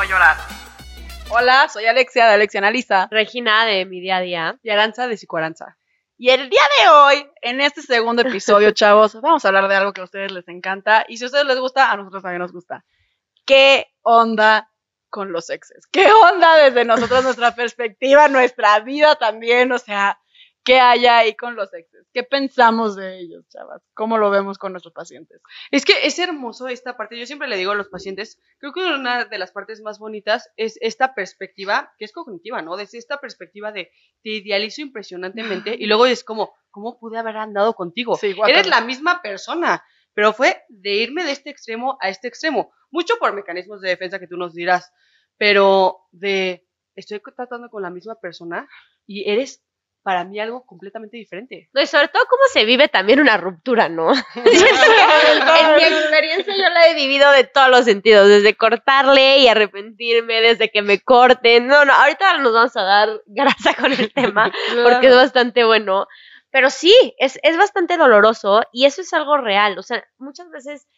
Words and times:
no 0.00 0.08
llorar. 0.08 0.36
Hola, 1.30 1.68
soy 1.68 1.84
Alexia 1.84 2.26
de 2.26 2.32
Alexia 2.32 2.58
Analiza. 2.58 3.08
Regina 3.10 3.66
de 3.66 3.84
mi 3.84 4.00
día 4.00 4.16
a 4.16 4.20
día. 4.20 4.58
Y 4.62 4.70
Aranza 4.70 5.06
de 5.06 5.16
Psicoaranza. 5.16 5.76
Y 6.16 6.30
el 6.30 6.48
día 6.48 6.62
de 6.78 6.88
hoy, 6.88 7.30
en 7.42 7.60
este 7.60 7.82
segundo 7.82 8.22
episodio, 8.22 8.70
chavos, 8.72 9.20
vamos 9.20 9.44
a 9.44 9.48
hablar 9.48 9.68
de 9.68 9.74
algo 9.74 9.92
que 9.92 10.00
a 10.00 10.04
ustedes 10.04 10.32
les 10.32 10.48
encanta. 10.48 11.04
Y 11.06 11.18
si 11.18 11.24
a 11.24 11.26
ustedes 11.26 11.44
les 11.44 11.58
gusta, 11.58 11.90
a 11.90 11.96
nosotros 11.96 12.22
también 12.22 12.40
nos 12.40 12.52
gusta. 12.52 12.84
¿Qué 13.44 13.88
onda 14.00 14.70
con 15.10 15.32
los 15.32 15.50
exes? 15.50 15.86
¿Qué 15.88 16.10
onda 16.10 16.56
desde 16.56 16.86
nosotros, 16.86 17.22
nuestra 17.22 17.54
perspectiva, 17.54 18.28
nuestra 18.28 18.80
vida 18.80 19.16
también? 19.16 19.70
O 19.72 19.78
sea, 19.78 20.18
¿Qué 20.62 20.78
hay 20.78 21.06
ahí 21.06 21.34
con 21.36 21.56
los 21.56 21.72
exes? 21.72 22.06
¿Qué 22.12 22.22
pensamos 22.22 22.94
de 22.94 23.18
ellos, 23.18 23.48
chavas? 23.48 23.82
¿Cómo 23.94 24.18
lo 24.18 24.30
vemos 24.30 24.58
con 24.58 24.72
nuestros 24.72 24.92
pacientes? 24.92 25.40
Es 25.70 25.84
que 25.86 26.06
es 26.06 26.18
hermoso 26.18 26.68
esta 26.68 26.96
parte. 26.98 27.18
Yo 27.18 27.24
siempre 27.24 27.48
le 27.48 27.56
digo 27.56 27.72
a 27.72 27.74
los 27.74 27.88
pacientes, 27.88 28.38
creo 28.58 28.72
que 28.72 28.80
una 28.80 29.24
de 29.24 29.38
las 29.38 29.52
partes 29.52 29.80
más 29.80 29.98
bonitas 29.98 30.50
es 30.56 30.76
esta 30.82 31.14
perspectiva, 31.14 31.94
que 31.98 32.04
es 32.04 32.12
cognitiva, 32.12 32.60
¿no? 32.60 32.76
Desde 32.76 32.98
esta 32.98 33.20
perspectiva 33.20 33.72
de 33.72 33.90
te 34.22 34.30
idealizo 34.30 34.82
impresionantemente 34.82 35.74
y 35.78 35.86
luego 35.86 36.04
es 36.04 36.24
como, 36.24 36.52
¿cómo 36.70 36.98
pude 36.98 37.18
haber 37.18 37.38
andado 37.38 37.72
contigo? 37.74 38.16
Sí, 38.16 38.34
Eres 38.46 38.66
la 38.66 38.82
misma 38.82 39.22
persona, 39.22 39.82
pero 40.12 40.34
fue 40.34 40.62
de 40.68 40.94
irme 40.94 41.24
de 41.24 41.32
este 41.32 41.48
extremo 41.48 41.96
a 42.02 42.10
este 42.10 42.28
extremo. 42.28 42.72
Mucho 42.90 43.14
por 43.18 43.32
mecanismos 43.32 43.80
de 43.80 43.88
defensa 43.88 44.18
que 44.18 44.26
tú 44.26 44.36
nos 44.36 44.52
dirás, 44.52 44.92
pero 45.38 46.00
de 46.12 46.66
estoy 46.96 47.20
tratando 47.34 47.70
con 47.70 47.82
la 47.82 47.90
misma 47.90 48.16
persona 48.16 48.68
y 49.06 49.30
eres 49.30 49.64
para 50.02 50.24
mí 50.24 50.40
algo 50.40 50.64
completamente 50.64 51.16
diferente. 51.16 51.68
No, 51.72 51.82
y 51.82 51.86
sobre 51.86 52.08
todo 52.08 52.22
cómo 52.28 52.42
se 52.52 52.64
vive 52.64 52.88
también 52.88 53.20
una 53.20 53.36
ruptura, 53.36 53.88
¿no? 53.88 54.12
en 54.34 55.76
mi 55.76 55.82
experiencia 55.82 56.56
yo 56.56 56.68
la 56.70 56.88
he 56.88 56.94
vivido 56.94 57.30
de 57.32 57.44
todos 57.44 57.68
los 57.68 57.84
sentidos, 57.84 58.28
desde 58.28 58.56
cortarle 58.56 59.38
y 59.38 59.48
arrepentirme, 59.48 60.40
desde 60.40 60.70
que 60.70 60.82
me 60.82 61.00
corten. 61.00 61.66
No, 61.66 61.84
no, 61.84 61.92
ahorita 61.92 62.38
nos 62.38 62.52
vamos 62.52 62.76
a 62.76 62.82
dar 62.82 63.08
grasa 63.26 63.74
con 63.74 63.92
el 63.92 64.12
tema, 64.12 64.52
porque 64.82 65.08
es 65.08 65.14
bastante 65.14 65.64
bueno. 65.64 66.06
Pero 66.52 66.70
sí, 66.70 67.14
es, 67.18 67.38
es 67.42 67.56
bastante 67.56 67.96
doloroso 67.96 68.62
y 68.72 68.86
eso 68.86 69.02
es 69.02 69.12
algo 69.12 69.36
real. 69.36 69.78
O 69.78 69.82
sea, 69.82 70.04
muchas 70.18 70.50
veces 70.50 70.88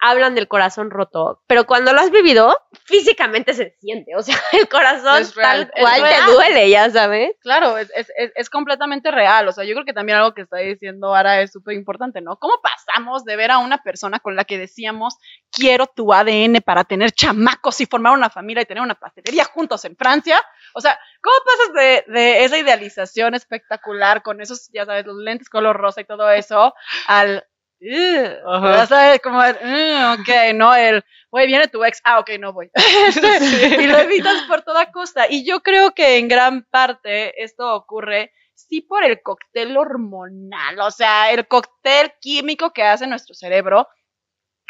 hablan 0.00 0.34
del 0.34 0.48
corazón 0.48 0.90
roto, 0.90 1.42
pero 1.46 1.66
cuando 1.66 1.92
lo 1.92 2.00
has 2.00 2.10
vivido, 2.10 2.56
físicamente 2.84 3.52
se 3.52 3.76
siente, 3.80 4.16
o 4.16 4.22
sea, 4.22 4.36
el 4.52 4.68
corazón 4.68 5.22
tal 5.34 5.70
cual 5.70 6.02
te 6.02 6.32
duele, 6.32 6.70
ya 6.70 6.90
sabes. 6.90 7.32
Claro, 7.40 7.78
es, 7.78 7.90
es, 7.94 8.32
es, 8.34 8.50
completamente 8.50 9.10
real, 9.10 9.46
o 9.48 9.52
sea, 9.52 9.64
yo 9.64 9.74
creo 9.74 9.84
que 9.84 9.92
también 9.92 10.18
algo 10.18 10.34
que 10.34 10.42
está 10.42 10.58
diciendo 10.58 11.14
Ara 11.14 11.42
es 11.42 11.52
súper 11.52 11.74
importante, 11.74 12.20
¿no? 12.20 12.38
¿Cómo 12.38 12.54
pasamos 12.62 13.24
de 13.24 13.36
ver 13.36 13.50
a 13.50 13.58
una 13.58 13.82
persona 13.82 14.18
con 14.20 14.36
la 14.36 14.44
que 14.44 14.58
decíamos, 14.58 15.16
quiero 15.52 15.86
tu 15.86 16.12
ADN 16.12 16.62
para 16.64 16.84
tener 16.84 17.12
chamacos 17.12 17.80
y 17.80 17.86
formar 17.86 18.14
una 18.14 18.30
familia 18.30 18.62
y 18.62 18.66
tener 18.66 18.82
una 18.82 18.94
pastelería 18.94 19.44
juntos 19.44 19.84
en 19.84 19.96
Francia? 19.96 20.40
O 20.74 20.80
sea, 20.80 20.98
¿cómo 21.20 21.36
pasas 21.44 22.06
de, 22.06 22.12
de 22.12 22.44
esa 22.44 22.58
idealización 22.58 23.34
espectacular 23.34 24.22
con 24.22 24.40
esos, 24.40 24.70
ya 24.72 24.86
sabes, 24.86 25.06
los 25.06 25.16
lentes 25.16 25.48
color 25.48 25.76
rosa 25.76 26.00
y 26.00 26.04
todo 26.04 26.30
eso, 26.30 26.74
al 27.06 27.44
ya 27.80 28.86
sabes, 28.86 29.20
como, 29.20 29.38
ok, 29.40 30.54
no, 30.54 30.74
el, 30.74 31.02
güey, 31.30 31.46
viene 31.46 31.68
tu 31.68 31.82
ex, 31.84 32.00
ah, 32.04 32.18
ok, 32.18 32.30
no 32.38 32.52
voy. 32.52 32.70
Y 33.80 33.86
lo 33.86 33.98
evitas 33.98 34.42
por 34.42 34.62
toda 34.62 34.92
costa. 34.92 35.26
Y 35.28 35.44
yo 35.44 35.60
creo 35.60 35.92
que 35.92 36.18
en 36.18 36.28
gran 36.28 36.64
parte 36.64 37.42
esto 37.42 37.74
ocurre 37.74 38.32
sí 38.54 38.82
por 38.82 39.04
el 39.04 39.22
cóctel 39.22 39.76
hormonal, 39.76 40.78
o 40.80 40.90
sea, 40.90 41.30
el 41.32 41.46
cóctel 41.48 42.12
químico 42.20 42.72
que 42.72 42.82
hace 42.82 43.06
nuestro 43.06 43.34
cerebro. 43.34 43.88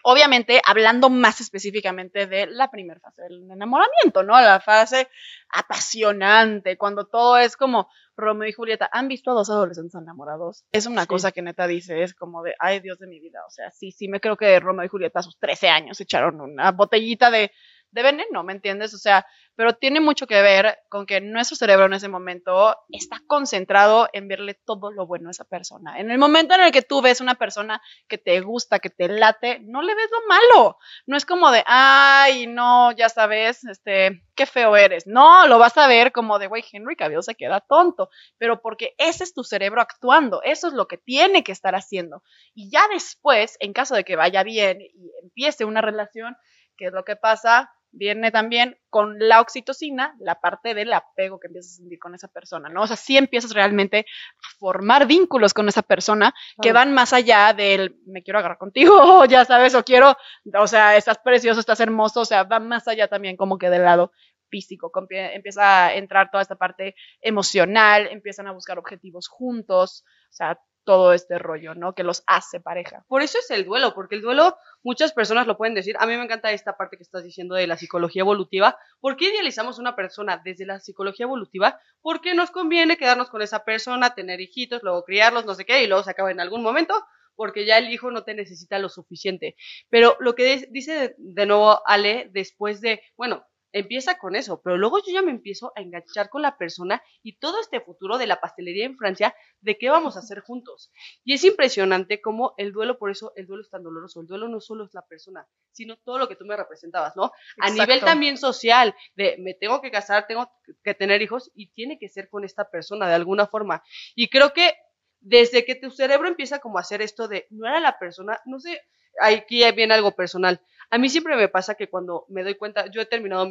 Obviamente, 0.03 0.61
hablando 0.67 1.11
más 1.11 1.41
específicamente 1.41 2.27
de 2.27 2.47
la 2.47 2.71
primera 2.71 3.01
fase 3.01 3.23
del 3.23 3.51
enamoramiento, 3.51 4.23
¿no? 4.23 4.41
La 4.41 4.61
fase 4.61 5.09
apasionante, 5.51 6.77
cuando 6.77 7.07
todo 7.07 7.39
es 7.39 7.57
como, 7.57 7.89
Romeo 8.21 8.49
y 8.49 8.53
Julieta, 8.53 8.89
¿han 8.93 9.09
visto 9.09 9.31
a 9.31 9.35
dos 9.35 9.51
adolescentes 9.51 9.95
enamorados? 9.95 10.65
Es 10.73 10.87
una 10.87 11.07
cosa 11.07 11.33
que 11.33 11.43
neta 11.43 11.67
dice, 11.67 12.03
es 12.03 12.15
como 12.15 12.43
de, 12.43 12.55
ay 12.59 12.81
Dios 12.81 12.99
de 12.99 13.07
mi 13.09 13.19
vida, 13.19 13.41
o 13.47 13.51
sea, 13.51 13.71
sí, 13.71 13.91
sí 13.91 14.09
me 14.09 14.21
creo 14.21 14.37
que 14.37 14.61
Romeo 14.61 14.85
y 14.85 14.89
Julieta 14.89 15.21
a 15.21 15.23
sus 15.23 15.39
13 15.39 15.69
años 15.69 16.01
echaron 16.01 16.41
una 16.41 16.71
botellita 16.71 17.31
de 17.31 17.51
de 17.93 18.03
veneno, 18.03 18.43
¿me 18.45 18.53
entiendes? 18.53 18.95
O 18.95 18.99
sea, 18.99 19.27
pero 19.61 19.75
tiene 19.75 20.01
mucho 20.01 20.27
que 20.27 20.41
ver 20.41 20.79
con 20.89 21.05
que 21.05 21.21
nuestro 21.21 21.55
cerebro 21.55 21.85
en 21.85 21.93
ese 21.93 22.09
momento 22.09 22.77
está 22.89 23.21
concentrado 23.27 24.09
en 24.13 24.27
verle 24.27 24.55
todo 24.55 24.91
lo 24.91 25.07
bueno 25.07 25.29
a 25.29 25.33
esa 25.33 25.45
persona. 25.45 25.99
En 25.99 26.11
el 26.11 26.19
momento 26.19 26.55
en 26.55 26.63
el 26.63 26.73
que 26.73 26.81
tú 26.81 27.03
ves 27.03 27.21
una 27.21 27.35
persona 27.35 27.83
que 28.09 28.17
te 28.17 28.41
gusta, 28.41 28.79
que 28.79 28.89
te 28.89 29.09
late, 29.09 29.59
no 29.61 29.83
le 29.83 29.95
ves 29.95 30.09
lo 30.11 30.27
malo. 30.27 30.79
No 31.07 31.17
es 31.17 31.27
como 31.27 31.51
de, 31.51 31.63
ay, 31.67 32.47
no, 32.47 32.93
ya 32.93 33.11
sabes, 33.11 33.63
este, 33.65 34.23
qué 34.35 34.47
feo 34.47 34.77
eres. 34.77 35.07
No, 35.07 35.47
lo 35.47 35.59
vas 35.59 35.77
a 35.77 35.87
ver 35.87 36.13
como 36.13 36.39
de, 36.39 36.47
güey, 36.47 36.65
Henry 36.73 36.97
Cavill 36.97 37.23
se 37.23 37.35
queda 37.35 37.61
tonto, 37.61 38.09
pero 38.39 38.63
porque 38.63 38.95
ese 38.97 39.25
es 39.25 39.35
tu 39.35 39.45
cerebro 39.45 39.83
actuando, 39.83 40.41
eso 40.43 40.69
es 40.69 40.73
lo 40.73 40.89
que 40.89 40.97
tiene 40.97 41.45
que 41.45 41.53
estar 41.53 41.75
haciendo. 41.75 42.23
Y 42.55 42.71
ya 42.71 42.89
después, 42.91 43.59
en 43.61 43.75
caso 43.75 43.95
de 43.95 44.05
que 44.05 44.17
vaya 44.17 44.43
bien 44.43 44.81
y 44.81 45.13
empiece 45.23 45.67
una 45.67 45.83
relación, 45.83 46.35
¿qué 46.79 46.87
es 46.87 46.93
lo 46.93 47.05
que 47.05 47.17
pasa? 47.17 47.71
Viene 47.93 48.31
también 48.31 48.79
con 48.89 49.17
la 49.19 49.41
oxitocina, 49.41 50.15
la 50.21 50.41
parte 50.41 50.75
del 50.75 50.93
apego 50.93 51.39
que 51.41 51.49
empiezas 51.49 51.73
a 51.73 51.77
sentir 51.77 51.99
con 51.99 52.15
esa 52.15 52.29
persona, 52.29 52.69
¿no? 52.69 52.83
O 52.83 52.87
sea, 52.87 52.97
sí 52.97 53.17
empiezas 53.17 53.53
realmente 53.53 54.01
a 54.01 54.59
formar 54.59 55.07
vínculos 55.07 55.55
con 55.55 55.69
esa 55.69 55.83
persona 55.83 56.35
que 56.61 56.73
van 56.73 56.93
más 56.93 57.13
allá 57.13 57.53
del 57.53 57.97
me 58.07 58.23
quiero 58.23 58.39
agarrar 58.39 58.59
contigo, 58.59 59.25
ya 59.27 59.45
sabes, 59.45 59.75
o 59.75 59.85
quiero, 59.85 60.17
o 60.55 60.67
sea, 60.67 60.97
estás 60.97 61.19
precioso, 61.19 61.61
estás 61.61 61.81
hermoso, 61.81 62.21
o 62.21 62.25
sea, 62.25 62.45
va 62.45 62.61
más 62.61 62.89
allá 62.89 63.09
también 63.09 63.37
como 63.37 63.59
que 63.59 63.71
del 63.71 63.85
lado 63.85 64.13
físico, 64.51 64.91
empieza 65.11 65.87
a 65.87 65.95
entrar 65.95 66.31
toda 66.31 66.43
esta 66.43 66.57
parte 66.57 66.97
emocional, 67.21 68.09
empiezan 68.11 68.49
a 68.49 68.53
buscar 68.53 68.79
objetivos 68.79 69.29
juntos, 69.29 70.05
o 70.29 70.33
sea, 70.33 70.61
todo 70.91 71.13
este 71.13 71.39
rollo, 71.39 71.77
¿no? 71.77 71.95
Que 71.95 72.03
los 72.03 72.25
hace 72.27 72.59
pareja. 72.59 73.05
Por 73.07 73.23
eso 73.23 73.39
es 73.39 73.49
el 73.53 73.65
duelo, 73.65 73.95
porque 73.95 74.17
el 74.17 74.23
duelo 74.23 74.57
muchas 74.83 75.13
personas 75.13 75.47
lo 75.47 75.57
pueden 75.57 75.73
decir. 75.73 75.95
A 76.01 76.07
mí 76.09 76.17
me 76.17 76.25
encanta 76.25 76.51
esta 76.51 76.77
parte 76.77 76.97
que 76.97 77.05
estás 77.05 77.23
diciendo 77.23 77.55
de 77.55 77.69
la 77.69 77.77
psicología 77.77 78.23
evolutiva. 78.23 78.77
¿Por 78.99 79.17
qué 79.17 79.27
idealizamos 79.27 79.79
una 79.79 79.95
persona 79.95 80.43
desde 80.45 80.67
la 80.67 80.81
psicología 80.81 81.27
evolutiva? 81.27 81.79
Porque 82.03 82.35
nos 82.35 82.51
conviene 82.51 82.97
quedarnos 82.97 83.31
con 83.31 83.41
esa 83.41 83.65
persona, 83.65 84.17
tener 84.17 84.41
hijitos, 84.41 84.83
luego 84.83 85.05
criarlos, 85.05 85.47
no 85.47 85.55
sé 85.55 85.65
qué, 85.65 85.85
y 85.85 85.87
luego 85.87 86.03
se 86.03 86.11
acaba 86.11 86.33
en 86.33 86.41
algún 86.41 86.65
momento 86.65 86.93
porque 87.37 87.65
ya 87.65 87.79
el 87.79 87.89
hijo 87.89 88.11
no 88.11 88.25
te 88.25 88.35
necesita 88.35 88.81
lo 88.81 88.89
suficiente. 88.89 89.55
Pero 89.91 90.17
lo 90.19 90.35
que 90.35 90.67
dice 90.71 91.15
de 91.19 91.47
nuevo 91.47 91.81
Ale, 91.87 92.29
después 92.33 92.81
de, 92.81 93.01
bueno, 93.17 93.47
empieza 93.73 94.19
con 94.19 94.37
eso, 94.37 94.61
pero 94.63 94.77
luego 94.77 94.99
yo 94.99 95.13
ya 95.13 95.23
me 95.23 95.31
empiezo 95.31 95.73
a 95.77 95.81
enganchar 95.81 96.29
con 96.29 96.43
la 96.43 96.57
persona 96.57 97.03
y 97.23 97.39
todo 97.39 97.61
este 97.61 97.81
futuro 97.81 98.19
de 98.19 98.27
la 98.27 98.41
pastelería 98.41 98.87
en 98.87 98.97
Francia, 98.97 99.35
de 99.61 99.79
qué 99.79 99.91
vamos 99.91 100.17
a 100.17 100.21
hacer 100.21 100.41
juntos. 100.41 100.91
Y 101.25 101.35
es 101.35 101.45
impresionante 101.45 102.21
cómo 102.21 102.55
el 102.57 102.73
duelo, 102.73 102.99
por 102.99 103.11
eso 103.11 103.33
el 103.37 103.47
duelo 103.47 103.63
es 103.63 103.71
tan 103.71 103.83
doloroso, 103.83 104.21
el 104.21 104.27
duelo 104.27 104.49
no 104.49 104.61
solo 104.61 104.85
es 104.85 104.95
la 104.95 105.07
persona, 105.07 105.47
sino 105.73 105.97
todo 105.97 106.19
lo 106.19 106.29
que 106.29 106.37
tú 106.37 106.45
me 106.45 106.57
representabas, 106.57 107.17
¿no? 107.17 107.31
A 107.61 107.71
nivel 107.71 108.01
también 108.01 108.37
social, 108.39 108.95
de 109.15 109.37
me 109.39 109.55
tengo 109.55 109.81
que 109.81 109.91
casar, 109.91 110.27
tengo 110.27 110.51
que 110.83 110.95
tener 110.95 111.23
hijos 111.23 111.51
y 111.55 111.73
tiene 111.73 111.99
que 111.99 112.09
ser 112.09 112.29
con 112.29 112.45
esta 112.45 112.71
persona 112.71 113.09
de 113.09 113.15
alguna 113.15 113.47
forma. 113.47 113.83
Y 114.15 114.29
creo 114.29 114.53
que 114.53 114.75
desde 115.21 115.65
que 115.65 115.75
tu 115.75 115.91
cerebro 115.91 116.29
empieza 116.29 116.61
como 116.61 116.79
a 116.79 116.81
hacer 116.81 117.03
esto 117.03 117.29
de 117.29 117.47
no 117.51 117.67
era 117.67 117.81
la 117.81 117.99
persona, 117.99 118.41
no 118.47 118.59
sé, 118.59 118.81
aquí 119.21 119.63
viene 119.73 119.95
algo 119.95 120.13
personal. 120.13 120.61
A 120.91 120.99
mí 120.99 121.09
siempre 121.09 121.37
me 121.37 121.49
pasa 121.49 121.77
que 121.77 121.89
cuando 121.89 122.27
me 122.29 122.43
doy 122.43 122.57
cuenta, 122.57 122.87
yo 122.91 123.01
he 123.01 123.07
terminado 123.07 123.49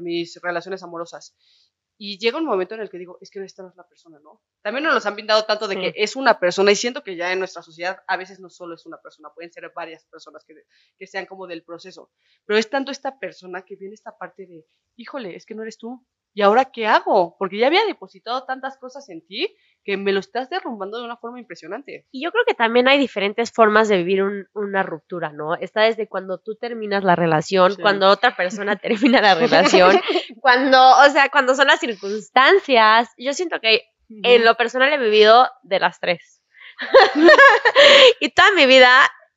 mis 0.00 0.40
relaciones 0.42 0.82
amorosas 0.82 1.34
y 1.96 2.18
llega 2.18 2.38
un 2.38 2.44
momento 2.44 2.74
en 2.74 2.80
el 2.80 2.90
que 2.90 2.98
digo, 2.98 3.18
es 3.20 3.30
que 3.30 3.42
esta 3.44 3.62
no 3.62 3.68
es 3.68 3.76
la 3.76 3.86
persona, 3.86 4.18
¿no? 4.18 4.42
También 4.62 4.84
nos 4.84 4.94
los 4.94 5.06
han 5.06 5.14
pintado 5.14 5.44
tanto 5.44 5.68
de 5.68 5.76
que 5.76 5.92
es 5.96 6.16
una 6.16 6.40
persona 6.40 6.72
y 6.72 6.76
siento 6.76 7.04
que 7.04 7.16
ya 7.16 7.32
en 7.32 7.38
nuestra 7.38 7.62
sociedad 7.62 7.98
a 8.08 8.16
veces 8.16 8.40
no 8.40 8.50
solo 8.50 8.74
es 8.74 8.84
una 8.84 8.98
persona, 9.00 9.30
pueden 9.32 9.52
ser 9.52 9.70
varias 9.74 10.04
personas 10.06 10.44
que, 10.44 10.54
que 10.98 11.06
sean 11.06 11.26
como 11.26 11.46
del 11.46 11.62
proceso, 11.62 12.10
pero 12.44 12.58
es 12.58 12.68
tanto 12.68 12.90
esta 12.90 13.18
persona 13.18 13.62
que 13.62 13.76
viene 13.76 13.94
esta 13.94 14.16
parte 14.18 14.46
de, 14.46 14.66
híjole, 14.96 15.36
es 15.36 15.46
que 15.46 15.54
no 15.54 15.62
eres 15.62 15.78
tú, 15.78 16.04
¿y 16.34 16.42
ahora 16.42 16.64
qué 16.66 16.86
hago? 16.86 17.36
Porque 17.38 17.58
ya 17.58 17.68
había 17.68 17.84
depositado 17.86 18.44
tantas 18.44 18.76
cosas 18.78 19.08
en 19.08 19.24
ti 19.24 19.54
que 19.84 19.96
me 19.96 20.12
lo 20.12 20.20
estás 20.20 20.48
derrumbando 20.50 20.98
de 20.98 21.04
una 21.04 21.16
forma 21.16 21.38
impresionante. 21.38 22.06
Y 22.10 22.24
yo 22.24 22.32
creo 22.32 22.44
que 22.46 22.54
también 22.54 22.88
hay 22.88 22.98
diferentes 22.98 23.52
formas 23.52 23.88
de 23.88 23.98
vivir 23.98 24.24
una 24.54 24.82
ruptura, 24.82 25.30
¿no? 25.30 25.54
Está 25.54 25.82
desde 25.82 26.08
cuando 26.08 26.38
tú 26.38 26.56
terminas 26.56 27.04
la 27.04 27.16
relación, 27.16 27.76
cuando 27.76 28.08
otra 28.08 28.34
persona 28.34 28.76
termina 28.76 29.20
la 29.20 29.34
relación, 29.34 30.00
cuando, 30.40 30.80
o 30.98 31.10
sea, 31.10 31.28
cuando 31.28 31.54
son 31.54 31.66
las 31.66 31.80
circunstancias. 31.80 33.10
Yo 33.18 33.32
siento 33.34 33.60
que 33.60 33.82
en 34.08 34.44
lo 34.44 34.56
personal 34.56 34.92
he 34.92 34.98
vivido 34.98 35.48
de 35.62 35.80
las 35.80 36.00
tres. 36.00 36.42
y 38.20 38.30
toda 38.30 38.50
mi 38.52 38.66
vida 38.66 38.90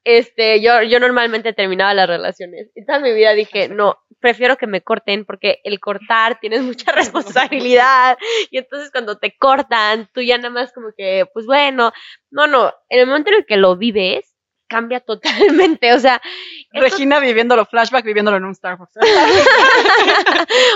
este, 0.09 0.61
yo, 0.61 0.81
yo 0.83 1.01
normalmente 1.01 1.51
terminaba 1.51 1.93
las 1.93 2.07
relaciones. 2.07 2.71
Y 2.75 2.85
toda 2.85 2.99
mi 2.99 3.11
vida 3.11 3.33
dije, 3.33 3.67
no, 3.67 3.97
prefiero 4.21 4.55
que 4.55 4.65
me 4.65 4.79
corten 4.79 5.25
porque 5.25 5.59
el 5.65 5.81
cortar 5.81 6.39
tienes 6.39 6.61
mucha 6.61 6.91
responsabilidad. 6.93 8.17
Y 8.49 8.57
entonces 8.57 8.89
cuando 8.89 9.17
te 9.17 9.35
cortan, 9.37 10.09
tú 10.13 10.21
ya 10.21 10.37
nada 10.37 10.49
más 10.49 10.71
como 10.71 10.93
que, 10.95 11.25
pues 11.33 11.45
bueno, 11.45 11.91
no, 12.31 12.47
no, 12.47 12.73
en 12.87 13.01
el 13.01 13.07
momento 13.07 13.31
en 13.31 13.39
el 13.39 13.45
que 13.45 13.57
lo 13.57 13.75
vives, 13.75 14.33
cambia 14.69 15.01
totalmente. 15.01 15.91
O 15.91 15.99
sea, 15.99 16.21
Regina 16.71 17.19
viviéndolo 17.19 17.65
flashback, 17.65 18.05
viviéndolo 18.05 18.37
en 18.37 18.45
un 18.45 18.55
Starbucks. 18.55 18.93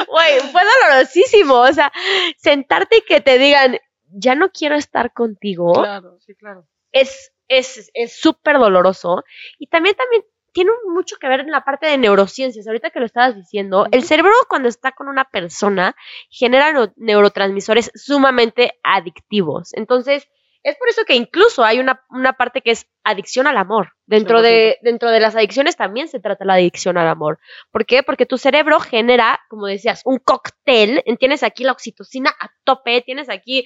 güey, 0.09 0.39
fue 0.51 0.61
dolorosísimo. 0.83 1.55
O 1.55 1.71
sea, 1.71 1.89
sentarte 2.35 2.97
y 2.97 3.01
que 3.01 3.21
te 3.21 3.37
digan, 3.37 3.77
ya 4.09 4.35
no 4.35 4.51
quiero 4.51 4.75
estar 4.75 5.13
contigo, 5.13 5.71
claro. 5.71 6.17
Sí, 6.19 6.35
claro. 6.35 6.67
es 6.91 7.31
es 7.47 7.91
es 7.93 8.19
súper 8.19 8.57
doloroso. 8.57 9.23
Y 9.59 9.67
también, 9.67 9.95
también 9.95 10.23
tiene 10.53 10.71
mucho 10.93 11.15
que 11.17 11.27
ver 11.27 11.41
en 11.41 11.51
la 11.51 11.63
parte 11.63 11.87
de 11.87 11.97
neurociencias. 11.97 12.67
Ahorita 12.67 12.89
que 12.89 12.99
lo 12.99 13.05
estabas 13.05 13.35
diciendo, 13.35 13.87
el 13.91 14.03
cerebro 14.03 14.31
cuando 14.49 14.67
está 14.69 14.91
con 14.91 15.07
una 15.07 15.25
persona 15.25 15.95
genera 16.29 16.73
no- 16.73 16.93
neurotransmisores 16.97 17.91
sumamente 17.95 18.79
adictivos. 18.83 19.73
Entonces, 19.73 20.27
es 20.63 20.75
por 20.77 20.89
eso 20.89 21.03
que 21.05 21.15
incluso 21.15 21.63
hay 21.63 21.79
una, 21.79 22.03
una 22.09 22.33
parte 22.33 22.61
que 22.61 22.71
es 22.71 22.87
adicción 23.03 23.47
al 23.47 23.57
amor. 23.57 23.93
Dentro 24.05 24.41
de, 24.41 24.77
dentro 24.81 25.09
de 25.09 25.19
las 25.19 25.35
adicciones 25.35 25.75
también 25.75 26.07
se 26.07 26.19
trata 26.19 26.45
la 26.45 26.53
adicción 26.55 26.97
al 26.97 27.07
amor. 27.07 27.39
¿Por 27.71 27.85
qué? 27.85 28.03
Porque 28.03 28.25
tu 28.25 28.37
cerebro 28.37 28.79
genera, 28.79 29.39
como 29.49 29.65
decías, 29.67 30.01
un 30.05 30.19
cóctel. 30.19 31.03
Tienes 31.19 31.43
aquí 31.43 31.63
la 31.63 31.71
oxitocina 31.71 32.29
a 32.39 32.51
tope, 32.63 33.01
tienes 33.01 33.29
aquí 33.29 33.65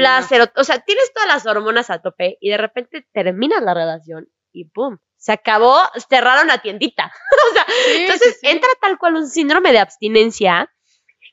la 0.00 0.20
serot- 0.22 0.52
o 0.56 0.64
sea, 0.64 0.80
tienes 0.80 1.12
todas 1.12 1.28
las 1.28 1.46
hormonas 1.46 1.90
a 1.90 2.00
tope 2.00 2.38
y 2.40 2.50
de 2.50 2.56
repente 2.56 3.06
terminas 3.12 3.62
la 3.62 3.74
relación 3.74 4.28
y 4.52 4.64
¡pum! 4.66 4.98
Se 5.16 5.32
acabó, 5.32 5.78
cerraron 6.08 6.48
la 6.48 6.58
tiendita. 6.58 7.12
o 7.50 7.54
sea, 7.54 7.66
entonces 7.96 8.38
entra 8.42 8.68
tal 8.80 8.98
cual 8.98 9.14
un 9.14 9.28
síndrome 9.28 9.70
de 9.70 9.78
abstinencia 9.78 10.72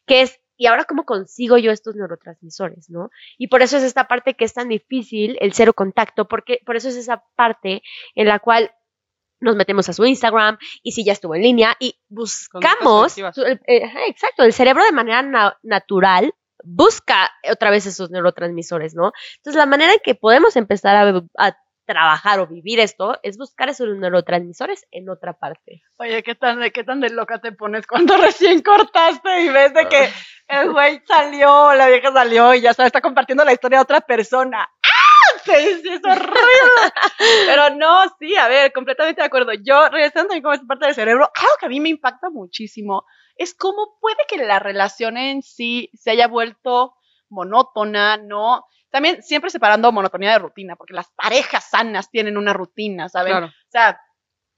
que 0.06 0.22
es, 0.22 0.40
¿y 0.60 0.68
ahora 0.68 0.84
cómo 0.84 1.06
consigo 1.06 1.58
yo 1.58 1.72
estos 1.72 1.96
neurotransmisores, 1.96 2.90
no? 2.92 3.10
Y 3.40 3.48
por 3.48 3.62
eso 3.64 3.78
es 3.78 3.84
esta 3.84 4.08
parte 4.08 4.36
que 4.36 4.46
es 4.46 4.54
tan 4.54 4.68
difícil, 4.70 5.38
el 5.42 5.54
cero 5.54 5.74
contacto, 5.74 6.28
porque 6.28 6.60
por 6.66 6.76
eso 6.76 6.90
es 6.90 6.96
esa 6.98 7.24
parte 7.36 7.82
en 8.14 8.28
la 8.28 8.38
cual 8.40 8.72
nos 9.40 9.56
metemos 9.56 9.88
a 9.88 9.94
su 9.94 10.06
Instagram 10.06 10.58
y 10.84 10.92
si 10.92 11.06
ya 11.06 11.14
estuvo 11.14 11.34
en 11.34 11.44
línea 11.44 11.76
y 11.80 11.96
buscamos, 12.10 13.14
su- 13.34 13.44
el- 13.46 13.62
eh, 13.68 13.90
exacto, 14.08 14.44
el 14.44 14.52
cerebro 14.54 14.84
de 14.84 14.92
manera 14.92 15.22
na- 15.22 15.58
natural 15.64 16.34
busca 16.62 17.30
otra 17.50 17.72
vez 17.72 17.86
esos 17.86 18.12
neurotransmisores, 18.12 18.94
¿no? 18.96 19.14
Entonces 19.38 19.58
la 19.58 19.66
manera 19.66 19.94
en 19.94 20.00
que 20.04 20.14
podemos 20.14 20.58
empezar 20.58 20.96
a, 20.98 21.24
a 21.38 21.56
trabajar 21.90 22.40
o 22.40 22.46
vivir 22.46 22.80
esto 22.80 23.18
es 23.24 23.36
buscar 23.36 23.68
esos 23.68 23.88
neurotransmisores 23.98 24.86
en 24.92 25.10
otra 25.10 25.34
parte. 25.34 25.82
Oye, 25.98 26.22
¿qué 26.22 26.36
tan, 26.36 26.60
de, 26.60 26.72
¿qué 26.72 26.84
tan 26.84 27.00
de 27.00 27.10
loca 27.10 27.40
te 27.40 27.52
pones 27.52 27.88
cuando 27.88 28.16
recién 28.22 28.62
cortaste 28.62 29.42
y 29.42 29.50
ves 29.50 29.74
de 29.74 29.88
que 29.88 30.08
el 30.48 30.72
güey 30.72 31.02
salió, 31.08 31.74
la 31.74 31.88
vieja 31.88 32.14
salió 32.14 32.54
y 32.54 32.62
ya 32.62 32.76
sabes, 32.76 32.90
está 32.90 33.02
compartiendo 33.02 33.44
la 33.44 33.54
historia 33.54 33.80
de 33.80 33.84
otra 33.84 34.02
persona? 34.02 34.62
¡Ah! 34.62 35.40
Sí, 35.44 35.82
sí, 35.82 35.90
es 35.90 36.02
horrible. 36.04 36.94
Pero 37.48 37.72
no, 37.72 38.04
sí, 38.20 38.36
a 38.36 38.48
ver, 38.48 38.72
completamente 38.72 39.22
de 39.22 39.26
acuerdo. 39.26 39.54
Yo, 39.54 39.90
regresando 39.90 40.28
también 40.28 40.44
como 40.44 40.54
esta 40.54 40.68
parte 40.68 40.86
del 40.86 40.96
cerebro, 40.96 41.32
algo 41.34 41.54
que 41.60 41.66
a 41.66 41.70
mí 41.70 41.80
me 41.80 41.90
impacta 41.90 42.30
muchísimo 42.30 43.06
es 43.36 43.56
cómo 43.56 43.98
puede 44.00 44.18
que 44.28 44.38
la 44.38 44.60
relación 44.60 45.18
en 45.18 45.42
sí 45.42 45.90
se 45.96 46.12
haya 46.12 46.28
vuelto 46.28 46.94
monótona, 47.30 48.18
¿no? 48.18 48.66
También 48.92 49.22
siempre 49.22 49.50
separando 49.50 49.92
monotonía 49.92 50.32
de 50.32 50.40
rutina, 50.40 50.76
porque 50.76 50.94
las 50.94 51.10
parejas 51.12 51.70
sanas 51.70 52.10
tienen 52.10 52.38
una 52.38 52.54
rutina, 52.54 53.10
¿saben? 53.10 53.34
Claro. 53.34 53.48
O 53.48 53.72
sea, 53.72 54.02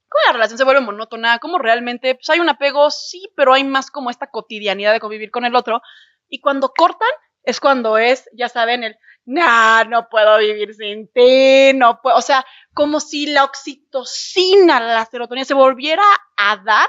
¿cómo 0.08 0.20
la 0.26 0.32
relación 0.32 0.58
se 0.58 0.64
vuelve 0.64 0.80
monótona? 0.80 1.38
¿Cómo 1.38 1.58
realmente 1.58 2.14
pues 2.14 2.30
hay 2.30 2.40
un 2.40 2.48
apego? 2.48 2.90
Sí, 2.90 3.30
pero 3.36 3.54
hay 3.54 3.64
más 3.64 3.90
como 3.90 4.10
esta 4.10 4.28
cotidianidad 4.28 4.92
de 4.92 5.00
convivir 5.00 5.30
con 5.30 5.44
el 5.44 5.54
otro. 5.54 5.82
Y 6.28 6.40
cuando 6.40 6.72
cortan, 6.72 7.10
es 7.42 7.60
cuando 7.60 7.98
es, 7.98 8.28
ya 8.32 8.48
saben, 8.48 8.84
el, 8.84 8.96
nah, 9.24 9.84
no 9.84 10.08
puedo 10.08 10.38
vivir 10.38 10.74
sin 10.74 11.08
ti, 11.12 11.72
no 11.74 12.00
puedo, 12.00 12.16
o 12.16 12.22
sea, 12.22 12.44
como 12.72 13.00
si 13.00 13.26
la 13.26 13.44
oxitocina, 13.44 14.80
la 14.80 15.04
serotonina 15.04 15.44
se 15.44 15.54
volviera 15.54 16.04
a 16.36 16.56
dar 16.58 16.88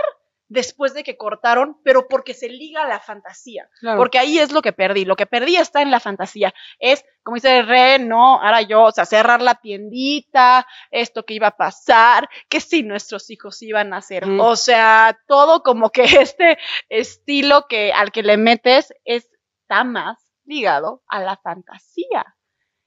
después 0.54 0.94
de 0.94 1.04
que 1.04 1.18
cortaron, 1.18 1.80
pero 1.84 2.08
porque 2.08 2.36
se 2.36 2.48
liga 2.48 2.84
a 2.84 2.88
la 2.88 3.00
fantasía. 3.00 3.68
Claro. 3.80 3.98
Porque 3.98 4.20
ahí 4.20 4.38
es 4.38 4.52
lo 4.52 4.62
que 4.62 4.72
perdí. 4.72 5.04
Lo 5.04 5.16
que 5.16 5.26
perdí 5.26 5.56
está 5.56 5.82
en 5.82 5.90
la 5.90 6.00
fantasía. 6.00 6.54
Es, 6.78 7.04
como 7.24 7.36
dice 7.36 7.64
Re, 7.64 7.98
no, 7.98 8.40
ahora 8.40 8.62
yo, 8.62 8.84
o 8.84 8.92
sea, 8.92 9.06
cerrar 9.06 9.42
la 9.42 9.56
tiendita, 9.56 10.68
esto 10.92 11.26
que 11.26 11.34
iba 11.34 11.48
a 11.48 11.58
pasar, 11.58 12.30
que 12.50 12.60
sí, 12.60 12.84
nuestros 12.84 13.32
hijos 13.32 13.62
iban 13.64 13.94
a 13.94 13.98
hacer. 13.98 14.28
Mm. 14.28 14.40
O 14.40 14.56
sea, 14.56 15.20
todo 15.28 15.64
como 15.64 15.90
que 15.90 16.04
este 16.22 16.60
estilo 16.88 17.66
que 17.68 17.92
al 17.92 18.12
que 18.12 18.22
le 18.22 18.38
metes 18.38 18.94
está 19.06 19.84
más 19.84 20.20
ligado 20.46 21.02
a 21.08 21.20
la 21.20 21.36
fantasía. 21.38 22.36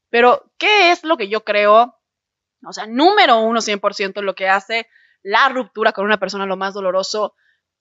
Pero, 0.08 0.52
¿qué 0.56 0.92
es 0.92 1.02
lo 1.02 1.16
que 1.16 1.28
yo 1.28 1.42
creo? 1.42 1.96
O 2.64 2.72
sea, 2.72 2.86
número 2.86 3.40
uno, 3.40 3.60
100% 3.60 4.22
lo 4.22 4.36
que 4.36 4.48
hace 4.48 4.86
la 5.24 5.48
ruptura 5.48 5.90
con 5.90 6.04
una 6.04 6.20
persona 6.20 6.46
lo 6.46 6.56
más 6.56 6.74
doloroso 6.74 7.34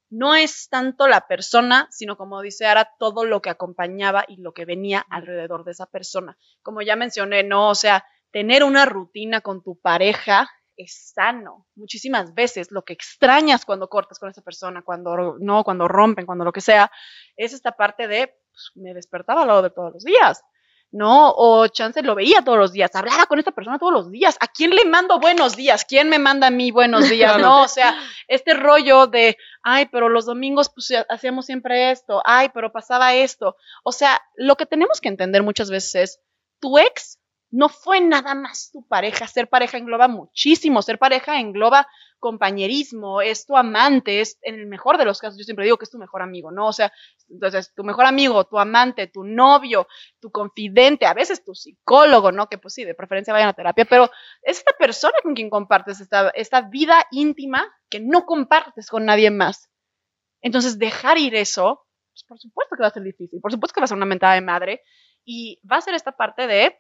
no 0.10 0.36
es 0.36 0.70
tanto 0.70 1.08
la 1.08 1.28
persona, 1.28 1.88
sino 1.92 2.18
como 2.18 2.42
dice 2.42 2.66
Ara, 2.66 2.92
todo 3.00 3.26
lo 3.26 3.42
que 3.42 3.50
acompañaba 3.50 4.26
y 4.28 4.38
lo 4.38 4.54
que 4.54 4.66
venía 4.66 5.06
alrededor 5.10 5.64
de 5.64 5.72
esa 5.72 5.86
persona. 5.86 6.38
Como 6.62 6.82
ya 6.82 6.96
mencioné, 6.96 7.44
no, 7.44 7.70
o 7.70 7.76
sea, 7.76 8.06
tener 8.32 8.64
una 8.64 8.86
rutina 8.86 9.42
con 9.42 9.64
tu 9.64 9.80
pareja 9.80 10.50
es 10.78 11.12
sano. 11.14 11.68
Muchísimas 11.76 12.34
veces 12.34 12.72
lo 12.72 12.84
que 12.84 12.94
extrañas 12.94 13.66
cuando 13.66 13.88
cortas 13.88 14.20
con 14.20 14.30
esa 14.30 14.42
persona, 14.42 14.82
cuando 14.84 15.38
no, 15.40 15.64
cuando 15.64 15.88
rompen, 15.88 16.26
cuando 16.26 16.44
lo 16.44 16.52
que 16.52 16.62
sea, 16.62 16.92
es 17.38 17.54
esta 17.54 17.72
parte 17.72 18.08
de 18.08 18.28
pues, 18.28 18.72
me 18.76 18.94
despertaba 18.94 19.42
al 19.42 19.48
lado 19.48 19.62
de 19.62 19.70
todos 19.70 19.94
los 19.94 20.04
días. 20.04 20.44
¿No? 20.96 21.34
O 21.36 21.68
chance 21.68 22.02
lo 22.02 22.16
veía 22.16 22.42
todos 22.42 22.58
los 22.58 22.72
días, 22.72 22.96
hablaba 22.96 23.26
con 23.26 23.38
esta 23.38 23.52
persona 23.52 23.78
todos 23.78 23.92
los 23.92 24.12
días. 24.12 24.38
¿A 24.40 24.48
quién 24.48 24.72
le 24.72 24.86
mando 24.86 25.20
buenos 25.20 25.58
días? 25.58 25.84
¿Quién 25.84 26.08
me 26.08 26.20
manda 26.20 26.48
a 26.48 26.52
mí 26.52 26.72
buenos 26.72 27.10
días? 27.10 27.38
No, 27.38 27.64
o 27.64 27.68
sea, 27.68 27.98
este 28.30 28.54
rollo 28.54 29.06
de, 29.06 29.38
ay, 29.62 29.88
pero 29.92 30.08
los 30.08 30.26
domingos 30.26 30.70
pues 30.70 30.94
hacíamos 31.10 31.48
siempre 31.48 31.92
esto, 31.92 32.22
ay, 32.24 32.50
pero 32.54 32.72
pasaba 32.72 33.14
esto. 33.14 33.58
O 33.84 33.92
sea, 33.92 34.22
lo 34.36 34.56
que 34.56 34.66
tenemos 34.66 35.02
que 35.02 35.10
entender 35.10 35.44
muchas 35.44 35.70
veces 35.70 35.96
es, 35.96 36.20
tu 36.62 36.80
ex 36.80 37.20
no 37.52 37.70
fue 37.70 38.02
nada 38.02 38.36
más 38.36 38.72
tu 38.72 38.86
pareja, 38.88 39.28
ser 39.28 39.48
pareja 39.48 39.78
engloba 39.78 40.08
muchísimo, 40.08 40.82
ser 40.82 41.00
pareja 41.00 41.40
engloba 41.40 41.88
compañerismo, 42.20 43.22
es 43.22 43.46
tu 43.46 43.56
amante, 43.56 44.20
es 44.20 44.40
en 44.42 44.56
el 44.56 44.66
mejor 44.66 44.98
de 44.98 45.06
los 45.06 45.20
casos, 45.20 45.38
yo 45.38 45.44
siempre 45.44 45.66
digo 45.66 45.78
que 45.78 45.86
es 45.86 45.92
tu 45.92 46.00
mejor 46.00 46.22
amigo, 46.22 46.52
¿no? 46.52 46.68
O 46.68 46.74
sea, 46.74 46.92
entonces 47.30 47.74
tu 47.76 47.84
mejor 47.84 48.06
amigo, 48.06 48.46
tu 48.46 48.58
amante, 48.58 49.08
tu 49.08 49.24
novio, 49.24 49.88
tu 50.20 50.32
confidente, 50.32 51.06
a 51.06 51.14
veces 51.14 51.44
tu 51.44 51.54
psicólogo, 51.54 52.32
¿no? 52.32 52.48
Que 52.48 52.58
pues 52.58 52.74
sí, 52.74 52.84
de 52.84 52.96
preferencia 52.96 53.34
vayan 53.34 53.50
a 53.50 53.54
terapia, 53.54 53.86
pero 53.86 54.10
es 54.42 54.58
esta 54.58 54.74
persona 54.78 55.16
con 55.22 55.36
quien 55.36 55.50
compartes 55.50 56.02
esta, 56.02 56.30
esta 56.30 56.62
vida 56.62 57.06
íntima 57.12 57.66
que 57.90 58.00
no 58.00 58.26
compartes 58.26 58.90
con 58.90 59.06
nadie 59.06 59.30
más. 59.30 59.70
Entonces, 60.42 60.78
dejar 60.78 61.18
ir 61.18 61.36
eso, 61.36 61.86
pues 62.12 62.24
por 62.24 62.40
supuesto 62.40 62.76
que 62.76 62.82
va 62.82 62.88
a 62.88 62.94
ser 62.94 63.04
difícil, 63.04 63.40
por 63.42 63.52
supuesto 63.52 63.74
que 63.74 63.82
va 63.82 63.86
a 63.86 63.88
ser 63.88 63.98
una 63.98 64.06
mentada 64.06 64.36
de 64.36 64.42
madre 64.42 64.82
y 65.26 65.60
va 65.70 65.78
a 65.78 65.82
ser 65.82 65.96
esta 65.96 66.12
parte 66.12 66.48
de, 66.48 66.78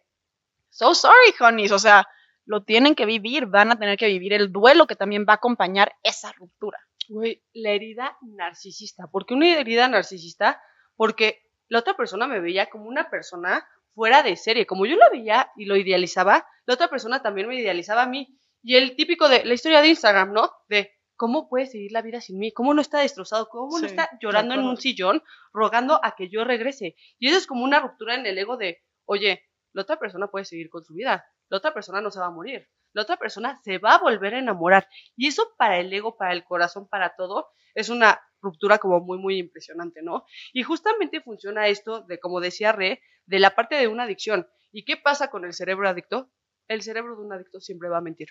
so 0.75 0.93
sorry, 0.93 1.33
honeys, 1.39 1.71
o 1.71 1.79
sea, 1.79 2.05
lo 2.45 2.63
tienen 2.63 2.95
que 2.95 3.05
vivir, 3.05 3.45
van 3.45 3.71
a 3.71 3.79
tener 3.79 3.97
que 3.97 4.07
vivir 4.07 4.33
el 4.33 4.51
duelo 4.51 4.87
que 4.87 4.95
también 4.95 5.25
va 5.27 5.33
a 5.33 5.37
acompañar 5.37 5.93
esa 6.03 6.33
ruptura. 6.33 6.77
Güey, 7.07 7.43
la 7.53 7.71
herida 7.71 8.17
narcisista. 8.21 9.07
¿Por 9.09 9.25
qué 9.25 9.35
una 9.35 9.57
herida 9.57 9.87
narcisista? 9.87 10.61
Porque 10.95 11.43
la 11.69 11.79
otra 11.79 11.95
persona 11.95 12.27
me 12.27 12.41
veía 12.41 12.69
como 12.69 12.85
una 12.85 13.09
persona 13.09 13.65
fuera 13.93 14.21
de 14.21 14.35
serie. 14.35 14.65
Como 14.65 14.85
yo 14.85 14.95
lo 14.95 15.05
veía 15.11 15.49
y 15.55 15.65
lo 15.65 15.77
idealizaba, 15.77 16.45
la 16.65 16.73
otra 16.73 16.89
persona 16.89 17.21
también 17.21 17.47
me 17.47 17.55
idealizaba 17.55 18.03
a 18.03 18.07
mí. 18.07 18.37
Y 18.61 18.75
el 18.75 18.95
típico 18.95 19.29
de 19.29 19.45
la 19.45 19.53
historia 19.53 19.81
de 19.81 19.89
Instagram, 19.89 20.33
¿no? 20.33 20.51
De 20.67 20.91
cómo 21.15 21.47
puede 21.47 21.67
seguir 21.67 21.93
la 21.93 22.01
vida 22.01 22.19
sin 22.19 22.37
mí, 22.37 22.51
cómo 22.51 22.73
no 22.73 22.81
está 22.81 22.99
destrozado, 22.99 23.47
cómo 23.47 23.79
no 23.79 23.79
Sí, 23.79 23.85
está 23.85 24.09
de 24.11 24.17
llorando 24.19 24.55
en 24.55 24.61
un 24.61 24.75
sillón, 24.75 25.23
rogando 25.53 26.03
a 26.03 26.15
que 26.15 26.29
yo 26.29 26.43
regrese. 26.43 26.95
Y 27.17 27.29
eso 27.29 27.37
es 27.37 27.47
como 27.47 27.63
una 27.63 27.79
ruptura 27.79 28.15
en 28.15 28.25
el 28.25 28.37
ego 28.37 28.57
de, 28.57 28.83
oye, 29.05 29.41
la 29.75 29.81
otra 29.81 29.99
persona 29.99 30.27
puede 30.27 30.45
seguir 30.45 30.69
con 30.69 30.85
su 30.85 30.93
vida, 30.93 31.25
la 31.49 31.57
otra 31.57 31.73
persona 31.73 31.99
no 32.01 32.09
se 32.09 32.19
va 32.19 32.27
a 32.27 32.31
morir, 32.31 32.69
la 32.93 33.01
otra 33.01 33.17
persona 33.17 33.59
se 33.61 33.77
va 33.77 33.95
a 33.95 33.99
volver 34.01 34.33
a 34.33 34.39
enamorar. 34.39 34.87
Y 35.17 35.27
eso 35.27 35.53
para 35.57 35.79
el 35.79 35.91
ego, 35.91 36.15
para 36.15 36.31
el 36.31 36.45
corazón, 36.45 36.87
para 36.87 37.13
todo, 37.15 37.49
es 37.73 37.89
una 37.89 38.21
ruptura 38.41 38.77
como 38.77 39.01
muy, 39.01 39.17
muy 39.17 39.37
impresionante, 39.37 40.01
¿no? 40.01 40.23
Y 40.53 40.63
justamente 40.63 41.19
funciona 41.19 41.67
esto 41.67 42.01
de, 42.01 42.19
como 42.19 42.39
decía 42.39 42.71
Re, 42.71 43.01
de 43.25 43.39
la 43.39 43.53
parte 43.53 43.75
de 43.75 43.89
una 43.89 44.03
adicción. 44.03 44.47
¿Y 44.71 44.85
qué 44.85 44.95
pasa 44.95 45.29
con 45.29 45.43
el 45.43 45.53
cerebro 45.53 45.89
adicto? 45.89 46.31
El 46.69 46.81
cerebro 46.81 47.17
de 47.17 47.23
un 47.23 47.33
adicto 47.33 47.59
siempre 47.59 47.89
va 47.89 47.97
a 47.97 48.01
mentir. 48.01 48.29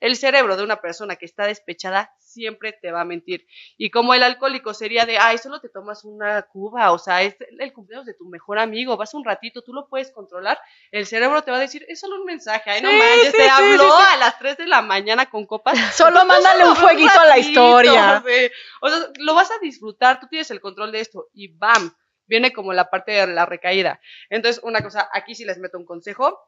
El 0.00 0.16
cerebro 0.16 0.56
de 0.56 0.64
una 0.64 0.80
persona 0.80 1.16
que 1.16 1.26
está 1.26 1.46
despechada 1.46 2.14
siempre 2.18 2.72
te 2.72 2.90
va 2.90 3.02
a 3.02 3.04
mentir. 3.04 3.46
Y 3.76 3.90
como 3.90 4.14
el 4.14 4.22
alcohólico 4.22 4.72
sería 4.72 5.04
de, 5.04 5.18
ay, 5.18 5.38
solo 5.38 5.60
te 5.60 5.68
tomas 5.68 6.04
una 6.04 6.42
cuba, 6.42 6.92
o 6.92 6.98
sea, 6.98 7.22
es 7.22 7.36
el 7.58 7.72
cumpleaños 7.72 8.06
de 8.06 8.14
tu 8.14 8.28
mejor 8.28 8.58
amigo, 8.58 8.96
vas 8.96 9.14
un 9.14 9.24
ratito, 9.24 9.62
tú 9.62 9.72
lo 9.72 9.88
puedes 9.88 10.10
controlar, 10.10 10.58
el 10.90 11.06
cerebro 11.06 11.42
te 11.42 11.50
va 11.50 11.58
a 11.58 11.60
decir, 11.60 11.84
es 11.88 12.00
solo 12.00 12.16
un 12.16 12.24
mensaje, 12.24 12.70
ay, 12.70 12.82
no 12.82 12.90
Sí, 12.90 12.96
manches, 12.96 13.32
sí, 13.32 13.36
te 13.36 13.42
sí, 13.44 13.48
habló 13.48 13.96
a 13.96 14.16
las 14.16 14.38
3 14.38 14.56
de 14.56 14.66
la 14.66 14.82
mañana 14.82 15.26
con 15.26 15.46
copas. 15.46 15.74
Solo 15.94 16.24
mándale 16.24 16.64
un 16.64 16.76
fueguito 16.76 17.20
a 17.20 17.24
la 17.24 17.36
ratito, 17.36 17.48
historia. 17.48 18.24
O 18.82 18.88
sea, 18.88 18.98
lo 19.18 19.34
vas 19.34 19.50
a 19.50 19.58
disfrutar, 19.60 20.20
tú 20.20 20.26
tienes 20.28 20.50
el 20.50 20.60
control 20.60 20.92
de 20.92 21.00
esto 21.00 21.28
y 21.34 21.48
bam, 21.48 21.94
viene 22.26 22.52
como 22.52 22.72
la 22.72 22.88
parte 22.88 23.12
de 23.12 23.26
la 23.26 23.44
recaída. 23.44 24.00
Entonces, 24.30 24.62
una 24.64 24.82
cosa, 24.82 25.08
aquí 25.12 25.34
sí 25.34 25.44
les 25.44 25.58
meto 25.58 25.78
un 25.78 25.84
consejo, 25.84 26.38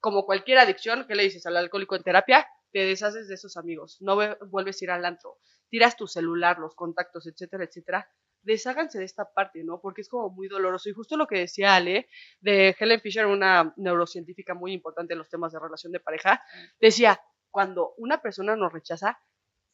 como 0.00 0.26
cualquier 0.26 0.58
adicción, 0.58 1.06
¿qué 1.06 1.14
le 1.14 1.22
dices 1.22 1.46
al 1.46 1.56
alcohólico 1.56 1.94
en 1.94 2.02
terapia? 2.02 2.46
Te 2.72 2.80
deshaces 2.80 3.28
de 3.28 3.34
esos 3.34 3.56
amigos, 3.56 3.98
no 4.00 4.16
ve- 4.16 4.36
vuelves 4.50 4.80
a 4.80 4.84
ir 4.84 4.90
al 4.90 5.04
antro, 5.04 5.38
tiras 5.68 5.96
tu 5.96 6.06
celular, 6.06 6.58
los 6.58 6.74
contactos, 6.74 7.26
etcétera, 7.26 7.64
etcétera, 7.64 8.08
desháganse 8.42 8.98
de 8.98 9.04
esta 9.04 9.30
parte, 9.32 9.62
¿no? 9.64 9.80
Porque 9.80 10.00
es 10.00 10.08
como 10.08 10.30
muy 10.30 10.48
doloroso. 10.48 10.88
Y 10.88 10.92
justo 10.92 11.16
lo 11.16 11.26
que 11.26 11.38
decía 11.40 11.74
Ale, 11.76 12.08
de 12.40 12.74
Helen 12.78 13.00
Fisher, 13.00 13.26
una 13.26 13.74
neurocientífica 13.76 14.54
muy 14.54 14.72
importante 14.72 15.12
en 15.12 15.18
los 15.18 15.28
temas 15.28 15.52
de 15.52 15.58
relación 15.60 15.92
de 15.92 16.00
pareja, 16.00 16.42
decía, 16.80 17.20
cuando 17.50 17.94
una 17.98 18.22
persona 18.22 18.56
nos 18.56 18.72
rechaza, 18.72 19.18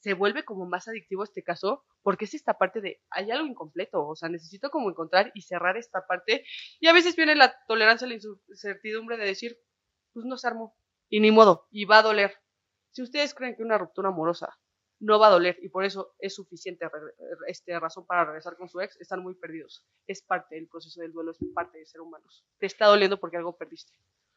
se 0.01 0.15
vuelve 0.15 0.45
como 0.45 0.67
más 0.67 0.89
adictivo 0.89 1.25
este 1.25 1.43
caso, 1.43 1.85
porque 2.03 2.27
es 2.27 2.35
esta 2.35 2.55
parte 2.55 2.81
de, 2.81 3.03
hay 3.11 3.31
algo 3.31 3.47
incompleto, 3.47 4.07
o 4.07 4.15
sea, 4.15 4.29
necesito 4.29 4.71
como 4.71 4.91
encontrar 4.91 5.33
y 5.35 5.43
cerrar 5.43 5.77
esta 5.77 6.07
parte. 6.07 6.45
Y 6.81 6.87
a 6.89 6.93
veces 6.93 7.17
viene 7.17 7.35
la 7.35 7.55
tolerancia 7.67 8.07
la 8.07 8.15
incertidumbre 8.15 9.17
de 9.17 9.27
decir, 9.27 9.59
pues 10.13 10.27
no 10.27 10.37
se 10.39 10.47
armó, 10.49 10.77
y 11.09 11.21
ni 11.21 11.31
modo, 11.33 11.67
y 11.71 11.85
va 11.87 11.99
a 11.99 12.03
doler. 12.03 12.35
Si 12.97 13.03
ustedes 13.03 13.35
creen 13.35 13.55
que 13.55 13.63
una 13.63 13.77
ruptura 13.77 14.09
amorosa 14.09 14.57
no 15.01 15.19
va 15.19 15.27
a 15.27 15.31
doler 15.31 15.59
y 15.61 15.69
por 15.69 15.85
eso 15.85 16.15
es 16.19 16.35
suficiente 16.35 16.87
este, 17.47 17.79
razón 17.79 18.07
para 18.07 18.25
regresar 18.25 18.57
con 18.57 18.71
su 18.71 18.81
ex, 18.81 18.99
están 18.99 19.23
muy 19.23 19.35
perdidos. 19.35 19.85
Es 20.07 20.23
parte 20.23 20.55
del 20.55 20.67
proceso 20.67 21.03
del 21.03 21.13
duelo, 21.13 21.33
es 21.33 21.39
parte 21.55 21.77
de 21.79 21.85
ser 21.85 22.01
humanos. 22.01 22.47
Te 22.59 22.65
está 22.65 22.87
doliendo 22.87 23.21
porque 23.21 23.37
algo 23.37 23.55
perdiste. 23.55 23.93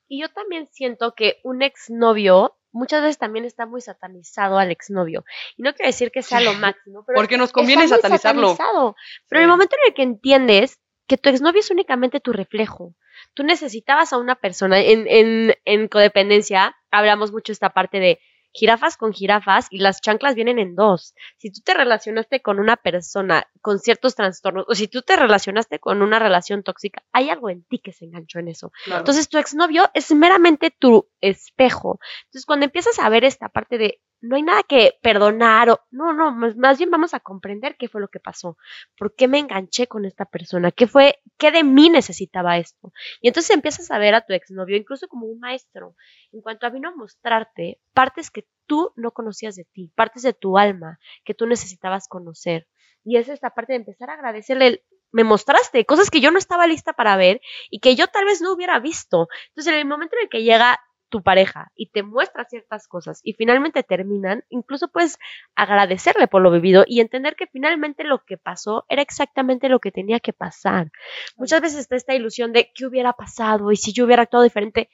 Y 0.10 0.20
yo 0.22 0.28
también 0.34 0.68
siento 0.68 1.14
que 1.16 1.38
un 1.46 1.62
exnovio 1.62 2.58
muchas 2.74 3.02
veces 3.02 3.18
también 3.18 3.46
está 3.46 3.66
muy 3.66 3.80
satanizado 3.80 4.58
al 4.58 4.72
exnovio. 4.72 5.24
Y 5.56 5.64
no 5.64 5.74
quiero 5.74 5.88
decir 5.88 6.12
que 6.12 6.22
sea 6.22 6.42
lo 6.42 6.54
máximo, 6.56 7.06
pero 7.08 7.16
Porque 7.16 7.38
nos 7.38 7.54
conviene 7.54 7.86
está 7.86 7.96
satanizarlo. 7.96 8.50
satanizado. 8.50 8.96
Pero 9.30 9.40
en 9.40 9.44
Sí. 9.44 9.46
el 9.46 9.50
momento 9.52 9.76
en 9.78 9.88
el 9.90 9.94
que 9.94 10.04
entiendes 10.04 10.82
que 11.08 11.18
tu 11.18 11.30
exnovio 11.30 11.62
es 11.62 11.72
únicamente 11.72 12.20
tu 12.20 12.34
reflejo, 12.34 12.96
tú 13.34 13.44
necesitabas 13.44 14.12
a 14.12 14.18
una 14.18 14.36
persona, 14.36 14.82
en, 14.82 15.08
en, 15.08 15.56
en 15.64 15.88
codependencia 15.88 16.76
hablamos 16.92 17.32
mucho 17.32 17.54
esta 17.54 17.70
parte 17.70 18.00
de 18.02 18.20
jirafas 18.52 18.98
con 18.98 19.14
jirafas 19.14 19.68
y 19.70 19.80
las 19.80 20.02
chanclas 20.02 20.36
vienen 20.36 20.60
en 20.60 20.76
dos. 20.76 21.16
Si 21.38 21.52
tú 21.52 21.62
te 21.64 21.74
relacionaste 21.74 22.42
con 22.42 22.60
una 22.60 22.76
persona 22.76 23.48
con 23.62 23.80
ciertos 23.80 24.16
trastornos 24.16 24.66
o 24.68 24.76
si 24.76 24.88
tú 24.88 25.02
te 25.02 25.16
relacionaste 25.16 25.80
con 25.80 26.02
una 26.02 26.20
relación 26.20 26.64
tóxica, 26.64 27.04
hay 27.12 27.30
algo 27.30 27.50
en 27.50 27.64
ti 27.64 27.80
que 27.80 27.92
se 27.92 28.06
enganchó 28.06 28.40
en 28.40 28.48
eso. 28.48 28.72
Claro. 28.86 29.02
Entonces 29.02 29.30
tu 29.30 29.38
exnovio 29.38 29.90
es 29.94 30.12
meramente 30.12 30.72
tu 30.72 31.10
espejo. 31.22 32.00
Entonces 32.26 32.46
cuando 32.46 32.66
empiezas 32.66 33.00
a 33.00 33.10
ver 33.10 33.24
esta 33.24 33.50
parte 33.50 33.78
de 33.78 34.02
no 34.22 34.36
hay 34.36 34.44
nada 34.44 34.64
que 34.64 34.98
perdonar 35.02 35.70
o 35.70 35.80
no, 35.92 36.14
no, 36.14 36.32
más, 36.32 36.56
más 36.58 36.78
bien 36.78 36.92
vamos 36.92 37.14
a 37.14 37.20
comprender 37.20 37.76
qué 37.78 37.88
fue 37.88 38.02
lo 38.02 38.10
que 38.10 38.20
pasó, 38.20 38.58
por 38.98 39.16
qué 39.16 39.28
me 39.28 39.40
enganché 39.40 39.88
con 39.88 40.06
esta 40.06 40.26
persona, 40.26 40.72
qué 40.72 40.88
fue, 40.88 41.20
qué 41.38 41.52
de 41.52 41.64
mí 41.64 41.90
necesitaba 41.90 42.58
esto. 42.58 42.92
Y 43.22 43.28
entonces 43.30 43.56
empiezas 43.56 43.92
a 43.92 43.98
ver 43.98 44.16
a 44.16 44.26
tu 44.26 44.34
exnovio 44.34 44.76
incluso 44.76 45.08
como 45.08 45.26
un 45.28 45.40
maestro, 45.40 45.96
en 46.32 46.42
cuanto 46.42 46.66
a 46.66 46.70
vino 46.70 46.90
a 46.90 46.96
mostrarte 46.96 47.80
partes 47.94 48.30
que 48.32 48.39
tú 48.66 48.94
no 48.96 49.12
conocías 49.12 49.56
de 49.56 49.66
ti, 49.66 49.92
partes 49.96 50.24
de 50.24 50.34
tu 50.34 50.58
alma 50.58 51.00
que 51.24 51.34
tú 51.34 51.48
necesitabas 51.48 52.08
conocer. 52.08 52.68
Y 53.04 53.18
es 53.18 53.30
esta 53.30 53.52
parte 53.52 53.74
de 53.74 53.78
empezar 53.78 54.10
a 54.10 54.14
agradecerle 54.14 54.68
el, 54.68 54.84
me 55.12 55.24
mostraste 55.24 55.86
cosas 55.86 56.10
que 56.10 56.22
yo 56.22 56.32
no 56.32 56.38
estaba 56.38 56.68
lista 56.68 56.94
para 56.94 57.18
ver 57.18 57.42
y 57.70 57.80
que 57.80 57.96
yo 57.96 58.08
tal 58.08 58.26
vez 58.26 58.42
no 58.42 58.54
hubiera 58.54 58.80
visto. 58.80 59.28
Entonces, 59.50 59.74
en 59.74 59.80
el 59.80 59.86
momento 59.86 60.16
en 60.16 60.24
el 60.24 60.30
que 60.30 60.44
llega 60.44 60.80
tu 61.10 61.24
pareja 61.24 61.72
y 61.76 61.90
te 61.90 62.04
muestra 62.04 62.46
ciertas 62.46 62.88
cosas 62.88 63.20
y 63.24 63.34
finalmente 63.34 63.84
terminan, 63.84 64.44
incluso 64.50 64.88
puedes 64.88 65.18
agradecerle 65.56 66.28
por 66.28 66.42
lo 66.42 66.52
vivido 66.52 66.84
y 66.88 67.02
entender 67.02 67.36
que 67.36 67.48
finalmente 67.48 68.04
lo 68.04 68.24
que 68.24 68.38
pasó 68.38 68.86
era 68.90 69.02
exactamente 69.02 69.70
lo 69.70 69.80
que 69.80 69.92
tenía 69.92 70.20
que 70.20 70.34
pasar. 70.34 70.92
Muchas 71.36 71.62
veces 71.62 71.80
está 71.80 71.96
esta 71.96 72.14
ilusión 72.14 72.54
de 72.54 72.72
qué 72.74 72.86
hubiera 72.86 73.14
pasado 73.14 73.72
y 73.72 73.76
si 73.76 73.92
yo 73.92 74.06
hubiera 74.06 74.24
actuado 74.24 74.44
diferente. 74.44 74.90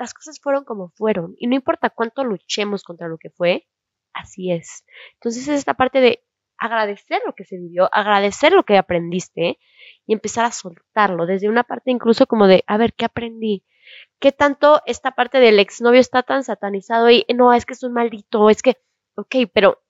Las 0.00 0.14
cosas 0.14 0.40
fueron 0.40 0.64
como 0.64 0.88
fueron 0.88 1.34
y 1.36 1.46
no 1.46 1.54
importa 1.54 1.90
cuánto 1.90 2.24
luchemos 2.24 2.84
contra 2.84 3.06
lo 3.06 3.18
que 3.18 3.28
fue, 3.28 3.68
así 4.14 4.50
es. 4.50 4.86
Entonces 5.16 5.46
es 5.46 5.58
esta 5.58 5.74
parte 5.74 6.00
de 6.00 6.24
agradecer 6.56 7.20
lo 7.26 7.34
que 7.34 7.44
se 7.44 7.58
vivió, 7.58 7.90
agradecer 7.92 8.52
lo 8.52 8.64
que 8.64 8.78
aprendiste 8.78 9.58
y 10.06 10.14
empezar 10.14 10.46
a 10.46 10.52
soltarlo 10.52 11.26
desde 11.26 11.50
una 11.50 11.64
parte 11.64 11.90
incluso 11.90 12.26
como 12.26 12.46
de, 12.46 12.64
a 12.66 12.78
ver, 12.78 12.94
¿qué 12.94 13.04
aprendí? 13.04 13.66
¿Qué 14.20 14.32
tanto 14.32 14.80
esta 14.86 15.10
parte 15.10 15.38
del 15.38 15.58
exnovio 15.58 16.00
está 16.00 16.22
tan 16.22 16.44
satanizado 16.44 17.10
y 17.10 17.26
no, 17.34 17.52
es 17.52 17.66
que 17.66 17.74
es 17.74 17.82
un 17.82 17.92
maldito, 17.92 18.48
es 18.48 18.62
que, 18.62 18.78
ok, 19.16 19.50
pero 19.52 19.82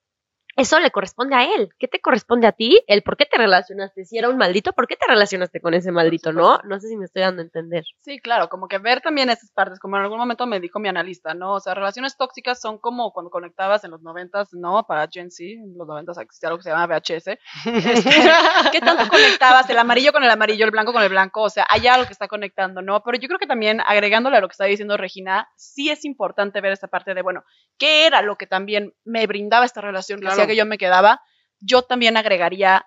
eso 0.55 0.79
le 0.79 0.91
corresponde 0.91 1.35
a 1.35 1.43
él. 1.43 1.69
¿Qué 1.79 1.87
te 1.87 2.01
corresponde 2.01 2.47
a 2.47 2.51
ti? 2.51 2.81
El 2.87 3.03
por 3.03 3.17
qué 3.17 3.25
te 3.25 3.37
relacionaste. 3.37 4.05
Si 4.05 4.17
era 4.17 4.29
un 4.29 4.37
maldito, 4.37 4.73
¿por 4.73 4.87
qué 4.87 4.95
te 4.95 5.05
relacionaste 5.07 5.61
con 5.61 5.73
ese 5.73 5.91
maldito, 5.91 6.33
no? 6.33 6.59
No 6.63 6.79
sé 6.79 6.87
si 6.87 6.97
me 6.97 7.05
estoy 7.05 7.21
dando 7.21 7.41
a 7.41 7.45
entender. 7.45 7.83
Sí, 8.01 8.19
claro, 8.19 8.49
como 8.49 8.67
que 8.67 8.77
ver 8.77 9.01
también 9.01 9.29
esas 9.29 9.51
partes, 9.51 9.79
como 9.79 9.97
en 9.97 10.03
algún 10.03 10.17
momento 10.17 10.45
me 10.47 10.59
dijo 10.59 10.79
mi 10.79 10.89
analista, 10.89 11.33
¿no? 11.33 11.53
O 11.53 11.59
sea, 11.59 11.73
relaciones 11.73 12.17
tóxicas 12.17 12.59
son 12.59 12.77
como 12.77 13.11
cuando 13.11 13.29
conectabas 13.29 13.83
en 13.83 13.91
los 13.91 14.01
noventas, 14.01 14.53
¿no? 14.53 14.85
Para 14.85 15.07
Gen 15.11 15.31
Z, 15.31 15.51
en 15.51 15.77
los 15.77 15.87
noventas 15.87 16.17
existía 16.17 16.49
algo 16.49 16.59
que 16.59 16.63
se 16.63 16.69
llama 16.69 16.87
VHS. 16.87 17.27
Este, 17.27 17.39
¿Qué 18.71 18.81
tanto 18.81 19.07
conectabas 19.09 19.69
el 19.69 19.77
amarillo 19.77 20.11
con 20.11 20.23
el 20.23 20.29
amarillo, 20.29 20.65
el 20.65 20.71
blanco 20.71 20.93
con 20.93 21.03
el 21.03 21.09
blanco? 21.09 21.43
O 21.43 21.49
sea, 21.49 21.65
hay 21.69 21.87
algo 21.87 22.05
que 22.05 22.13
está 22.13 22.27
conectando, 22.27 22.81
¿no? 22.81 23.01
Pero 23.03 23.17
yo 23.17 23.27
creo 23.27 23.39
que 23.39 23.47
también, 23.47 23.81
agregándole 23.85 24.37
a 24.37 24.41
lo 24.41 24.47
que 24.47 24.53
está 24.53 24.65
diciendo 24.65 24.97
Regina, 24.97 25.49
sí 25.55 25.89
es 25.89 26.05
importante 26.05 26.61
ver 26.61 26.73
esta 26.73 26.87
parte 26.87 27.13
de, 27.13 27.21
bueno, 27.21 27.43
¿qué 27.77 28.05
era 28.05 28.21
lo 28.21 28.35
que 28.35 28.47
también 28.47 28.93
me 29.05 29.25
brindaba 29.27 29.65
esta 29.65 29.81
relación 29.81 30.11
Claro. 30.19 30.40
Que 30.47 30.55
yo 30.55 30.65
me 30.65 30.77
quedaba? 30.77 31.21
Yo 31.59 31.83
también 31.83 32.17
agregaría, 32.17 32.85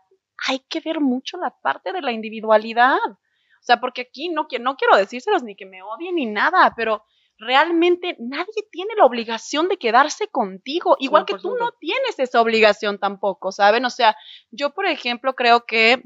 hay 0.48 0.60
que 0.68 0.80
ver 0.80 1.00
mucho 1.00 1.36
la 1.38 1.54
parte 1.62 1.92
de 1.92 2.02
la 2.02 2.12
individualidad. 2.12 2.98
O 3.06 3.66
sea, 3.66 3.80
porque 3.80 4.02
aquí 4.02 4.28
no, 4.28 4.46
no 4.60 4.76
quiero 4.76 4.96
decírselos 4.96 5.42
ni 5.42 5.56
que 5.56 5.66
me 5.66 5.82
odien 5.82 6.16
ni 6.16 6.26
nada, 6.26 6.74
pero 6.76 7.04
realmente 7.38 8.16
nadie 8.18 8.62
tiene 8.70 8.94
la 8.96 9.04
obligación 9.04 9.68
de 9.68 9.76
quedarse 9.76 10.28
contigo, 10.28 10.96
igual 11.00 11.24
que 11.24 11.38
tú 11.38 11.50
100%. 11.50 11.58
no 11.58 11.72
tienes 11.72 12.18
esa 12.18 12.40
obligación 12.40 12.98
tampoco, 12.98 13.52
¿saben? 13.52 13.84
O 13.84 13.90
sea, 13.90 14.16
yo, 14.50 14.70
por 14.70 14.86
ejemplo, 14.86 15.34
creo 15.34 15.64
que, 15.66 16.02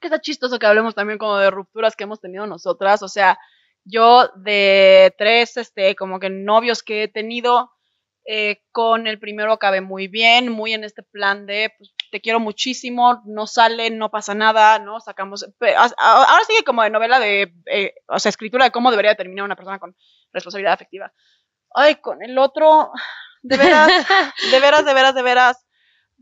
que 0.00 0.06
está 0.08 0.20
chistoso 0.20 0.58
que 0.58 0.66
hablemos 0.66 0.94
también 0.94 1.18
como 1.18 1.36
de 1.36 1.50
rupturas 1.50 1.96
que 1.96 2.04
hemos 2.04 2.20
tenido 2.20 2.46
nosotras, 2.46 3.02
o 3.02 3.08
sea, 3.08 3.38
yo 3.84 4.28
de 4.36 5.14
tres, 5.18 5.56
este, 5.56 5.94
como 5.96 6.20
que 6.20 6.30
novios 6.30 6.82
que 6.82 7.04
he 7.04 7.08
tenido, 7.08 7.70
eh, 8.24 8.62
con 8.70 9.06
el 9.06 9.18
primero 9.18 9.52
acabé 9.52 9.80
muy 9.80 10.06
bien, 10.06 10.50
muy 10.50 10.72
en 10.72 10.84
este 10.84 11.02
plan 11.02 11.46
de, 11.46 11.72
pues, 11.76 11.92
te 12.10 12.20
quiero 12.20 12.38
muchísimo, 12.38 13.20
no 13.24 13.46
sale, 13.46 13.90
no 13.90 14.10
pasa 14.10 14.34
nada, 14.34 14.78
¿no? 14.78 15.00
Sacamos, 15.00 15.44
ahora 15.98 16.44
sigue 16.46 16.62
como 16.64 16.82
de 16.82 16.90
novela 16.90 17.18
de, 17.18 17.52
eh, 17.66 17.94
o 18.06 18.18
sea, 18.18 18.30
escritura 18.30 18.64
de 18.64 18.70
cómo 18.70 18.90
debería 18.90 19.16
terminar 19.16 19.44
una 19.44 19.56
persona 19.56 19.78
con 19.78 19.96
responsabilidad 20.32 20.74
afectiva. 20.74 21.12
Ay, 21.74 21.96
con 21.96 22.22
el 22.22 22.38
otro, 22.38 22.92
de 23.42 23.56
veras, 23.56 23.88
de 24.52 24.60
veras, 24.60 24.84
de 24.84 24.94
veras, 24.94 25.14
de 25.14 25.22
veras, 25.22 25.66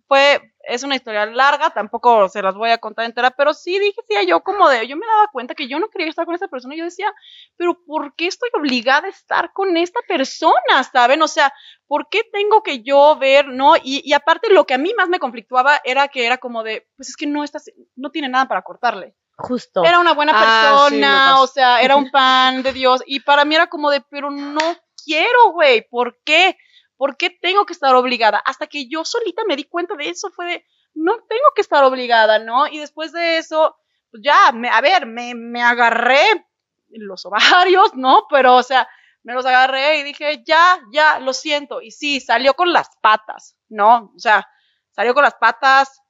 fue, 0.09 0.50
es 0.65 0.83
una 0.83 0.97
historia 0.97 1.27
larga, 1.27 1.71
tampoco 1.71 2.29
se 2.29 2.43
las 2.43 2.55
voy 2.55 2.71
a 2.71 2.79
contar 2.79 3.07
entera, 3.07 3.31
pero 3.31 3.55
sí 3.55 3.79
dije, 3.79 4.01
sí, 4.09 4.27
yo 4.27 4.41
como 4.41 4.69
de, 4.69 4.87
yo 4.87 4.97
me 4.97 5.07
daba 5.07 5.29
cuenta 5.33 5.55
que 5.55 5.69
yo 5.69 5.79
no 5.79 5.89
quería 5.89 6.09
estar 6.09 6.27
con 6.27 6.35
esta 6.35 6.49
persona, 6.49 6.75
y 6.75 6.79
yo 6.79 6.85
decía, 6.85 7.13
pero 7.57 7.79
¿por 7.87 8.15
qué 8.15 8.27
estoy 8.27 8.51
obligada 8.55 9.07
a 9.07 9.11
estar 9.11 9.53
con 9.53 9.77
esta 9.77 10.01
persona? 10.07 10.85
¿Saben? 10.93 11.23
O 11.23 11.29
sea, 11.29 11.53
¿por 11.87 12.09
qué 12.09 12.23
tengo 12.33 12.63
que 12.63 12.83
yo 12.83 13.17
ver, 13.17 13.49
no? 13.49 13.77
Y, 13.77 14.03
y 14.05 14.13
aparte 14.13 14.53
lo 14.53 14.67
que 14.67 14.75
a 14.75 14.79
mí 14.79 14.93
más 14.97 15.09
me 15.09 15.19
conflictuaba 15.19 15.81
era 15.85 16.09
que 16.09 16.27
era 16.27 16.39
como 16.39 16.63
de, 16.63 16.89
pues 16.97 17.09
es 17.09 17.17
que 17.17 17.27
no 17.27 17.43
estás, 17.43 17.71
no 17.97 18.11
tiene 18.11 18.29
nada 18.29 18.47
para 18.47 18.63
cortarle. 18.63 19.15
Justo. 19.37 19.85
Era 19.85 19.99
una 19.99 20.13
buena 20.13 20.33
Ah, 20.35 20.87
persona, 20.89 21.41
o 21.41 21.47
sea, 21.47 21.81
era 21.81 21.97
un 21.97 22.11
pan 22.13 22.63
de 22.63 22.73
Dios. 22.73 23.03
Y 23.07 23.21
para 23.21 23.45
mí 23.45 23.55
era 23.55 23.69
como 23.69 23.91
de, 23.91 24.03
pero 24.03 24.31
no 24.31 24.61
quiero, 25.05 25.53
güey, 25.53 25.89
¿por 25.89 26.19
qué? 26.25 26.57
¿Por 27.01 27.17
qué 27.17 27.31
tengo 27.31 27.65
que 27.65 27.73
estar 27.73 27.95
obligada? 27.95 28.43
Hasta 28.45 28.67
que 28.67 28.87
yo 28.87 29.07
solita 29.07 29.41
me 29.49 29.57
di 29.57 29.65
cuenta 29.65 29.97
de 29.97 30.11
eso, 30.11 30.31
fue 30.31 30.45
de, 30.45 30.67
no 30.93 31.15
tengo 31.31 31.47
que 31.55 31.63
estar 31.63 31.83
obligada, 31.83 32.39
¿no? 32.41 32.67
Y 32.67 32.77
después 32.77 33.11
de 33.11 33.39
eso, 33.39 33.75
pues 34.11 34.23
ya, 34.23 34.53
me, 34.53 34.69
a 34.69 34.83
ver, 34.83 35.07
me, 35.07 35.35
me 35.35 35.63
agarré 35.63 36.47
los 36.91 37.25
ovarios, 37.25 37.95
¿no? 37.95 38.27
Pero, 38.29 38.57
o 38.57 38.63
sea, 38.63 38.87
me 39.23 39.33
los 39.33 39.47
agarré 39.47 40.01
y 40.01 40.03
dije, 40.03 40.45
ya, 40.45 40.79
ya, 40.93 41.21
lo 41.21 41.33
siento. 41.33 41.81
Y 41.81 41.91
sí, 41.91 42.21
salió 42.21 42.53
con 42.53 42.71
las 42.71 42.91
patas, 43.01 43.57
¿no? 43.71 44.13
O 44.15 44.19
sea, 44.19 44.47
salió 44.91 45.15
con 45.15 45.23
las 45.23 45.37
patas, 45.37 46.03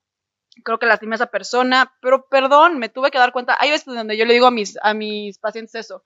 creo 0.65 0.81
que 0.81 0.87
lastimé 0.87 1.15
a 1.15 1.23
esa 1.23 1.27
persona, 1.27 1.97
pero 2.03 2.27
perdón, 2.29 2.81
me 2.81 2.89
tuve 2.89 3.13
que 3.13 3.19
dar 3.19 3.31
cuenta. 3.31 3.57
Hay 3.61 3.71
veces 3.71 3.95
donde 3.95 4.17
yo 4.17 4.25
le 4.25 4.35
digo 4.35 4.49
a 4.49 4.51
mis, 4.51 4.77
a 4.83 4.93
mis 4.93 5.39
pacientes 5.39 5.77
eso. 5.77 6.03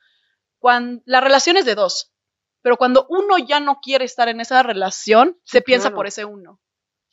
Cuando, 0.58 1.02
la 1.06 1.22
relación 1.22 1.56
es 1.56 1.64
de 1.64 1.74
dos, 1.74 2.13
pero 2.64 2.78
cuando 2.78 3.04
uno 3.11 3.37
ya 3.37 3.61
no 3.61 3.78
quiere 3.83 4.06
estar 4.06 4.26
en 4.30 4.40
esa 4.40 4.62
relación, 4.62 5.38
se 5.44 5.61
piensa 5.61 5.90
por 5.90 6.06
ese 6.06 6.25
uno. 6.25 6.62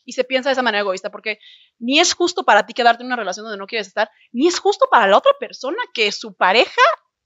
Y 0.05 0.13
se 0.13 0.23
piensa 0.23 0.47
de 0.47 0.53
esa 0.53 0.61
manera 0.61 0.79
egoísta, 0.79 1.11
porque 1.11 1.39
ni 1.77 1.99
es 1.99 2.13
justo 2.13 2.45
para 2.45 2.65
ti 2.65 2.73
quedarte 2.73 3.03
en 3.03 3.07
una 3.07 3.17
relación 3.17 3.43
donde 3.43 3.57
no 3.57 3.67
quieres 3.67 3.87
estar, 3.87 4.09
ni 4.31 4.47
es 4.47 4.59
justo 4.59 4.87
para 4.89 5.07
la 5.07 5.17
otra 5.17 5.33
persona 5.41 5.77
que 5.93 6.09
su 6.13 6.35
pareja 6.35 6.81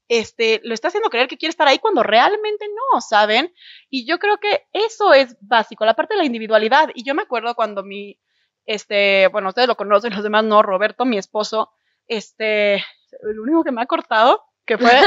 este, 0.08 0.60
lo 0.64 0.74
está 0.74 0.88
haciendo 0.88 1.08
creer 1.08 1.28
que 1.28 1.36
quiere 1.36 1.50
estar 1.50 1.68
ahí 1.68 1.78
cuando 1.78 2.02
realmente 2.02 2.66
no, 2.66 3.00
¿saben? 3.00 3.54
Y 3.90 4.08
yo 4.08 4.18
creo 4.18 4.38
que 4.38 4.66
eso 4.72 5.14
es 5.14 5.36
básico, 5.40 5.84
la 5.84 5.94
parte 5.94 6.14
de 6.14 6.18
la 6.18 6.26
individualidad. 6.26 6.90
Y 6.96 7.04
yo 7.04 7.14
me 7.14 7.22
acuerdo 7.22 7.54
cuando 7.54 7.84
mi, 7.84 8.18
este, 8.64 9.28
bueno, 9.28 9.50
ustedes 9.50 9.68
lo 9.68 9.76
conocen, 9.76 10.12
los 10.12 10.24
demás 10.24 10.42
no, 10.42 10.62
Roberto, 10.62 11.04
mi 11.04 11.16
esposo, 11.16 11.70
este, 12.08 12.74
el 12.74 13.38
único 13.38 13.62
que 13.62 13.70
me 13.70 13.82
ha 13.82 13.86
cortado, 13.86 14.42
que 14.66 14.76
fue, 14.78 15.00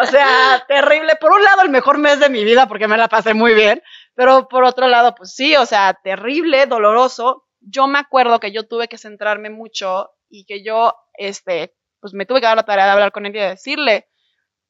o 0.00 0.06
sea, 0.06 0.64
terrible. 0.68 1.16
Por 1.20 1.32
un 1.32 1.42
lado, 1.42 1.62
el 1.62 1.70
mejor 1.70 1.98
mes 1.98 2.20
de 2.20 2.30
mi 2.30 2.44
vida, 2.44 2.66
porque 2.66 2.88
me 2.88 2.96
la 2.96 3.08
pasé 3.08 3.34
muy 3.34 3.54
bien, 3.54 3.82
Pero 4.14 4.48
por 4.48 4.64
otro 4.64 4.88
lado, 4.88 5.14
pues 5.14 5.34
sí, 5.34 5.56
o 5.56 5.66
sea, 5.66 5.98
terrible, 6.02 6.66
doloroso. 6.66 7.44
Yo 7.60 7.86
me 7.86 7.98
acuerdo 7.98 8.40
que 8.40 8.52
yo 8.52 8.66
tuve 8.68 8.88
que 8.88 8.98
centrarme 8.98 9.50
mucho 9.50 10.10
y 10.28 10.44
que 10.46 10.64
yo, 10.64 10.94
este, 11.14 11.74
pues 12.00 12.14
me 12.14 12.26
tuve 12.26 12.40
que 12.40 12.46
dar 12.46 12.56
la 12.56 12.64
tarea 12.64 12.84
de 12.86 12.92
hablar 12.92 13.12
con 13.12 13.26
él 13.26 13.34
y 13.34 13.40
de 13.40 13.48
decirle, 13.50 14.08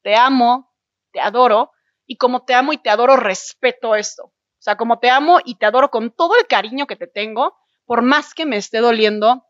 te 0.02 0.16
amo, 0.16 0.72
te 1.12 1.20
adoro, 1.20 1.72
y 2.06 2.16
como 2.16 2.44
te 2.44 2.54
amo 2.54 2.72
y 2.72 2.78
te 2.78 2.90
adoro, 2.90 3.16
respeto 3.16 3.94
esto. 3.94 4.24
O 4.24 4.62
sea, 4.64 4.76
como 4.76 4.98
te 4.98 5.10
amo 5.10 5.40
y 5.44 5.56
te 5.56 5.66
adoro 5.66 5.90
con 5.90 6.10
todo 6.10 6.38
el 6.38 6.46
cariño 6.46 6.86
que 6.86 6.96
te 6.96 7.06
tengo, 7.06 7.56
por 7.84 8.02
más 8.02 8.34
que 8.34 8.46
me 8.46 8.56
esté 8.56 8.78
doliendo, 8.78 9.44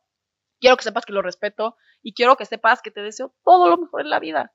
quiero 0.60 0.76
que 0.76 0.82
sepas 0.82 1.04
que 1.04 1.12
lo 1.12 1.22
respeto 1.22 1.76
y 2.02 2.14
quiero 2.14 2.36
que 2.36 2.46
sepas 2.46 2.82
que 2.82 2.90
te 2.90 3.02
deseo 3.02 3.34
todo 3.44 3.68
lo 3.68 3.76
mejor 3.76 4.00
en 4.00 4.10
la 4.10 4.18
vida. 4.18 4.52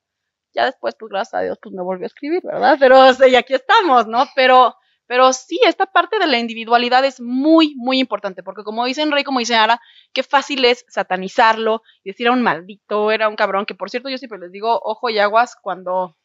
Ya 0.52 0.64
después, 0.66 0.94
pues 0.98 1.10
gracias 1.10 1.34
a 1.34 1.42
Dios, 1.42 1.58
pues 1.62 1.74
me 1.74 1.82
volvió 1.82 2.04
a 2.04 2.06
escribir, 2.06 2.42
¿verdad? 2.42 2.76
Pero, 2.80 2.98
o 3.00 3.26
y 3.26 3.36
aquí 3.36 3.54
estamos, 3.54 4.06
¿no? 4.06 4.24
Pero, 4.34 4.74
pero 5.06 5.32
sí, 5.32 5.60
esta 5.64 5.86
parte 5.86 6.18
de 6.18 6.26
la 6.26 6.38
individualidad 6.38 7.04
es 7.04 7.20
muy, 7.20 7.74
muy 7.76 7.98
importante, 8.00 8.42
porque 8.42 8.62
como 8.64 8.84
dicen 8.84 9.12
Rey, 9.12 9.24
como 9.24 9.38
dice 9.38 9.56
Ara, 9.56 9.80
qué 10.12 10.22
fácil 10.22 10.64
es 10.64 10.84
satanizarlo 10.88 11.82
y 12.02 12.10
decir 12.10 12.28
a 12.28 12.32
un 12.32 12.42
maldito, 12.42 13.10
era 13.10 13.28
un 13.28 13.36
cabrón, 13.36 13.66
que 13.66 13.74
por 13.74 13.90
cierto 13.90 14.08
yo 14.08 14.18
siempre 14.18 14.38
les 14.38 14.52
digo, 14.52 14.80
ojo 14.82 15.08
y 15.10 15.18
aguas 15.18 15.56
cuando 15.60 16.16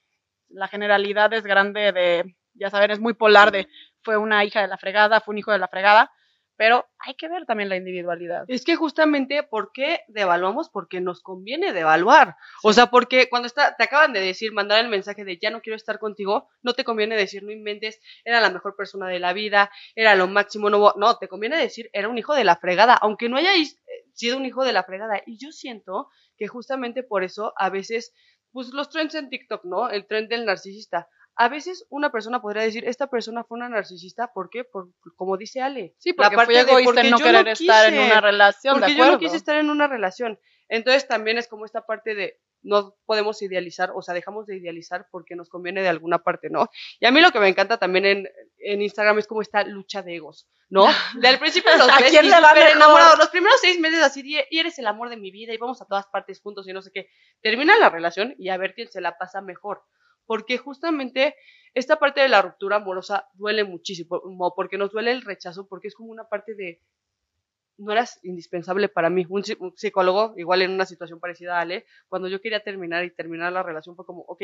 la 0.50 0.68
generalidad 0.68 1.34
es 1.34 1.44
grande 1.44 1.92
de, 1.92 2.36
ya 2.54 2.70
saben, 2.70 2.92
es 2.92 3.00
muy 3.00 3.14
polar 3.14 3.52
de 3.52 3.68
fue 4.02 4.18
una 4.18 4.46
hija 4.46 4.62
de 4.62 4.68
la 4.68 4.78
fregada, 4.78 5.20
fue 5.20 5.34
un 5.34 5.40
hijo 5.40 5.52
de 5.52 5.60
la 5.60 5.68
fregada, 5.68 6.12
pero 6.58 6.88
hay 7.00 7.16
que 7.16 7.28
ver 7.28 7.46
también 7.46 7.70
la 7.70 7.76
individualidad. 7.76 8.46
Es 8.48 8.64
que 8.64 8.76
justamente, 8.76 9.44
¿por 9.44 9.72
qué 9.74 10.02
devaluamos? 10.08 10.70
Porque 10.70 11.02
nos 11.02 11.22
conviene 11.22 11.74
devaluar. 11.74 12.36
O 12.64 12.74
sea, 12.74 12.88
porque 12.88 13.30
cuando 13.30 13.48
está, 13.48 13.76
te 13.76 13.84
acaban 13.84 14.14
de 14.14 14.22
decir, 14.22 14.54
mandar 14.54 14.84
el 14.84 14.90
mensaje 14.90 15.26
de 15.26 15.38
ya 15.38 15.50
no 15.50 15.62
quiero 15.62 15.76
estar 15.76 16.00
contigo, 16.00 16.50
no 16.64 16.74
te 16.74 16.84
conviene 16.84 17.16
decir, 17.16 17.44
no 17.44 17.52
inventes, 17.52 18.00
era 18.24 18.42
la 18.42 18.50
mejor 18.50 18.76
persona 18.76 19.08
de 19.08 19.20
la 19.20 19.34
vida, 19.34 19.72
era 19.96 20.16
lo 20.16 20.28
máximo, 20.28 20.70
no, 20.70 20.94
no, 20.96 21.18
te 21.18 21.28
conviene 21.28 21.58
decir, 21.58 21.90
era 21.94 22.08
un 22.08 22.18
hijo 22.18 22.34
de 22.34 22.44
la 22.44 22.56
fregada, 22.56 22.94
aunque 22.96 23.30
no 23.30 23.38
haya 23.38 23.52
sido 24.14 24.38
un 24.38 24.46
hijo 24.46 24.64
de 24.64 24.74
la 24.74 24.84
fregada. 24.84 25.22
Y 25.26 25.38
yo 25.38 25.52
siento 25.52 26.10
que 26.38 26.48
justamente 26.48 27.04
por 27.04 27.24
eso 27.24 27.54
a 27.58 27.70
veces, 27.70 28.14
pues 28.52 28.70
los 28.70 28.90
trends 28.90 29.16
en 29.16 29.30
TikTok, 29.30 29.66
¿no? 29.66 29.90
El 29.90 30.08
trend 30.08 30.30
del 30.30 30.46
narcisista 30.46 31.10
a 31.36 31.50
veces 31.50 31.86
una 31.90 32.12
persona 32.12 32.42
podría 32.42 32.64
decir, 32.64 32.86
esta 32.88 33.08
persona 33.08 33.44
fue 33.44 33.58
una 33.58 33.70
narcisista, 33.70 34.32
¿por 34.34 34.50
qué? 34.50 34.64
Por, 34.64 34.90
como 35.16 35.38
dice 35.38 35.62
Ale. 35.62 35.94
Sí, 35.98 36.14
porque 36.14 36.36
la 36.36 36.46
fue 36.46 36.60
egoísta 36.60 37.02
en 37.02 37.12
no 37.12 37.18
querer 37.18 37.48
estar 37.50 37.94
en 37.94 38.00
una 38.00 38.22
relación, 38.22 38.80
Porque 38.80 38.96
yo 38.96 39.12
no 39.12 39.20
quise 39.20 39.36
estar 39.36 39.58
en 39.58 39.70
una 39.70 39.88
relación. 39.88 40.40
Entonces 40.70 41.08
también 41.08 41.38
es 41.38 41.48
como 41.48 41.66
esta 41.66 41.86
parte 41.86 42.16
de 42.16 42.40
no 42.64 42.96
podemos 43.06 43.42
idealizar, 43.44 43.92
o 43.94 44.02
sea, 44.02 44.16
dejamos 44.16 44.48
de 44.48 44.58
idealizar 44.58 45.08
porque 45.12 45.36
nos 45.36 45.50
conviene 45.50 45.84
de 45.84 45.90
alguna 45.90 46.20
parte, 46.20 46.50
¿no? 46.50 46.70
Y 47.00 47.06
a 47.06 47.12
mí 47.12 47.22
lo 47.22 47.32
que 47.32 47.40
me 47.40 47.48
encanta 47.48 47.78
también 47.78 48.06
en, 48.06 48.30
en 48.58 48.82
Instagram 48.82 49.20
es 49.20 49.28
como 49.28 49.44
esta 49.44 49.64
lucha 49.64 50.02
de 50.02 50.16
egos, 50.16 50.48
¿no? 50.70 50.88
De 51.22 51.28
al 51.28 51.38
principio 51.38 51.70
los 51.78 51.88
ves 52.00 52.12
y 52.12 52.18
enamorados, 52.18 53.20
los 53.20 53.30
primeros 53.30 53.60
seis 53.62 53.80
meses 53.80 54.02
así, 54.02 54.24
y 54.26 54.60
eres 54.60 54.80
el 54.80 54.88
amor 54.88 55.10
de 55.10 55.18
mi 55.18 55.30
vida 55.30 55.54
y 55.54 55.58
vamos 55.58 55.82
a 55.82 55.86
todas 55.86 56.08
partes 56.08 56.42
juntos 56.42 56.68
y 56.68 56.74
no 56.74 56.82
sé 56.82 56.92
qué. 56.92 57.10
Termina 57.42 57.78
la 57.78 57.90
relación 57.90 58.34
y 58.40 58.50
a 58.50 58.58
ver 58.58 58.74
quién 58.74 58.90
se 58.90 59.02
la 59.02 59.18
pasa 59.20 59.42
mejor 59.42 59.84
porque 60.26 60.58
justamente 60.58 61.36
esta 61.74 61.98
parte 61.98 62.22
de 62.22 62.30
la 62.30 62.42
ruptura 62.42 62.78
amorosa 62.78 63.28
duele 63.34 63.64
muchísimo, 63.64 64.54
porque 64.56 64.78
nos 64.78 64.92
duele 64.92 65.12
el 65.12 65.22
rechazo, 65.22 65.68
porque 65.68 65.90
es 65.90 65.96
como 65.96 66.12
una 66.12 66.30
parte 66.30 66.56
de, 66.56 66.82
no 67.78 67.92
eras 67.92 68.20
indispensable 68.24 68.90
para 68.90 69.10
mí. 69.10 69.26
Un, 69.30 69.44
psicólogo, 69.76 70.34
igual 70.38 70.62
en 70.62 70.72
una 70.72 70.86
situación 70.86 71.20
parecida 71.20 71.58
a 71.58 71.62
Ale, 71.62 71.86
cuando 72.08 72.28
yo 72.28 72.42
quería 72.42 72.62
terminar 72.62 73.04
y 73.04 73.14
terminar 73.14 73.52
la 73.52 73.64
relación 73.64 73.96
fue 73.96 74.06
como, 74.06 74.22
ok, 74.22 74.42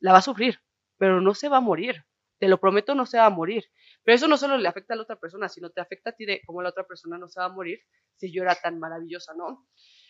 la 0.00 0.12
va 0.12 0.18
a 0.18 0.22
sufrir, 0.22 0.60
pero 0.96 1.20
no 1.20 1.34
se 1.34 1.48
va 1.48 1.58
a 1.58 1.62
morir. 1.62 2.04
Te 2.38 2.46
lo 2.48 2.60
prometo, 2.60 2.94
no 2.94 3.04
se 3.04 3.18
va 3.18 3.26
a 3.26 3.30
morir. 3.30 3.64
Pero 4.04 4.14
eso 4.14 4.28
no 4.28 4.36
solo 4.36 4.58
le 4.58 4.68
afecta 4.68 4.94
a 4.94 4.96
la 4.96 5.02
otra 5.02 5.16
persona, 5.16 5.48
sino 5.48 5.70
te 5.70 5.80
afecta 5.80 6.10
a 6.10 6.12
ti 6.12 6.24
de 6.24 6.40
cómo 6.46 6.62
la 6.62 6.68
otra 6.68 6.86
persona 6.86 7.18
no 7.18 7.28
se 7.28 7.40
va 7.40 7.46
a 7.46 7.52
morir 7.52 7.80
si 8.16 8.32
yo 8.32 8.42
era 8.42 8.54
tan 8.54 8.78
maravillosa, 8.78 9.34
¿no? 9.34 9.66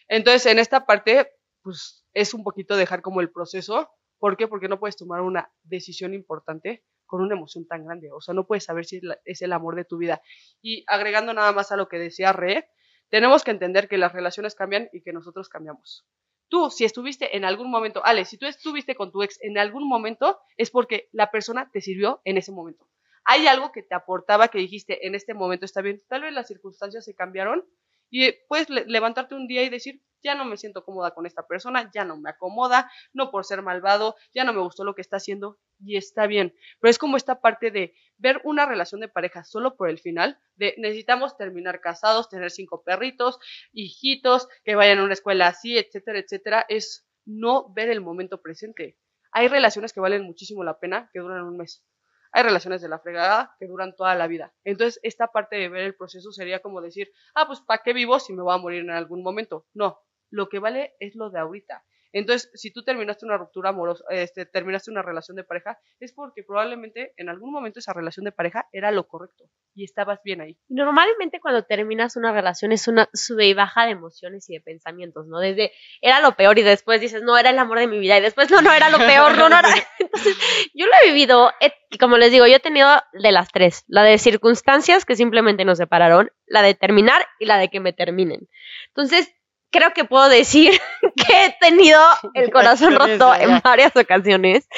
Entonces, 0.08 0.44
en 0.46 0.58
esta 0.58 0.84
parte, 0.84 1.30
pues 1.62 2.04
es 2.12 2.34
un 2.34 2.42
poquito 2.42 2.76
dejar 2.76 3.00
como 3.00 3.20
el 3.20 3.30
proceso 3.30 3.88
¿Por 4.18 4.36
qué? 4.36 4.48
Porque 4.48 4.68
no 4.68 4.78
puedes 4.78 4.96
tomar 4.96 5.20
una 5.20 5.50
decisión 5.62 6.14
importante 6.14 6.84
con 7.06 7.22
una 7.22 7.34
emoción 7.34 7.66
tan 7.66 7.84
grande. 7.84 8.10
O 8.12 8.20
sea, 8.20 8.34
no 8.34 8.46
puedes 8.46 8.64
saber 8.64 8.84
si 8.84 9.00
es 9.24 9.42
el 9.42 9.52
amor 9.52 9.76
de 9.76 9.84
tu 9.84 9.96
vida. 9.96 10.20
Y 10.60 10.84
agregando 10.86 11.32
nada 11.32 11.52
más 11.52 11.72
a 11.72 11.76
lo 11.76 11.88
que 11.88 11.98
decía 11.98 12.32
Re, 12.32 12.68
tenemos 13.08 13.42
que 13.44 13.50
entender 13.50 13.88
que 13.88 13.98
las 13.98 14.12
relaciones 14.12 14.54
cambian 14.54 14.88
y 14.92 15.02
que 15.02 15.12
nosotros 15.12 15.48
cambiamos. 15.48 16.06
Tú, 16.48 16.70
si 16.70 16.84
estuviste 16.84 17.36
en 17.36 17.44
algún 17.44 17.70
momento, 17.70 18.04
Ale, 18.04 18.24
si 18.24 18.38
tú 18.38 18.46
estuviste 18.46 18.94
con 18.94 19.12
tu 19.12 19.22
ex 19.22 19.38
en 19.42 19.58
algún 19.58 19.86
momento, 19.86 20.38
es 20.56 20.70
porque 20.70 21.08
la 21.12 21.30
persona 21.30 21.70
te 21.72 21.80
sirvió 21.80 22.20
en 22.24 22.38
ese 22.38 22.52
momento. 22.52 22.88
Hay 23.24 23.46
algo 23.46 23.72
que 23.72 23.82
te 23.82 23.94
aportaba 23.94 24.48
que 24.48 24.58
dijiste 24.58 25.06
en 25.06 25.14
este 25.14 25.34
momento 25.34 25.66
está 25.66 25.82
bien. 25.82 26.00
Tal 26.08 26.22
vez 26.22 26.32
las 26.32 26.48
circunstancias 26.48 27.04
se 27.04 27.14
cambiaron 27.14 27.66
y 28.10 28.32
puedes 28.48 28.68
levantarte 28.70 29.34
un 29.34 29.46
día 29.46 29.62
y 29.62 29.68
decir, 29.68 30.02
ya 30.22 30.34
no 30.34 30.44
me 30.44 30.56
siento 30.56 30.84
cómoda 30.84 31.12
con 31.12 31.26
esta 31.26 31.46
persona, 31.46 31.90
ya 31.94 32.04
no 32.04 32.16
me 32.16 32.30
acomoda, 32.30 32.90
no 33.12 33.30
por 33.30 33.44
ser 33.44 33.62
malvado, 33.62 34.16
ya 34.34 34.44
no 34.44 34.52
me 34.52 34.60
gustó 34.60 34.84
lo 34.84 34.94
que 34.94 35.00
está 35.00 35.16
haciendo 35.16 35.58
y 35.78 35.96
está 35.96 36.26
bien. 36.26 36.54
Pero 36.80 36.90
es 36.90 36.98
como 36.98 37.16
esta 37.16 37.40
parte 37.40 37.70
de 37.70 37.94
ver 38.16 38.40
una 38.44 38.66
relación 38.66 39.00
de 39.00 39.08
pareja 39.08 39.44
solo 39.44 39.76
por 39.76 39.88
el 39.88 39.98
final, 39.98 40.38
de 40.56 40.74
necesitamos 40.78 41.36
terminar 41.36 41.80
casados, 41.80 42.28
tener 42.28 42.50
cinco 42.50 42.82
perritos, 42.82 43.38
hijitos, 43.72 44.48
que 44.64 44.74
vayan 44.74 44.98
a 44.98 45.04
una 45.04 45.12
escuela 45.12 45.46
así, 45.48 45.78
etcétera, 45.78 46.18
etcétera, 46.18 46.66
es 46.68 47.06
no 47.24 47.72
ver 47.72 47.90
el 47.90 48.00
momento 48.00 48.40
presente. 48.40 48.98
Hay 49.30 49.48
relaciones 49.48 49.92
que 49.92 50.00
valen 50.00 50.24
muchísimo 50.24 50.64
la 50.64 50.78
pena, 50.78 51.10
que 51.12 51.20
duran 51.20 51.44
un 51.44 51.58
mes. 51.58 51.84
Hay 52.32 52.42
relaciones 52.42 52.80
de 52.82 52.88
la 52.88 52.98
fregada 52.98 53.54
que 53.58 53.66
duran 53.66 53.94
toda 53.96 54.14
la 54.14 54.26
vida. 54.26 54.52
Entonces, 54.64 55.00
esta 55.02 55.28
parte 55.28 55.56
de 55.56 55.68
ver 55.68 55.82
el 55.82 55.96
proceso 55.96 56.32
sería 56.32 56.60
como 56.60 56.80
decir, 56.80 57.10
ah, 57.34 57.46
pues 57.46 57.60
¿para 57.60 57.82
qué 57.82 57.92
vivo 57.92 58.18
si 58.20 58.32
me 58.32 58.42
voy 58.42 58.54
a 58.54 58.58
morir 58.58 58.80
en 58.80 58.90
algún 58.90 59.22
momento? 59.22 59.66
No, 59.74 60.00
lo 60.30 60.48
que 60.48 60.58
vale 60.58 60.94
es 61.00 61.14
lo 61.14 61.30
de 61.30 61.40
ahorita. 61.40 61.84
Entonces, 62.12 62.50
si 62.54 62.72
tú 62.72 62.82
terminaste 62.82 63.26
una 63.26 63.36
ruptura 63.36 63.70
amorosa, 63.70 64.04
este, 64.10 64.46
terminaste 64.46 64.90
una 64.90 65.02
relación 65.02 65.36
de 65.36 65.44
pareja, 65.44 65.78
es 66.00 66.12
porque 66.12 66.42
probablemente 66.42 67.12
en 67.16 67.28
algún 67.28 67.52
momento 67.52 67.78
esa 67.78 67.92
relación 67.92 68.24
de 68.24 68.32
pareja 68.32 68.66
era 68.72 68.90
lo 68.90 69.06
correcto 69.06 69.44
y 69.74 69.84
estabas 69.84 70.20
bien 70.24 70.40
ahí. 70.40 70.58
Normalmente 70.68 71.40
cuando 71.40 71.64
terminas 71.64 72.16
una 72.16 72.32
relación 72.32 72.72
es 72.72 72.88
una 72.88 73.08
sube 73.12 73.46
y 73.46 73.54
baja 73.54 73.84
de 73.84 73.92
emociones 73.92 74.48
y 74.48 74.54
de 74.54 74.60
pensamientos, 74.60 75.26
¿no? 75.26 75.38
Desde 75.38 75.72
era 76.00 76.20
lo 76.20 76.34
peor 76.34 76.58
y 76.58 76.62
después 76.62 77.00
dices, 77.00 77.22
no, 77.22 77.36
era 77.36 77.50
el 77.50 77.58
amor 77.58 77.78
de 77.78 77.86
mi 77.86 77.98
vida 77.98 78.18
y 78.18 78.22
después, 78.22 78.50
no, 78.50 78.60
no, 78.62 78.72
era 78.72 78.90
lo 78.90 78.98
peor, 78.98 79.36
no, 79.36 79.48
no 79.48 79.58
era. 79.58 79.68
Entonces, 79.98 80.36
yo 80.74 80.86
lo 80.86 80.92
he 81.02 81.08
vivido, 81.08 81.52
y 81.90 81.98
como 81.98 82.16
les 82.16 82.30
digo, 82.30 82.46
yo 82.46 82.56
he 82.56 82.60
tenido 82.60 82.88
de 83.12 83.32
las 83.32 83.48
tres, 83.50 83.84
la 83.86 84.02
de 84.02 84.18
circunstancias 84.18 85.04
que 85.04 85.16
simplemente 85.16 85.64
nos 85.64 85.78
separaron, 85.78 86.30
la 86.46 86.62
de 86.62 86.74
terminar 86.74 87.26
y 87.38 87.46
la 87.46 87.58
de 87.58 87.68
que 87.68 87.80
me 87.80 87.92
terminen. 87.92 88.48
Entonces, 88.88 89.34
creo 89.70 89.92
que 89.92 90.04
puedo 90.04 90.28
decir 90.28 90.72
que 91.16 91.44
he 91.44 91.56
tenido 91.60 92.00
el 92.34 92.50
corazón 92.50 92.94
roto 92.94 93.34
en 93.34 93.60
varias 93.62 93.94
ocasiones. 93.96 94.68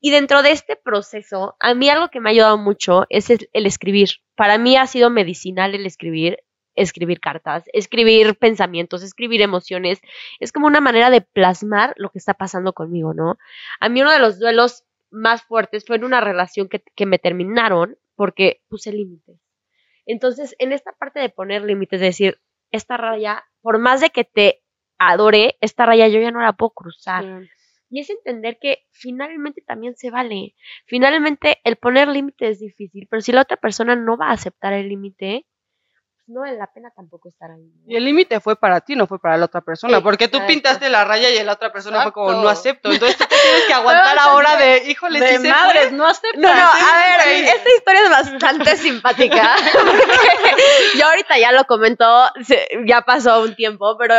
Y 0.00 0.10
dentro 0.10 0.42
de 0.42 0.52
este 0.52 0.76
proceso, 0.76 1.56
a 1.60 1.74
mí 1.74 1.90
algo 1.90 2.08
que 2.08 2.20
me 2.20 2.30
ha 2.30 2.32
ayudado 2.32 2.56
mucho 2.56 3.04
es 3.10 3.28
el, 3.28 3.48
escribir. 3.52 4.08
Para 4.34 4.56
mí 4.56 4.76
ha 4.76 4.86
sido 4.86 5.10
medicinal 5.10 5.74
el 5.74 5.84
escribir, 5.84 6.38
escribir 6.74 7.20
cartas, 7.20 7.64
escribir 7.74 8.34
pensamientos, 8.36 9.02
escribir 9.02 9.42
emociones. 9.42 10.00
Es 10.38 10.52
como 10.52 10.66
una 10.66 10.80
manera 10.80 11.10
de 11.10 11.20
plasmar 11.20 11.92
lo 11.96 12.10
que 12.10 12.18
está 12.18 12.32
pasando 12.32 12.72
conmigo, 12.72 13.12
¿no? 13.12 13.36
A 13.78 13.90
mí 13.90 14.00
uno 14.00 14.10
de 14.10 14.20
los 14.20 14.38
duelos 14.38 14.84
más 15.10 15.42
fuertes 15.42 15.84
fue 15.86 15.96
en 15.96 16.04
una 16.04 16.22
relación 16.22 16.68
que, 16.68 16.82
que 16.94 17.04
me 17.04 17.18
terminaron 17.18 17.98
porque 18.14 18.62
puse 18.68 18.92
límites. 18.92 19.38
Entonces, 20.06 20.56
en 20.58 20.72
esta 20.72 20.92
parte 20.92 21.20
de 21.20 21.28
poner 21.28 21.62
límites, 21.62 22.00
de 22.00 22.06
decir, 22.06 22.40
esta 22.70 22.96
raya, 22.96 23.44
por 23.60 23.78
más 23.78 24.00
de 24.00 24.10
que 24.10 24.24
te 24.24 24.62
adore, 24.98 25.56
esta 25.60 25.86
raya 25.86 26.08
yo 26.08 26.20
ya 26.20 26.30
no 26.30 26.40
la 26.40 26.52
puedo 26.52 26.70
cruzar. 26.70 27.24
Y 27.88 28.00
es 28.00 28.10
entender 28.10 28.58
que 28.60 28.84
finalmente 28.92 29.62
también 29.62 29.96
se 29.96 30.10
vale. 30.10 30.54
Finalmente 30.86 31.58
el 31.64 31.76
poner 31.76 32.08
límite 32.08 32.48
es 32.48 32.60
difícil, 32.60 33.08
pero 33.10 33.20
si 33.20 33.32
la 33.32 33.42
otra 33.42 33.56
persona 33.56 33.96
no 33.96 34.16
va 34.16 34.28
a 34.28 34.32
aceptar 34.32 34.72
el 34.72 34.88
límite, 34.88 35.46
no 36.30 36.40
vale 36.40 36.56
la 36.56 36.66
pena 36.68 36.90
tampoco 36.94 37.28
estar 37.28 37.50
ahí. 37.50 37.70
Y 37.86 37.96
el 37.96 38.04
límite 38.04 38.40
fue 38.40 38.56
para 38.56 38.80
ti, 38.80 38.94
no 38.94 39.06
fue 39.06 39.18
para 39.18 39.36
la 39.36 39.46
otra 39.46 39.60
persona, 39.60 40.00
porque 40.00 40.28
tú 40.28 40.38
pintaste 40.46 40.88
la 40.88 41.04
raya 41.04 41.28
y 41.28 41.42
la 41.44 41.52
otra 41.52 41.72
persona 41.72 42.02
fue 42.02 42.12
como, 42.12 42.32
no 42.32 42.48
acepto. 42.48 42.90
Entonces 42.90 43.16
tú 43.16 43.24
tienes 43.28 43.66
que 43.66 43.72
aguantar 43.74 44.18
ahora 44.18 44.56
de, 44.56 44.88
híjole, 44.88 45.20
de 45.20 45.38
madres, 45.40 45.92
no 45.92 46.06
acepto. 46.06 46.40
No, 46.40 46.54
no, 46.54 46.62
a 46.62 47.24
ver, 47.24 47.44
esta 47.44 47.70
historia 47.76 48.02
es 48.04 48.10
bastante 48.10 48.76
simpática. 48.76 49.56
yo 50.98 51.06
ahorita 51.06 51.38
ya 51.38 51.52
lo 51.52 51.64
comentó, 51.64 52.30
ya 52.86 53.02
pasó 53.02 53.42
un 53.42 53.54
tiempo, 53.54 53.96
pero 53.98 54.14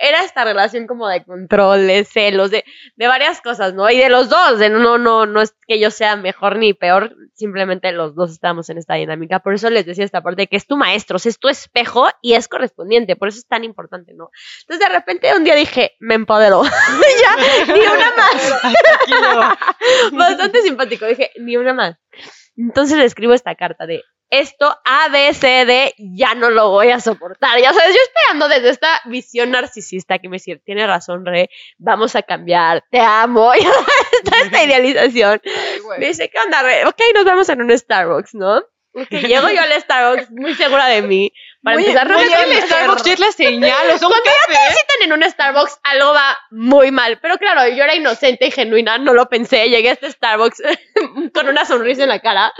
era 0.00 0.24
esta 0.24 0.44
relación 0.44 0.86
como 0.86 1.08
de 1.08 1.24
control, 1.24 1.86
de 1.86 2.04
celos, 2.04 2.50
de, 2.50 2.64
de 2.96 3.06
varias 3.06 3.40
cosas, 3.40 3.74
¿no? 3.74 3.90
Y 3.90 3.98
de 3.98 4.08
los 4.08 4.28
dos, 4.28 4.58
de 4.58 4.70
no, 4.70 4.98
no, 4.98 5.26
no 5.26 5.42
es 5.42 5.54
que 5.66 5.78
yo 5.78 5.90
sea 5.90 6.16
mejor 6.16 6.56
ni 6.56 6.74
peor, 6.74 7.14
simplemente 7.34 7.92
los 7.92 8.14
dos 8.14 8.30
estamos 8.32 8.68
en 8.70 8.78
esta 8.78 8.94
dinámica. 8.94 9.40
Por 9.40 9.54
eso 9.54 9.70
les 9.70 9.86
decía 9.86 10.04
esta 10.04 10.22
parte 10.22 10.42
de 10.42 10.46
que 10.46 10.56
es 10.56 10.66
tu 10.66 10.76
maestro, 10.76 11.16
es 11.16 11.38
tu 11.38 11.48
espejo 11.48 12.08
y 12.20 12.34
es 12.34 12.48
correspondiente, 12.48 13.16
por 13.16 13.28
eso 13.28 13.38
es 13.38 13.46
tan 13.46 13.64
importante, 13.64 14.14
¿no? 14.14 14.30
Entonces 14.62 14.88
de 14.88 14.94
repente 14.94 15.34
un 15.36 15.44
día 15.44 15.54
dije, 15.54 15.92
me 16.00 16.14
empoderó, 16.14 16.62
ya, 16.64 17.72
ni 17.72 17.80
una 17.80 18.12
más. 18.16 19.58
Bastante 20.12 20.62
simpático, 20.62 21.06
dije, 21.06 21.30
ni 21.36 21.56
una 21.56 21.74
más. 21.74 21.96
Entonces 22.56 22.98
le 22.98 23.04
escribo 23.04 23.34
esta 23.34 23.54
carta 23.54 23.86
de 23.86 24.02
esto 24.32 24.74
A, 24.84 25.08
B, 25.10 25.34
C, 25.34 25.66
D, 25.66 25.94
ya 25.98 26.34
no 26.34 26.48
lo 26.50 26.70
voy 26.70 26.90
a 26.90 27.00
soportar. 27.00 27.60
Ya 27.60 27.72
sabes, 27.72 27.94
yo 27.94 28.00
esperando 28.02 28.48
desde 28.48 28.70
esta 28.70 29.00
visión 29.04 29.50
narcisista 29.50 30.18
que 30.18 30.28
me 30.30 30.36
dice, 30.36 30.56
tiene 30.64 30.86
razón, 30.86 31.24
Re, 31.26 31.50
vamos 31.76 32.16
a 32.16 32.22
cambiar, 32.22 32.82
te 32.90 32.98
amo. 33.00 33.52
Ya 33.54 33.70
sabes, 33.70 34.22
toda 34.24 34.40
esta 34.40 34.64
idealización. 34.64 35.40
Ay, 35.44 35.78
güey. 35.80 36.00
Me 36.00 36.06
dice, 36.06 36.30
¿qué 36.30 36.38
onda, 36.40 36.62
Re? 36.62 36.86
Ok, 36.86 36.98
nos 37.14 37.24
vamos 37.24 37.48
en 37.50 37.60
un 37.62 37.78
Starbucks, 37.78 38.34
¿no? 38.34 38.62
Ok, 38.94 39.08
llego 39.10 39.48
yo 39.48 39.60
al 39.62 39.72
Starbucks 39.80 40.30
muy 40.32 40.54
segura 40.54 40.86
de 40.86 41.02
mí. 41.02 41.32
Para 41.62 41.76
Muy- 41.76 41.84
empezar, 41.86 42.10
no 42.10 42.18
me 42.18 42.24
el 42.24 42.62
Starbucks 42.62 43.02
ya 43.04 43.12
es 43.14 43.20
la 43.20 43.32
señal, 43.32 43.86
o 43.90 43.98
sea, 43.98 44.08
un 44.08 44.12
Cuando 44.14 44.30
café. 44.46 44.58
citan 44.74 45.02
en 45.04 45.12
un 45.12 45.22
Starbucks, 45.30 45.78
algo 45.82 46.12
va 46.12 46.38
muy 46.50 46.90
mal. 46.90 47.18
Pero 47.20 47.38
claro, 47.38 47.68
yo 47.74 47.84
era 47.84 47.94
inocente 47.94 48.46
y 48.46 48.50
genuina, 48.50 48.98
no 48.98 49.14
lo 49.14 49.28
pensé. 49.28 49.68
Llegué 49.70 49.90
a 49.90 49.92
este 49.92 50.10
Starbucks 50.10 50.62
con 51.34 51.48
una 51.48 51.64
sonrisa 51.64 52.02
en 52.02 52.08
la 52.10 52.18
cara. 52.20 52.52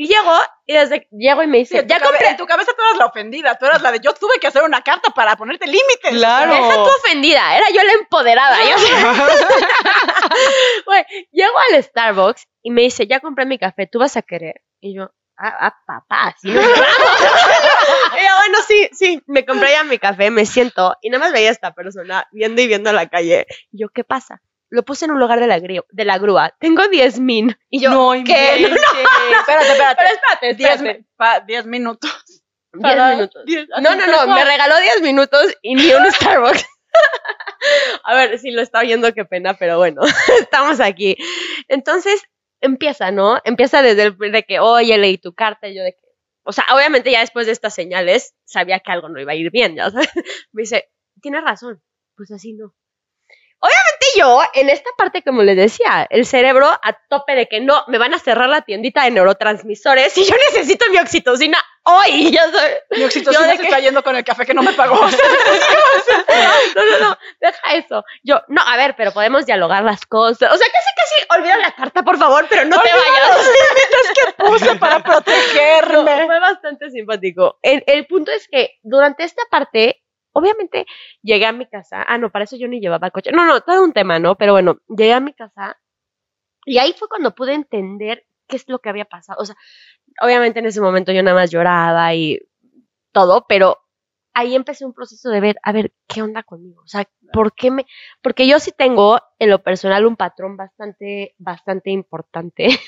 Y 0.00 0.08
llego, 0.08 0.32
y 0.64 0.72
desde 0.72 1.06
llego 1.10 1.42
y 1.42 1.46
me 1.46 1.58
dice, 1.58 1.84
ya 1.86 2.00
compré. 2.00 2.28
en 2.28 2.38
tu 2.38 2.46
cabeza 2.46 2.72
tú 2.74 2.82
eras 2.82 2.96
la 2.96 3.04
ofendida, 3.04 3.58
tú 3.58 3.66
eras 3.66 3.82
la 3.82 3.92
de 3.92 4.00
yo 4.00 4.14
tuve 4.14 4.40
que 4.40 4.46
hacer 4.46 4.62
una 4.62 4.80
carta 4.80 5.10
para 5.10 5.36
ponerte 5.36 5.66
límites. 5.66 6.12
Claro. 6.12 6.54
Deja 6.54 6.74
tu 6.74 6.88
ofendida, 6.88 7.54
era 7.54 7.66
yo 7.68 7.82
la 7.82 7.92
empoderada. 7.92 8.56
llego 11.32 11.54
al 11.70 11.84
Starbucks 11.84 12.46
y 12.62 12.70
me 12.70 12.80
dice, 12.80 13.06
ya 13.06 13.20
compré 13.20 13.44
mi 13.44 13.58
café, 13.58 13.86
¿tú 13.86 13.98
vas 13.98 14.16
a 14.16 14.22
querer? 14.22 14.62
Y 14.80 14.94
yo, 14.96 15.10
ah, 15.36 15.66
ah 15.66 15.76
papá, 15.86 16.34
sí, 16.40 16.48
y 16.50 16.54
yo, 16.54 16.62
bueno, 18.38 18.58
sí, 18.66 18.88
sí, 18.92 19.22
me 19.26 19.44
compré 19.44 19.72
ya 19.72 19.84
mi 19.84 19.98
café, 19.98 20.30
me 20.30 20.46
siento 20.46 20.96
y 21.02 21.10
nada 21.10 21.24
más 21.24 21.32
veía 21.34 21.50
a 21.50 21.52
esta 21.52 21.74
persona 21.74 22.26
viendo 22.32 22.62
y 22.62 22.68
viendo 22.68 22.90
la 22.90 23.06
calle. 23.10 23.46
Y 23.70 23.82
yo, 23.82 23.90
¿qué 23.90 24.04
pasa? 24.04 24.40
Lo 24.70 24.84
puse 24.84 25.04
en 25.04 25.10
un 25.10 25.18
lugar 25.20 25.40
de 25.40 25.46
la, 25.48 25.58
gri- 25.58 25.84
de 25.90 26.04
la 26.04 26.18
grúa. 26.18 26.54
Tengo 26.60 26.86
10 26.88 27.18
min. 27.20 27.56
Y 27.68 27.80
yo, 27.80 27.90
no, 27.90 28.12
¿qué? 28.24 28.58
inventes. 28.58 28.82
Espérate, 29.40 29.66
espérate. 29.72 29.96
Pero 29.98 30.10
espérate, 30.14 30.54
Diez, 30.54 30.70
espérate. 30.76 30.98
mi- 31.00 31.06
pa- 31.16 31.40
diez 31.40 31.66
minutos. 31.66 32.24
10 32.72 32.82
Para- 32.82 33.10
minutos. 33.16 33.44
diez- 33.46 33.66
No, 33.82 33.96
no, 33.96 34.06
no, 34.06 34.34
me 34.34 34.44
regaló 34.44 34.78
10 34.78 35.02
minutos 35.02 35.56
y 35.62 35.74
ni 35.74 35.92
un 35.92 36.04
Starbucks. 36.12 36.64
A 38.04 38.14
ver, 38.14 38.38
si 38.38 38.50
lo 38.50 38.62
está 38.62 38.82
viendo, 38.82 39.12
qué 39.12 39.24
pena, 39.24 39.54
pero 39.54 39.76
bueno, 39.78 40.02
estamos 40.40 40.80
aquí. 40.80 41.16
Entonces, 41.68 42.22
empieza, 42.60 43.10
¿no? 43.10 43.38
Empieza 43.44 43.82
desde 43.82 44.04
el 44.04 44.16
de 44.32 44.42
que, 44.44 44.60
oye, 44.60 44.96
leí 44.98 45.18
tu 45.18 45.34
carta, 45.34 45.68
y 45.68 45.74
yo 45.76 45.82
de 45.82 45.92
que, 45.92 45.98
o 46.42 46.52
sea, 46.52 46.64
obviamente 46.74 47.10
ya 47.10 47.20
después 47.20 47.46
de 47.46 47.52
estas 47.52 47.74
señales, 47.74 48.34
sabía 48.44 48.80
que 48.80 48.90
algo 48.92 49.08
no 49.08 49.20
iba 49.20 49.32
a 49.32 49.36
ir 49.36 49.50
bien, 49.50 49.74
ya 49.76 49.90
sabes. 49.90 50.08
Me 50.52 50.62
dice, 50.62 50.90
tienes 51.20 51.42
razón, 51.42 51.82
pues 52.16 52.30
así 52.30 52.52
no. 52.54 52.74
Obviamente 53.62 54.06
yo, 54.16 54.40
en 54.54 54.70
esta 54.70 54.88
parte, 54.96 55.22
como 55.22 55.42
les 55.42 55.56
decía, 55.56 56.06
el 56.08 56.24
cerebro 56.24 56.66
a 56.66 56.92
tope 57.10 57.34
de 57.34 57.46
que 57.46 57.60
no, 57.60 57.84
me 57.88 57.98
van 57.98 58.14
a 58.14 58.18
cerrar 58.18 58.48
la 58.48 58.62
tiendita 58.62 59.04
de 59.04 59.10
neurotransmisores 59.10 60.16
y 60.16 60.24
yo 60.24 60.34
necesito 60.50 60.86
mi 60.90 60.98
oxitocina 60.98 61.58
hoy, 61.82 62.30
ya 62.30 62.50
sabes. 62.50 62.78
Mi 62.90 63.04
oxitocina 63.04 63.44
Yo 63.46 63.50
se 63.52 63.58
que- 63.58 63.64
está 63.64 63.78
yendo 63.80 64.02
con 64.02 64.16
el 64.16 64.24
café 64.24 64.46
que 64.46 64.54
no 64.54 64.62
me 64.62 64.72
pagó. 64.72 64.98
No, 66.76 66.84
no, 66.84 66.98
no, 67.08 67.18
deja 67.40 67.74
eso. 67.74 68.04
Yo, 68.22 68.40
no, 68.48 68.62
a 68.64 68.76
ver, 68.76 68.94
pero 68.96 69.12
podemos 69.12 69.46
dialogar 69.46 69.82
las 69.82 70.06
cosas. 70.06 70.52
O 70.52 70.56
sea, 70.56 70.66
casi, 70.66 70.88
casi 70.96 71.38
olvida 71.38 71.56
la 71.58 71.72
carta, 71.72 72.02
por 72.02 72.18
favor, 72.18 72.46
pero 72.48 72.64
no 72.64 72.80
te 72.80 72.88
vayas. 72.88 73.36
los 73.36 73.46
límites 73.46 74.12
que 74.14 74.44
puse 74.44 74.76
para 74.76 74.98
No, 74.98 75.04
protegerme. 75.04 76.26
fue 76.26 76.40
bastante 76.40 76.90
simpático. 76.90 77.58
El, 77.62 77.82
el 77.86 78.06
punto 78.06 78.30
es 78.32 78.48
que 78.50 78.78
durante 78.82 79.24
esta 79.24 79.42
parte, 79.50 80.02
obviamente, 80.32 80.86
llegué 81.22 81.46
a 81.46 81.52
mi 81.52 81.66
casa. 81.66 82.04
Ah, 82.06 82.18
no, 82.18 82.30
para 82.30 82.44
eso 82.44 82.56
yo 82.56 82.68
ni 82.68 82.80
llevaba 82.80 83.10
coche. 83.10 83.32
No, 83.32 83.46
no, 83.46 83.60
todo 83.60 83.82
un 83.82 83.92
tema, 83.92 84.18
¿no? 84.18 84.36
Pero 84.36 84.52
bueno, 84.52 84.78
llegué 84.88 85.12
a 85.12 85.20
mi 85.20 85.32
casa 85.32 85.78
y 86.64 86.78
ahí 86.78 86.92
fue 86.92 87.08
cuando 87.08 87.34
pude 87.34 87.54
entender 87.54 88.26
qué 88.46 88.56
es 88.56 88.68
lo 88.68 88.80
que 88.80 88.88
había 88.88 89.04
pasado. 89.04 89.40
O 89.40 89.44
sea, 89.44 89.56
obviamente 90.20 90.58
en 90.60 90.66
ese 90.66 90.80
momento 90.80 91.12
yo 91.12 91.22
nada 91.22 91.36
más 91.36 91.50
lloraba 91.50 92.14
y 92.14 92.40
todo, 93.12 93.46
pero 93.48 93.78
ahí 94.34 94.54
empecé 94.54 94.84
un 94.84 94.92
proceso 94.92 95.28
de 95.30 95.40
ver, 95.40 95.56
a 95.62 95.72
ver, 95.72 95.92
¿qué 96.06 96.22
onda 96.22 96.42
conmigo? 96.42 96.82
O 96.82 96.88
sea, 96.88 97.04
¿por 97.32 97.52
qué 97.54 97.70
me...? 97.70 97.86
Porque 98.22 98.46
yo 98.46 98.58
sí 98.58 98.72
tengo, 98.72 99.20
en 99.38 99.50
lo 99.50 99.62
personal, 99.62 100.06
un 100.06 100.16
patrón 100.16 100.56
bastante, 100.56 101.34
bastante 101.38 101.90
importante. 101.90 102.68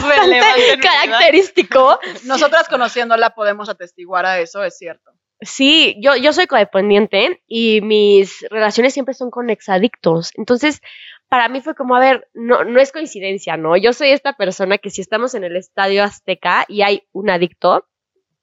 Bastante 0.00 0.78
característico. 0.80 1.98
Nosotras 2.24 2.68
conociéndola 2.68 3.30
podemos 3.30 3.68
atestiguar 3.68 4.26
a 4.26 4.40
eso, 4.40 4.64
es 4.64 4.76
cierto. 4.76 5.12
Sí, 5.40 5.96
yo, 6.00 6.16
yo 6.16 6.32
soy 6.32 6.46
codependiente 6.46 7.42
y 7.46 7.80
mis 7.80 8.44
relaciones 8.50 8.92
siempre 8.92 9.14
son 9.14 9.30
con 9.30 9.50
exadictos. 9.50 10.32
Entonces, 10.36 10.80
para 11.28 11.48
mí 11.48 11.60
fue 11.60 11.74
como, 11.74 11.94
a 11.94 12.00
ver, 12.00 12.28
no, 12.34 12.64
no 12.64 12.80
es 12.80 12.90
coincidencia, 12.90 13.56
¿no? 13.56 13.76
Yo 13.76 13.92
soy 13.92 14.10
esta 14.10 14.32
persona 14.32 14.78
que 14.78 14.90
si 14.90 15.00
estamos 15.00 15.34
en 15.34 15.44
el 15.44 15.56
estadio 15.56 16.02
Azteca 16.02 16.64
y 16.66 16.82
hay 16.82 17.04
un 17.12 17.30
adicto, 17.30 17.86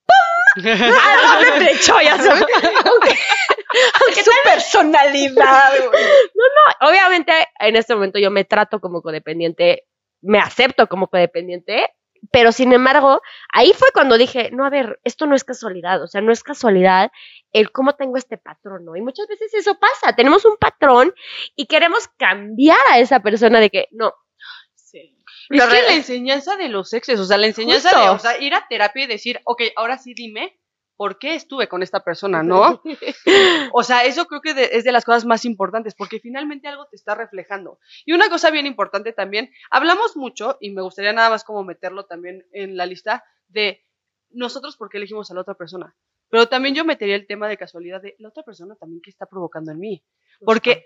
¡pum! 0.05 0.63
Algo 0.65 1.41
me 1.41 1.65
flechó, 1.65 1.99
ya 2.01 2.17
sabes. 2.17 2.45
Aunque, 2.85 3.19
aunque 4.01 4.23
su 4.23 4.31
personalidad, 4.43 5.73
güey. 5.89 6.03
obviamente 6.81 7.33
en 7.59 7.75
este 7.75 7.93
momento 7.93 8.19
yo 8.19 8.31
me 8.31 8.45
trato 8.45 8.79
como 8.79 9.01
codependiente, 9.01 9.83
me 10.21 10.39
acepto 10.39 10.87
como 10.87 11.07
codependiente, 11.07 11.89
pero 12.31 12.51
sin 12.51 12.73
embargo, 12.73 13.21
ahí 13.51 13.73
fue 13.73 13.89
cuando 13.93 14.17
dije, 14.17 14.49
no, 14.51 14.65
a 14.65 14.69
ver, 14.69 14.99
esto 15.03 15.25
no 15.25 15.35
es 15.35 15.43
casualidad, 15.43 16.01
o 16.01 16.07
sea, 16.07 16.21
no 16.21 16.31
es 16.31 16.43
casualidad 16.43 17.11
el 17.51 17.71
cómo 17.71 17.95
tengo 17.95 18.17
este 18.17 18.37
patrón, 18.37 18.85
¿no? 18.85 18.95
Y 18.95 19.01
muchas 19.01 19.27
veces 19.27 19.53
eso 19.53 19.77
pasa, 19.79 20.15
tenemos 20.15 20.45
un 20.45 20.57
patrón 20.57 21.13
y 21.55 21.67
queremos 21.67 22.07
cambiar 22.17 22.79
a 22.91 22.99
esa 22.99 23.21
persona 23.21 23.59
de 23.59 23.69
que, 23.69 23.87
no, 23.91 24.13
Sí. 24.75 25.17
Es 25.49 25.63
que 25.63 25.81
la 25.81 25.93
enseñanza 25.93 26.55
de 26.55 26.69
los 26.69 26.93
exes, 26.93 27.19
o 27.19 27.25
sea, 27.25 27.37
la 27.37 27.47
enseñanza 27.47 27.89
Justo. 27.89 28.03
de 28.03 28.09
o 28.09 28.19
sea, 28.19 28.39
ir 28.39 28.55
a 28.55 28.67
terapia 28.67 29.03
y 29.03 29.07
decir, 29.07 29.41
ok, 29.43 29.61
ahora 29.75 29.97
sí 29.97 30.13
dime 30.15 30.59
por 30.97 31.19
qué 31.19 31.35
estuve 31.35 31.67
con 31.67 31.83
esta 31.83 32.03
persona, 32.03 32.43
¿no? 32.43 32.81
O 33.73 33.83
sea, 33.83 34.05
eso 34.05 34.25
creo 34.27 34.41
que 34.41 34.53
de- 34.53 34.69
es 34.73 34.83
de 34.83 34.91
las 34.91 35.03
cosas 35.05 35.25
más 35.25 35.45
importantes, 35.45 35.95
porque 35.95 36.19
finalmente 36.19 36.67
algo 36.67 36.87
te 36.87 36.95
está 36.95 37.15
reflejando. 37.15 37.79
Y 38.05 38.13
una 38.13 38.29
cosa 38.29 38.51
bien 38.51 38.65
importante 38.65 39.11
también, 39.13 39.51
hablamos 39.69 40.15
mucho, 40.15 40.57
y 40.61 40.71
me 40.71 40.81
gustaría 40.81 41.13
nada 41.13 41.29
más 41.29 41.43
como 41.43 41.63
meterlo 41.63 42.05
también 42.05 42.45
en 42.53 42.77
la 42.77 42.85
lista, 42.85 43.23
de 43.47 43.83
nosotros 44.29 44.77
por 44.77 44.89
qué 44.89 44.97
elegimos 44.97 45.29
a 45.31 45.33
la 45.33 45.41
otra 45.41 45.53
persona. 45.55 45.95
Pero 46.29 46.47
también 46.47 46.75
yo 46.75 46.85
metería 46.85 47.15
el 47.15 47.27
tema 47.27 47.47
de 47.47 47.57
casualidad 47.57 48.01
de 48.01 48.15
la 48.19 48.29
otra 48.29 48.43
persona 48.43 48.75
también 48.75 49.01
que 49.01 49.09
está 49.11 49.25
provocando 49.25 49.71
en 49.71 49.79
mí. 49.79 50.03
Porque 50.43 50.85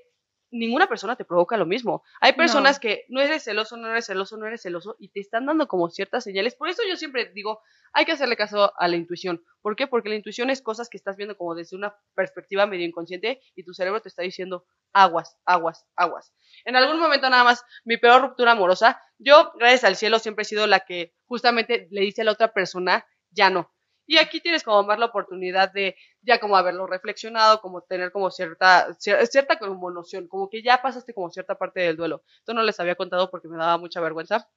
ninguna 0.51 0.87
persona 0.87 1.15
te 1.15 1.25
provoca 1.25 1.57
lo 1.57 1.65
mismo. 1.65 2.03
Hay 2.21 2.33
personas 2.33 2.77
No. 2.77 2.81
que 2.81 3.05
no 3.09 3.21
eres 3.21 3.43
celoso, 3.43 3.77
no 3.77 3.87
eres 3.89 4.05
celoso, 4.05 4.37
no 4.37 4.47
eres 4.47 4.61
celoso 4.61 4.95
y 4.99 5.09
te 5.09 5.19
están 5.19 5.45
dando 5.45 5.67
como 5.67 5.89
ciertas 5.89 6.23
señales. 6.23 6.55
Por 6.55 6.69
eso 6.69 6.81
yo 6.89 6.95
siempre 6.95 7.31
digo, 7.33 7.61
hay 7.93 8.05
que 8.05 8.11
hacerle 8.13 8.35
caso 8.35 8.71
a 8.77 8.87
la 8.87 8.95
intuición. 8.95 9.43
¿Por 9.61 9.75
qué? 9.75 9.87
Porque 9.87 10.09
la 10.09 10.15
intuición 10.15 10.49
es 10.49 10.61
cosas 10.61 10.89
que 10.89 10.97
estás 10.97 11.17
viendo 11.17 11.37
como 11.37 11.55
desde 11.55 11.75
una 11.75 11.95
perspectiva 12.15 12.65
medio 12.65 12.85
inconsciente 12.85 13.41
y 13.55 13.63
tu 13.63 13.73
cerebro 13.73 14.01
te 14.01 14.09
está 14.09 14.21
diciendo 14.23 14.65
aguas, 14.93 15.37
aguas, 15.45 15.85
aguas. 15.95 16.33
En 16.65 16.75
algún 16.75 16.99
momento 16.99 17.29
nada 17.29 17.43
más, 17.43 17.63
mi 17.85 17.97
peor 17.97 18.21
ruptura 18.21 18.51
amorosa, 18.53 19.01
yo, 19.17 19.51
gracias 19.55 19.83
al 19.83 19.95
cielo, 19.95 20.19
siempre 20.19 20.43
he 20.43 20.45
sido 20.45 20.65
la 20.67 20.79
que 20.81 21.13
justamente 21.25 21.87
le 21.91 22.01
dice 22.01 22.21
a 22.21 22.25
la 22.25 22.31
otra 22.31 22.53
persona, 22.53 23.05
ya 23.31 23.49
no. 23.49 23.71
Y 24.09 24.17
aquí 24.17 24.41
tienes 24.41 24.63
como 24.63 24.81
más 24.83 24.97
la 24.99 25.05
oportunidad 25.05 25.71
de 25.71 25.95
ya 26.21 26.39
como 26.39 26.57
haberlo 26.57 26.87
reflexionado, 26.87 27.61
como 27.61 27.81
tener 27.83 28.11
como 28.11 28.31
cierta, 28.31 28.87
cier- 28.99 29.23
cierta 29.27 29.59
como 29.59 29.91
noción, 29.91 30.27
como 30.27 30.49
que 30.49 30.63
ya 30.63 30.81
pasaste 30.81 31.13
como 31.13 31.29
cierta 31.29 31.55
parte 31.55 31.81
del 31.81 31.95
duelo. 31.97 32.23
Esto 32.39 32.53
no 32.55 32.63
les 32.63 32.79
había 32.79 32.95
contado 32.95 33.29
porque 33.29 33.47
me 33.47 33.57
daba 33.57 33.77
mucha 33.77 34.01
vergüenza. 34.01 34.49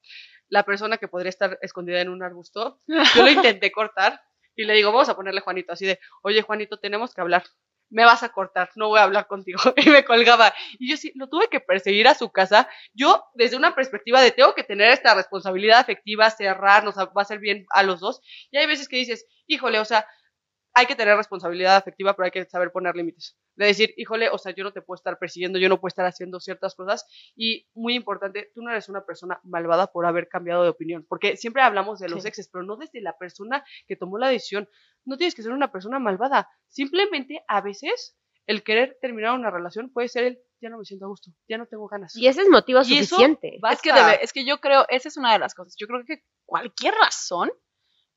La 0.48 0.64
persona 0.64 0.98
que 0.98 1.08
podría 1.08 1.30
estar 1.30 1.58
escondida 1.62 2.00
en 2.00 2.08
un 2.10 2.22
arbusto, 2.22 2.78
yo 3.14 3.22
lo 3.22 3.30
intenté 3.56 3.72
cortar 3.72 4.20
y 4.56 4.64
le 4.64 4.74
digo, 4.74 4.92
vamos 4.92 5.08
a 5.10 5.16
ponerle 5.16 5.40
Juanito, 5.42 5.72
así 5.72 5.86
de, 5.86 5.98
oye 6.22 6.42
Juanito, 6.42 6.78
tenemos 6.78 7.14
que 7.14 7.20
hablar. 7.20 7.44
Me 7.92 8.04
vas 8.04 8.22
a 8.22 8.30
cortar, 8.30 8.70
no 8.74 8.88
voy 8.88 8.98
a 8.98 9.04
hablar 9.04 9.26
contigo. 9.26 9.60
Y 9.76 9.90
me 9.90 10.04
colgaba. 10.04 10.52
Y 10.78 10.90
yo 10.90 10.96
sí, 10.96 11.12
lo 11.14 11.28
tuve 11.28 11.48
que 11.48 11.60
perseguir 11.60 12.08
a 12.08 12.14
su 12.14 12.32
casa. 12.32 12.68
Yo, 12.94 13.24
desde 13.34 13.56
una 13.56 13.74
perspectiva 13.74 14.20
de 14.20 14.30
tengo 14.32 14.54
que 14.54 14.64
tener 14.64 14.90
esta 14.92 15.14
responsabilidad 15.14 15.78
afectiva, 15.78 16.30
cerrar, 16.30 16.84
nos 16.84 16.96
va 16.96 17.10
a 17.14 17.22
hacer 17.22 17.38
bien 17.38 17.66
a 17.70 17.82
los 17.82 18.00
dos. 18.00 18.20
Y 18.50 18.58
hay 18.58 18.66
veces 18.66 18.88
que 18.88 18.96
dices, 18.96 19.26
híjole, 19.46 19.78
o 19.78 19.84
sea, 19.84 20.06
hay 20.74 20.86
que 20.86 20.96
tener 20.96 21.16
responsabilidad 21.16 21.76
afectiva, 21.76 22.14
pero 22.14 22.24
hay 22.26 22.30
que 22.30 22.44
saber 22.46 22.72
poner 22.72 22.96
límites. 22.96 23.36
De 23.54 23.66
decir, 23.66 23.92
híjole, 23.96 24.30
o 24.30 24.38
sea, 24.38 24.54
yo 24.54 24.64
no 24.64 24.72
te 24.72 24.80
puedo 24.82 24.96
estar 24.96 25.18
persiguiendo, 25.18 25.58
yo 25.58 25.68
no 25.68 25.78
puedo 25.80 25.88
estar 25.88 26.06
haciendo 26.06 26.40
ciertas 26.40 26.74
cosas. 26.74 27.06
Y 27.36 27.68
muy 27.74 27.94
importante, 27.94 28.50
tú 28.54 28.62
no 28.62 28.70
eres 28.70 28.88
una 28.88 29.04
persona 29.04 29.40
malvada 29.44 29.88
por 29.88 30.06
haber 30.06 30.28
cambiado 30.28 30.62
de 30.62 30.70
opinión. 30.70 31.04
Porque 31.08 31.36
siempre 31.36 31.62
hablamos 31.62 31.98
de 31.98 32.08
los 32.08 32.22
Sí. 32.22 32.28
exes, 32.28 32.48
pero 32.50 32.64
no 32.64 32.76
desde 32.76 33.00
la 33.02 33.16
persona 33.18 33.64
que 33.86 33.96
tomó 33.96 34.16
la 34.18 34.28
decisión. 34.28 34.68
No 35.04 35.16
tienes 35.16 35.34
que 35.34 35.42
ser 35.42 35.52
una 35.52 35.70
persona 35.70 35.98
malvada. 35.98 36.48
Simplemente, 36.68 37.44
a 37.46 37.60
veces, 37.60 38.16
el 38.46 38.62
querer 38.62 38.96
terminar 39.00 39.34
una 39.38 39.50
relación 39.50 39.92
puede 39.92 40.08
ser 40.08 40.24
el, 40.24 40.38
ya 40.60 40.70
no 40.70 40.78
me 40.78 40.84
siento 40.84 41.04
a 41.04 41.08
gusto, 41.08 41.30
ya 41.48 41.58
no 41.58 41.66
tengo 41.66 41.86
ganas. 41.88 42.16
y 42.16 42.26
ese 42.28 42.42
es 42.42 42.48
motivo 42.48 42.80
Y 42.80 42.84
suficiente. 42.84 43.58
va- 43.64 43.72
Es 43.72 43.82
que, 43.82 43.92
debe- 43.92 44.18
es 44.22 44.32
que 44.32 44.44
yo 44.44 44.58
creo, 44.58 44.86
esa 44.88 45.08
es 45.08 45.16
una 45.16 45.32
de 45.32 45.38
las 45.38 45.54
cosas. 45.54 45.74
Yo 45.78 45.86
creo 45.86 46.04
que 46.06 46.22
cualquier 46.46 46.94
razón 46.94 47.50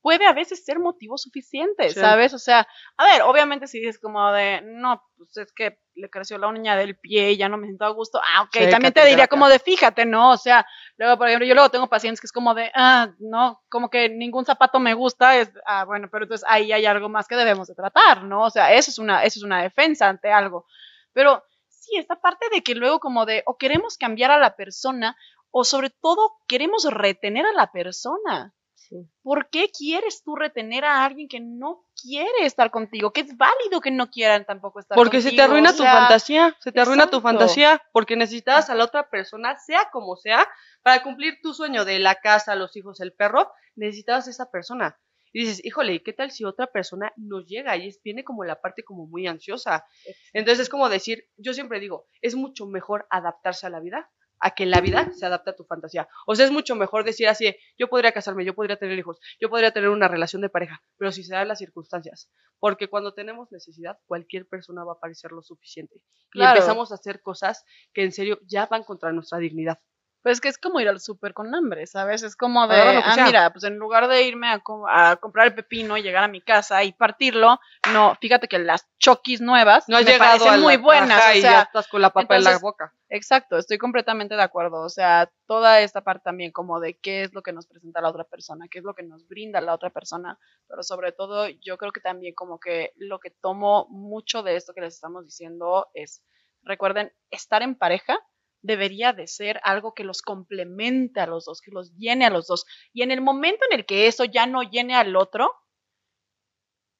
puede 0.06 0.28
a 0.28 0.34
veces 0.34 0.64
ser 0.64 0.78
motivo 0.78 1.18
suficiente, 1.18 1.90
Sí. 1.90 2.00
¿sabes? 2.00 2.32
O 2.36 2.38
sea, 2.38 2.68
a 2.96 3.06
ver, 3.06 3.24
obviamente 3.24 3.66
si 3.66 3.80
dices 3.80 4.00
como 4.00 4.32
de, 4.34 4.62
no, 4.64 5.02
pues 5.18 5.36
es 5.38 5.52
que 5.52 5.80
le 5.96 6.12
creció 6.12 6.38
la 6.38 6.48
uña 6.48 6.76
del 6.76 6.96
pie 6.96 7.32
y 7.32 7.38
ya 7.38 7.50
no 7.50 7.58
me 7.58 7.66
siento 7.66 7.86
a 7.86 7.90
gusto, 7.90 8.22
ah, 8.22 8.44
ok, 8.44 8.70
también 8.70 8.94
te 8.94 9.04
diría 9.04 9.28
como 9.28 9.50
de, 9.50 9.58
fíjate, 9.58 10.06
¿no? 10.06 10.30
O 10.34 10.38
sea, 10.38 10.64
luego, 10.98 11.18
por 11.18 11.28
ejemplo, 11.28 11.48
yo 11.48 11.56
luego 11.56 11.72
tengo 11.72 11.90
pacientes 11.90 12.22
que 12.22 12.28
es 12.28 12.32
como 12.32 12.54
de, 12.54 12.70
ah, 12.76 13.16
no, 13.18 13.64
como 13.68 13.90
que 13.90 14.08
ningún 14.10 14.46
zapato 14.46 14.80
me 14.80 14.94
gusta, 14.94 15.38
es, 15.38 15.50
ah, 15.66 15.86
bueno, 15.86 16.08
pero 16.12 16.26
entonces 16.26 16.46
ahí 16.48 16.72
hay 16.72 16.86
algo 16.86 17.10
más 17.10 17.28
que 17.28 17.36
debemos 17.36 17.68
de 17.68 17.74
tratar, 17.74 18.26
¿no? 18.26 18.44
O 18.44 18.52
sea, 18.52 18.74
eso 18.74 18.92
es 18.92 19.00
una, 19.00 19.24
eso 19.24 19.40
es 19.40 19.44
una 19.44 19.64
defensa 19.64 20.08
ante 20.08 20.32
algo. 20.32 20.68
Pero 21.14 21.44
sí, 21.68 21.98
esta 21.98 22.22
parte 22.22 22.46
de 22.54 22.62
que 22.62 22.76
luego 22.76 23.00
como 23.00 23.26
de, 23.26 23.42
o 23.48 23.58
queremos 23.58 23.98
cambiar 23.98 24.30
a 24.30 24.38
la 24.38 24.56
persona, 24.56 25.18
o 25.50 25.64
sobre 25.64 25.90
todo 25.90 26.34
queremos 26.48 26.86
retener 26.94 27.48
a 27.48 27.54
la 27.54 27.72
persona. 27.72 28.54
Sí. 28.88 29.10
¿Por 29.24 29.50
qué 29.50 29.70
quieres 29.76 30.22
tú 30.24 30.36
retener 30.36 30.86
a 30.86 31.04
alguien 31.04 31.28
que 31.28 31.40
no 31.40 31.86
quiere 32.00 32.46
estar 32.46 32.70
contigo? 32.70 33.12
Que 33.12 33.22
es 33.22 33.36
válido 33.36 33.82
que 33.82 33.90
no 33.90 34.12
quieran 34.12 34.46
tampoco 34.46 34.80
estar 34.80 34.96
Porque 34.96 35.18
contigo. 35.18 35.32
se 35.32 35.36
te 35.36 35.42
arruina 35.42 35.72
o 35.72 35.76
tu 35.76 35.84
fantasía, 35.84 36.56
se 36.60 36.72
te 36.72 36.82
arruina 36.82 37.08
tu 37.08 37.22
fantasía, 37.22 37.82
porque 37.92 38.16
necesitas 38.16 38.70
a 38.70 38.76
la 38.76 38.84
otra 38.84 39.10
persona, 39.10 39.58
sea 39.58 39.90
como 39.92 40.16
sea, 40.16 40.48
para 40.84 41.02
cumplir 41.02 41.40
tu 41.42 41.54
sueño 41.54 41.84
de 41.84 41.98
la 42.00 42.16
casa, 42.16 42.56
los 42.56 42.76
hijos, 42.76 43.00
el 43.02 43.14
perro, 43.14 43.52
necesitabas 43.76 44.28
esa 44.28 44.52
persona. 44.52 45.00
Y 45.34 45.42
dices, 45.42 45.66
híjole, 45.66 46.02
¿qué 46.02 46.14
tal 46.14 46.32
si 46.32 46.46
otra 46.46 46.68
persona 46.68 47.12
nos 47.18 47.46
llega? 47.46 47.76
Y 47.76 47.88
es, 47.88 48.00
viene 48.02 48.24
como 48.24 48.46
la 48.46 48.62
parte 48.62 48.84
como 48.84 49.06
muy 49.06 49.28
ansiosa. 49.28 49.86
Entonces 50.32 50.62
es 50.62 50.70
como 50.70 50.88
decir, 50.88 51.26
yo 51.36 51.54
siempre 51.54 51.82
digo, 51.82 52.08
es 52.22 52.36
mucho 52.36 52.68
mejor 52.68 53.06
adaptarse 53.10 53.68
a 53.68 53.70
la 53.70 53.82
vida 53.82 54.10
a 54.40 54.52
que 54.52 54.66
la 54.66 54.82
vida 54.82 55.12
se 55.14 55.26
adapte 55.26 55.52
a 55.52 55.56
tu 55.56 55.64
fantasía. 55.66 56.08
O 56.26 56.36
sea, 56.36 56.46
es 56.46 56.52
mucho 56.52 56.76
mejor 56.76 57.04
decir 57.04 57.28
así, 57.28 57.56
yo 57.78 57.88
podría 57.88 58.12
casarme, 58.12 58.46
yo 58.46 58.54
podría 58.54 58.78
tener 58.78 58.98
hijos, 58.98 59.20
yo 59.40 59.50
podría 59.50 59.72
tener 59.72 59.90
una 59.90 60.08
relación 60.08 60.42
de 60.42 60.50
pareja, 60.50 60.82
pero 60.98 61.12
si 61.12 61.24
se 61.24 61.34
dan 61.34 61.48
las 61.48 61.60
circunstancias. 61.60 62.32
Porque 62.60 62.88
cuando 62.88 63.14
tenemos 63.14 63.52
necesidad, 63.52 63.98
cualquier 64.06 64.48
persona 64.48 64.84
va 64.84 64.94
a 64.94 65.00
parecer 65.00 65.32
lo 65.32 65.42
suficiente. 65.42 66.02
Y 66.34 66.44
empezamos 66.44 66.92
a 66.92 66.96
hacer 66.96 67.22
cosas 67.22 67.66
que 67.94 68.04
en 68.04 68.12
serio 68.12 68.40
ya 68.46 68.66
van 68.66 68.84
contra 68.84 69.12
nuestra 69.12 69.38
dignidad. 69.40 69.80
Pues 70.26 70.42
que 70.42 70.48
es 70.48 70.58
como 70.58 70.80
ir 70.80 70.90
al 70.90 71.00
súper 71.00 71.36
con 71.36 71.54
hambre, 71.54 71.86
¿sabes? 71.86 72.24
Es 72.24 72.36
como 72.36 72.68
de, 72.68 72.76
ah, 72.82 73.14
sea. 73.14 73.26
mira, 73.28 73.54
pues 73.54 73.64
en 73.64 73.78
lugar 73.78 74.08
de 74.08 74.24
irme 74.24 74.48
a, 74.48 74.58
co- 74.58 74.88
a 74.90 75.18
comprar 75.18 75.46
el 75.46 75.54
pepino 75.54 75.98
y 75.98 76.02
llegar 76.02 76.24
a 76.24 76.28
mi 76.28 76.42
casa 76.42 76.84
y 76.84 76.94
partirlo, 76.94 77.60
no, 77.94 78.16
fíjate 78.20 78.48
que 78.48 78.58
las 78.58 78.88
choquis 78.98 79.40
nuevas 79.40 79.88
No 79.88 79.98
has 79.98 80.04
me 80.04 80.14
llegado 80.14 80.32
parecen 80.32 80.54
a 80.54 80.58
la 80.58 80.64
muy 80.64 80.78
buenas, 80.78 81.24
o 81.28 81.32
y 81.32 81.42
ya 81.42 81.50
sea, 81.50 81.62
estás 81.62 81.88
con 81.88 82.02
la 82.02 82.10
papa 82.10 82.38
en 82.38 82.44
la 82.44 82.58
boca. 82.58 82.92
Exacto, 83.10 83.60
estoy 83.60 83.78
completamente 83.78 84.34
de 84.36 84.42
acuerdo. 84.42 84.82
O 84.82 84.90
sea, 84.90 85.32
toda 85.46 85.82
esta 85.82 86.02
parte 86.04 86.24
también 86.24 86.52
como 86.52 86.80
de 86.80 86.98
qué 86.98 87.22
es 87.22 87.32
lo 87.36 87.44
que 87.44 87.54
nos 87.54 87.68
presenta 87.68 88.02
la 88.02 88.10
otra 88.10 88.24
persona, 88.24 88.66
qué 88.68 88.80
es 88.80 88.84
lo 88.84 88.96
que 88.96 89.04
nos 89.04 89.28
brinda 89.28 89.62
la 89.62 89.76
otra 89.76 89.92
persona, 89.92 90.40
pero 90.68 90.82
sobre 90.82 91.12
todo 91.12 91.48
yo 91.62 91.78
creo 91.78 91.92
que 91.92 92.02
también 92.02 92.34
como 92.34 92.60
que 92.60 92.94
lo 92.96 93.20
que 93.20 93.30
tomo 93.30 93.86
mucho 93.92 94.42
de 94.42 94.56
esto 94.56 94.74
que 94.74 94.82
les 94.82 94.96
estamos 94.96 95.24
diciendo 95.24 95.86
es, 95.94 96.24
recuerden, 96.64 97.14
estar 97.30 97.62
en 97.62 97.76
pareja 97.76 98.18
debería 98.66 99.14
de 99.14 99.28
ser 99.28 99.60
algo 99.64 99.94
que 99.94 100.04
los 100.04 100.22
complemente 100.22 101.20
a 101.20 101.28
los 101.28 101.46
dos, 101.46 101.62
que 101.62 101.72
los 101.72 101.96
llene 101.96 102.26
a 102.26 102.30
los 102.30 102.48
dos. 102.48 102.66
Y 102.94 103.04
en 103.04 103.12
el 103.12 103.22
momento 103.22 103.66
en 103.70 103.80
el 103.80 103.86
que 103.86 104.08
eso 104.08 104.26
ya 104.26 104.46
no 104.48 104.64
llene 104.64 104.96
al 104.96 105.16
otro, 105.16 105.52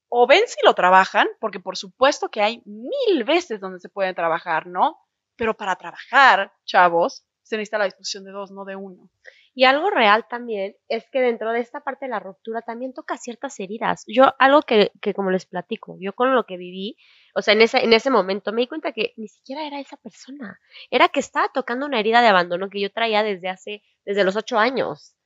o 0.08 0.26
ven 0.26 0.42
si 0.46 0.56
lo 0.64 0.74
trabajan, 0.74 1.26
porque 1.40 1.60
por 1.60 1.76
supuesto 1.76 2.28
que 2.28 2.40
hay 2.40 2.62
mil 2.64 3.24
veces 3.24 3.60
donde 3.60 3.80
se 3.80 3.88
puede 3.88 4.14
trabajar, 4.14 4.66
¿no? 4.66 4.96
Pero 5.36 5.56
para 5.56 5.76
trabajar, 5.76 6.52
chavos, 6.64 7.26
se 7.42 7.56
necesita 7.56 7.78
la 7.78 7.84
disposición 7.86 8.24
de 8.24 8.30
dos, 8.30 8.50
no 8.50 8.64
de 8.64 8.76
uno. 8.76 9.10
Y 9.56 9.64
algo 9.64 9.88
real 9.88 10.26
también 10.28 10.76
es 10.86 11.08
que 11.10 11.22
dentro 11.22 11.50
de 11.50 11.60
esta 11.60 11.80
parte 11.80 12.04
de 12.04 12.10
la 12.10 12.20
ruptura 12.20 12.60
también 12.60 12.92
toca 12.92 13.16
ciertas 13.16 13.58
heridas. 13.58 14.04
Yo, 14.06 14.34
algo 14.38 14.60
que, 14.60 14.92
que 15.00 15.14
como 15.14 15.30
les 15.30 15.46
platico, 15.46 15.96
yo 15.98 16.12
con 16.12 16.34
lo 16.34 16.44
que 16.44 16.58
viví, 16.58 16.98
o 17.34 17.40
sea, 17.40 17.54
en 17.54 17.62
ese, 17.62 17.82
en 17.82 17.94
ese 17.94 18.10
momento 18.10 18.52
me 18.52 18.60
di 18.60 18.66
cuenta 18.66 18.92
que 18.92 19.14
ni 19.16 19.28
siquiera 19.28 19.66
era 19.66 19.80
esa 19.80 19.96
persona. 19.96 20.60
Era 20.90 21.08
que 21.08 21.20
estaba 21.20 21.48
tocando 21.48 21.86
una 21.86 21.98
herida 21.98 22.20
de 22.20 22.28
abandono 22.28 22.68
que 22.68 22.82
yo 22.82 22.92
traía 22.92 23.22
desde 23.22 23.48
hace, 23.48 23.82
desde 24.04 24.24
los 24.24 24.36
ocho 24.36 24.58
años, 24.58 25.16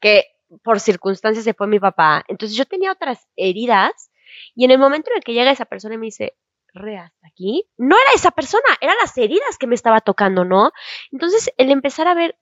que 0.00 0.24
por 0.62 0.78
circunstancias 0.78 1.44
se 1.44 1.54
fue 1.54 1.66
mi 1.66 1.80
papá. 1.80 2.24
Entonces 2.28 2.56
yo 2.56 2.66
tenía 2.66 2.92
otras 2.92 3.26
heridas 3.34 4.12
y 4.54 4.66
en 4.66 4.70
el 4.70 4.78
momento 4.78 5.10
en 5.10 5.16
el 5.16 5.24
que 5.24 5.32
llega 5.32 5.50
esa 5.50 5.64
persona 5.64 5.96
y 5.96 5.98
me 5.98 6.06
dice, 6.06 6.36
re, 6.72 6.96
hasta 6.96 7.26
aquí, 7.26 7.68
no 7.76 7.96
era 7.96 8.12
esa 8.14 8.30
persona, 8.30 8.62
eran 8.80 8.96
las 9.00 9.18
heridas 9.18 9.58
que 9.58 9.66
me 9.66 9.74
estaba 9.74 10.00
tocando, 10.00 10.44
¿no? 10.44 10.70
Entonces 11.10 11.52
el 11.56 11.72
empezar 11.72 12.06
a 12.06 12.14
ver, 12.14 12.38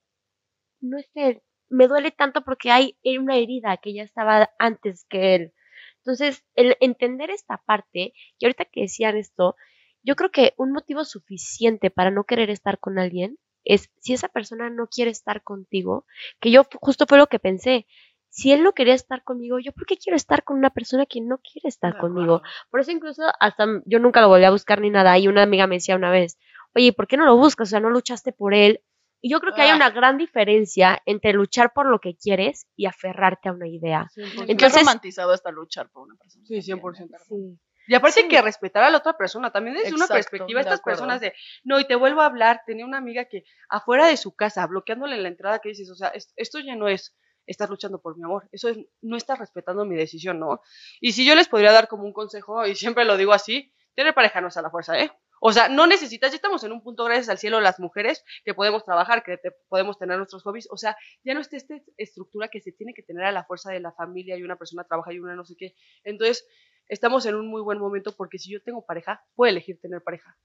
no 0.81 0.99
es 0.99 1.11
él, 1.15 1.43
me 1.69 1.89
duele 1.89 2.11
tanto 2.11 2.43
porque 2.43 2.71
hay 2.71 2.97
una 3.05 3.37
herida 3.37 3.77
que 3.77 3.95
ya 3.95 4.03
estaba 4.03 4.51
antes 4.59 5.05
que 5.09 5.35
él. 5.35 5.53
Entonces, 5.99 6.45
el 6.55 6.77
entender 6.81 7.31
esta 7.31 7.59
parte, 7.59 8.15
y 8.39 8.45
ahorita 8.45 8.65
que 8.65 8.83
decían 8.83 9.17
esto, 9.17 9.57
yo 10.03 10.17
creo 10.17 10.31
que 10.31 10.55
un 10.57 10.73
motivo 10.73 11.05
suficiente 11.05 11.91
para 11.91 12.11
no 12.11 12.25
querer 12.25 12.51
estar 12.51 12.79
con 12.79 12.99
alguien 12.99 13.39
es 13.65 13.91
si 13.99 14.15
esa 14.15 14.29
persona 14.29 14.71
no 14.71 14.87
quiere 14.87 15.11
estar 15.11 15.43
contigo, 15.43 16.07
que 16.41 16.51
yo 16.51 16.63
justo 16.81 17.05
fue 17.07 17.19
lo 17.19 17.27
que 17.27 17.39
pensé. 17.39 17.87
Si 18.31 18.53
él 18.53 18.63
no 18.63 18.73
quería 18.73 18.95
estar 18.95 19.25
conmigo, 19.25 19.59
yo 19.59 19.73
por 19.73 19.87
qué 19.87 19.97
quiero 19.97 20.17
estar 20.17 20.45
con 20.45 20.57
una 20.57 20.71
persona 20.71 21.07
que 21.07 21.21
no 21.21 21.39
quiere 21.39 21.69
estar 21.69 21.99
conmigo. 21.99 22.43
Por 22.71 22.81
eso 22.81 22.91
incluso 22.93 23.23
hasta 23.41 23.67
yo 23.85 23.99
nunca 23.99 24.21
lo 24.21 24.29
volví 24.29 24.45
a 24.45 24.51
buscar 24.51 24.81
ni 24.81 24.91
nada. 24.91 25.19
Y 25.19 25.29
una 25.29 25.43
amiga 25.43 25.67
me 25.67 25.77
decía 25.77 25.97
una 25.97 26.11
vez, 26.11 26.39
oye, 26.75 26.93
¿por 26.93 27.07
qué 27.07 27.17
no 27.17 27.25
lo 27.27 27.37
buscas? 27.37 27.69
O 27.69 27.71
sea, 27.71 27.81
no 27.81 27.91
luchaste 27.91 28.33
por 28.33 28.55
él. 28.55 28.81
Y 29.21 29.31
yo 29.33 29.41
creo 29.41 29.53
que 29.55 29.63
hay 29.63 29.71
Ah. 29.71 29.77
una 29.77 29.91
gran 29.91 30.17
diferencia 30.17 31.01
entre 31.07 31.33
luchar 31.33 31.73
por 31.73 31.87
lo 31.87 31.99
que 31.99 32.17
quieres 32.17 32.67
y 32.77 32.87
aferrarte 32.87 33.49
a 33.49 33.53
una 33.53 33.67
idea. 33.69 34.07
Entonces, 34.17 34.49
Entonces- 34.49 34.81
romantizado 34.81 35.35
está 35.35 35.51
luchar 35.51 35.91
por 35.91 36.05
una 36.05 36.15
persona. 36.17 36.45
Sí, 36.45 36.55
también, 36.55 36.63
100%. 36.63 37.13
¿verdad? 37.13 37.25
Sí. 37.29 37.59
Y 37.89 37.95
aparte 37.95 38.15
Sí. 38.17 38.21
hay 38.23 38.29
que 38.29 38.43
respetar 38.43 38.85
a 38.85 38.91
la 38.91 38.99
otra 38.99 39.15
persona, 39.17 39.51
también 39.51 39.77
desde 39.77 39.95
una 39.95 40.07
perspectiva, 40.07 40.59
de 40.59 40.65
estas 40.65 40.81
acuerdo. 40.81 40.99
personas 40.99 41.21
de, 41.23 41.33
no, 41.65 41.81
y 41.81 41.87
te 41.87 41.95
vuelvo 41.97 42.21
a 42.21 42.27
hablar, 42.27 42.61
tenía 42.67 42.85
una 42.85 42.99
amiga 42.99 43.25
que 43.25 43.45
afuera 43.71 44.07
de 44.07 44.17
su 44.19 44.35
casa, 44.37 44.67
bloqueándole 44.67 45.17
la 45.17 45.29
entrada, 45.29 45.59
que 45.59 45.71
dices, 45.71 45.91
o 45.91 45.95
sea, 45.95 46.09
es- 46.09 46.33
esto 46.37 46.59
ya 46.61 46.77
no 46.77 46.87
es 46.89 47.17
estar 47.47 47.71
luchando 47.71 47.99
por 48.03 48.15
mi 48.19 48.25
amor, 48.25 48.47
eso 48.53 48.69
es, 48.69 48.77
no 49.01 49.17
estás 49.17 49.39
respetando 49.39 49.87
mi 49.87 49.97
decisión, 49.97 50.39
¿no? 50.39 50.61
Y 51.01 51.13
si 51.13 51.25
yo 51.25 51.35
les 51.35 51.49
podría 51.49 51.73
dar 51.73 51.89
como 51.89 52.05
un 52.05 52.13
consejo, 52.13 52.67
y 52.67 52.75
siempre 52.77 53.07
lo 53.07 53.17
digo 53.17 53.33
así, 53.33 53.73
tener 53.95 54.13
pareja 54.15 54.43
no 54.43 54.49
es 54.49 54.57
a 54.59 54.63
la 54.63 54.71
fuerza, 54.71 54.99
¿eh? 55.01 55.11
O 55.41 55.53
sea, 55.53 55.69
no 55.69 55.87
necesitas, 55.87 56.33
ya 56.33 56.37
estamos 56.37 56.65
en 56.65 56.73
un 56.73 56.83
punto, 56.83 57.05
gracias 57.05 57.29
al 57.29 57.39
cielo, 57.39 57.61
las 57.61 57.79
mujeres, 57.79 58.25
que 58.45 58.55
podemos 58.55 58.85
trabajar, 58.85 59.23
que 59.23 59.39
podemos 59.69 59.99
tener 59.99 60.17
nuestros 60.17 60.43
hobbies, 60.43 60.69
o 60.71 60.77
sea, 60.77 60.97
ya 61.25 61.35
no 61.35 61.41
está 61.41 61.57
esta 61.57 61.75
estructura 61.97 62.49
que 62.49 62.61
se 62.61 62.73
tiene 62.73 62.95
que 62.95 63.03
tener 63.03 63.25
a 63.25 63.33
la 63.33 63.45
fuerza 63.45 63.71
de 63.71 63.81
la 63.81 63.93
familia 63.93 64.37
y 64.37 64.43
una 64.43 64.57
persona 64.57 64.85
trabaja 64.85 65.13
y 65.13 65.19
una 65.19 65.35
no 65.35 65.45
sé 65.45 65.55
qué. 65.57 65.75
Entonces, 66.05 66.47
estamos 66.89 67.27
en 67.27 67.35
un 67.35 67.49
muy 67.49 67.63
buen 67.63 67.79
momento 67.79 68.15
porque 68.17 68.39
si 68.39 68.51
yo 68.51 68.63
tengo 68.63 68.85
pareja, 68.85 69.25
puedo 69.35 69.51
elegir 69.51 69.81
tener 69.81 70.03
pareja. 70.03 70.37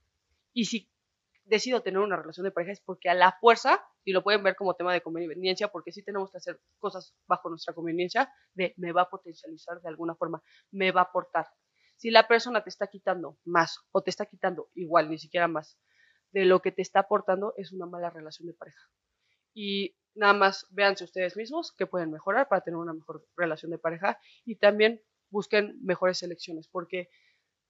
Y 0.52 0.66
si 0.66 0.90
decido 1.44 1.82
tener 1.82 2.00
una 2.00 2.16
relación 2.16 2.44
de 2.44 2.52
pareja 2.52 2.72
es 2.72 2.80
porque 2.80 3.10
a 3.10 3.14
la 3.14 3.36
fuerza, 3.40 3.84
y 4.04 4.12
lo 4.12 4.22
pueden 4.22 4.42
ver 4.42 4.56
como 4.56 4.74
tema 4.74 4.92
de 4.92 5.00
conveniencia, 5.00 5.68
porque 5.68 5.92
sí 5.92 6.02
tenemos 6.02 6.30
que 6.30 6.38
hacer 6.38 6.60
cosas 6.78 7.14
bajo 7.26 7.48
nuestra 7.48 7.74
conveniencia, 7.74 8.32
me 8.54 8.92
va 8.92 9.02
a 9.02 9.10
potencializar 9.10 9.80
de 9.80 9.88
alguna 9.88 10.14
forma, 10.14 10.42
me 10.70 10.92
va 10.92 11.02
a 11.02 11.04
aportar. 11.04 11.46
Si 12.04 12.10
la 12.10 12.28
persona 12.28 12.62
te 12.62 12.68
está 12.68 12.88
quitando 12.88 13.38
más 13.46 13.78
o 13.90 14.02
te 14.02 14.10
está 14.10 14.26
quitando 14.26 14.68
igual, 14.74 15.08
ni 15.08 15.16
siquiera 15.16 15.48
más, 15.48 15.78
de 16.32 16.44
lo 16.44 16.60
que 16.60 16.70
te 16.70 16.82
está 16.82 17.00
aportando, 17.00 17.54
es 17.56 17.72
una 17.72 17.86
mala 17.86 18.10
relación 18.10 18.46
de 18.46 18.52
pareja. 18.52 18.90
Y 19.54 19.96
nada 20.14 20.34
más 20.34 20.66
véanse 20.68 21.04
ustedes 21.04 21.34
mismos 21.34 21.72
que 21.72 21.86
pueden 21.86 22.10
mejorar 22.10 22.46
para 22.46 22.60
tener 22.60 22.76
una 22.76 22.92
mejor 22.92 23.26
relación 23.38 23.70
de 23.70 23.78
pareja 23.78 24.20
y 24.44 24.56
también 24.56 25.00
busquen 25.30 25.78
mejores 25.82 26.22
elecciones, 26.22 26.68
porque 26.68 27.08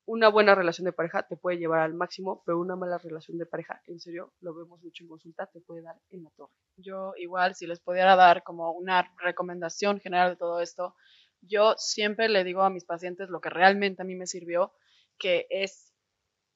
una 0.04 0.28
buena 0.30 0.56
relación 0.56 0.86
de 0.86 0.92
pareja 0.92 1.28
te 1.28 1.36
puede 1.36 1.58
llevar 1.58 1.82
al 1.82 1.94
máximo, 1.94 2.42
pero 2.44 2.58
una 2.58 2.74
mala 2.74 2.98
relación 2.98 3.38
de 3.38 3.46
pareja, 3.46 3.82
en 3.86 4.00
serio, 4.00 4.32
lo 4.40 4.52
vemos 4.52 4.82
mucho 4.82 5.04
en 5.04 5.10
consulta, 5.10 5.46
te 5.46 5.60
puede 5.60 5.82
dar 5.82 6.00
en 6.10 6.24
la 6.24 6.30
torre. 6.30 6.52
Yo 6.76 7.12
igual, 7.18 7.54
si 7.54 7.68
les 7.68 7.78
pudiera 7.78 8.16
dar 8.16 8.42
como 8.42 8.72
una 8.72 9.14
recomendación 9.22 10.00
general 10.00 10.30
de 10.30 10.36
todo 10.36 10.60
esto, 10.60 10.96
yo 11.46 11.74
siempre 11.76 12.28
le 12.28 12.44
digo 12.44 12.62
a 12.62 12.70
mis 12.70 12.84
pacientes 12.84 13.28
lo 13.28 13.40
que 13.40 13.50
realmente 13.50 14.02
a 14.02 14.04
mí 14.04 14.14
me 14.14 14.26
sirvió, 14.26 14.72
que 15.18 15.46
es 15.50 15.92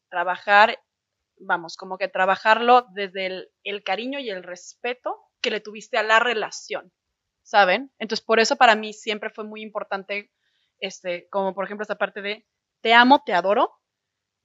trabajar, 0.08 0.78
vamos, 1.36 1.76
como 1.76 1.98
que 1.98 2.08
trabajarlo 2.08 2.86
desde 2.92 3.48
el, 3.64 3.82
cariño 3.84 4.18
y 4.18 4.30
el 4.30 4.42
respeto 4.42 5.18
que 5.40 5.50
le 5.50 5.60
tuviste 5.60 5.98
a 5.98 6.02
la 6.02 6.18
relación, 6.18 6.92
¿saben? 7.42 7.92
Entonces, 7.98 8.24
por 8.24 8.40
eso 8.40 8.56
para 8.56 8.74
mí 8.74 8.92
siempre 8.92 9.30
fue 9.30 9.44
muy 9.44 9.62
importante, 9.62 10.32
este, 10.80 11.28
como 11.30 11.54
por 11.54 11.64
ejemplo 11.64 11.82
esta 11.82 11.98
parte 11.98 12.22
de 12.22 12.46
te 12.80 12.94
amo, 12.94 13.22
te 13.24 13.34
adoro, 13.34 13.72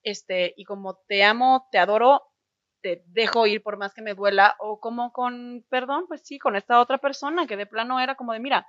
este, 0.04 0.54
y 0.58 0.66
como 0.66 0.98
te 1.08 1.24
amo, 1.24 1.68
te 1.72 1.78
adoro, 1.78 2.24
te 2.82 3.04
dejo 3.08 3.48
ir 3.48 3.64
por 3.64 3.78
más 3.78 3.94
que 3.94 4.02
me 4.02 4.14
duela, 4.14 4.56
o 4.60 4.80
como 4.80 5.14
con, 5.14 5.66
perdón, 5.70 6.06
pues 6.08 6.22
sí, 6.26 6.38
con 6.38 6.56
esta 6.56 6.80
otra 6.82 6.98
persona 6.98 7.48
que 7.48 7.58
de 7.58 7.66
plano 7.66 8.00
era 8.00 8.16
como 8.16 8.34
de, 8.34 8.40
mira, 8.40 8.68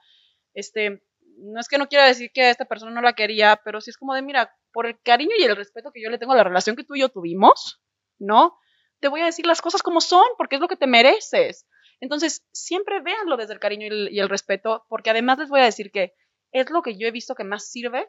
este, 0.54 1.02
no 1.38 1.60
es 1.60 1.68
que 1.68 1.78
no 1.78 1.88
quiera 1.88 2.06
decir 2.06 2.30
que 2.32 2.50
esta 2.50 2.64
persona 2.64 2.92
no 2.92 3.00
la 3.02 3.14
quería, 3.14 3.60
pero 3.64 3.80
sí 3.80 3.90
es 3.90 3.96
como 3.96 4.14
de, 4.14 4.22
mira, 4.22 4.54
por 4.72 4.86
el 4.86 5.00
cariño 5.00 5.32
y 5.38 5.44
el 5.44 5.56
respeto 5.56 5.92
que 5.92 6.02
yo 6.02 6.10
le 6.10 6.18
tengo 6.18 6.32
a 6.32 6.36
la 6.36 6.44
relación 6.44 6.76
que 6.76 6.84
tú 6.84 6.94
y 6.94 7.00
yo 7.00 7.08
tuvimos, 7.08 7.80
¿no? 8.18 8.58
Te 9.00 9.08
voy 9.08 9.20
a 9.20 9.26
decir 9.26 9.46
las 9.46 9.60
cosas 9.60 9.82
como 9.82 10.00
son, 10.00 10.24
porque 10.38 10.56
es 10.56 10.60
lo 10.60 10.68
que 10.68 10.76
te 10.76 10.86
mereces. 10.86 11.66
Entonces, 12.00 12.46
siempre 12.52 13.00
véanlo 13.00 13.36
desde 13.36 13.54
el 13.54 13.60
cariño 13.60 13.86
y 13.86 13.90
el, 13.90 14.08
y 14.12 14.20
el 14.20 14.28
respeto, 14.28 14.84
porque 14.88 15.10
además 15.10 15.38
les 15.38 15.48
voy 15.48 15.60
a 15.60 15.64
decir 15.64 15.90
que 15.90 16.14
es 16.52 16.70
lo 16.70 16.82
que 16.82 16.96
yo 16.96 17.06
he 17.06 17.12
visto 17.12 17.34
que 17.34 17.44
más 17.44 17.70
sirve 17.70 18.08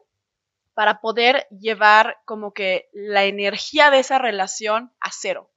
para 0.74 1.02
poder 1.02 1.48
llevar 1.50 2.18
como 2.26 2.54
que 2.54 2.90
la 2.94 3.26
energía 3.26 3.92
de 3.92 4.00
esa 4.00 4.20
relación 4.20 4.94
a 5.00 5.12
cero, 5.12 5.52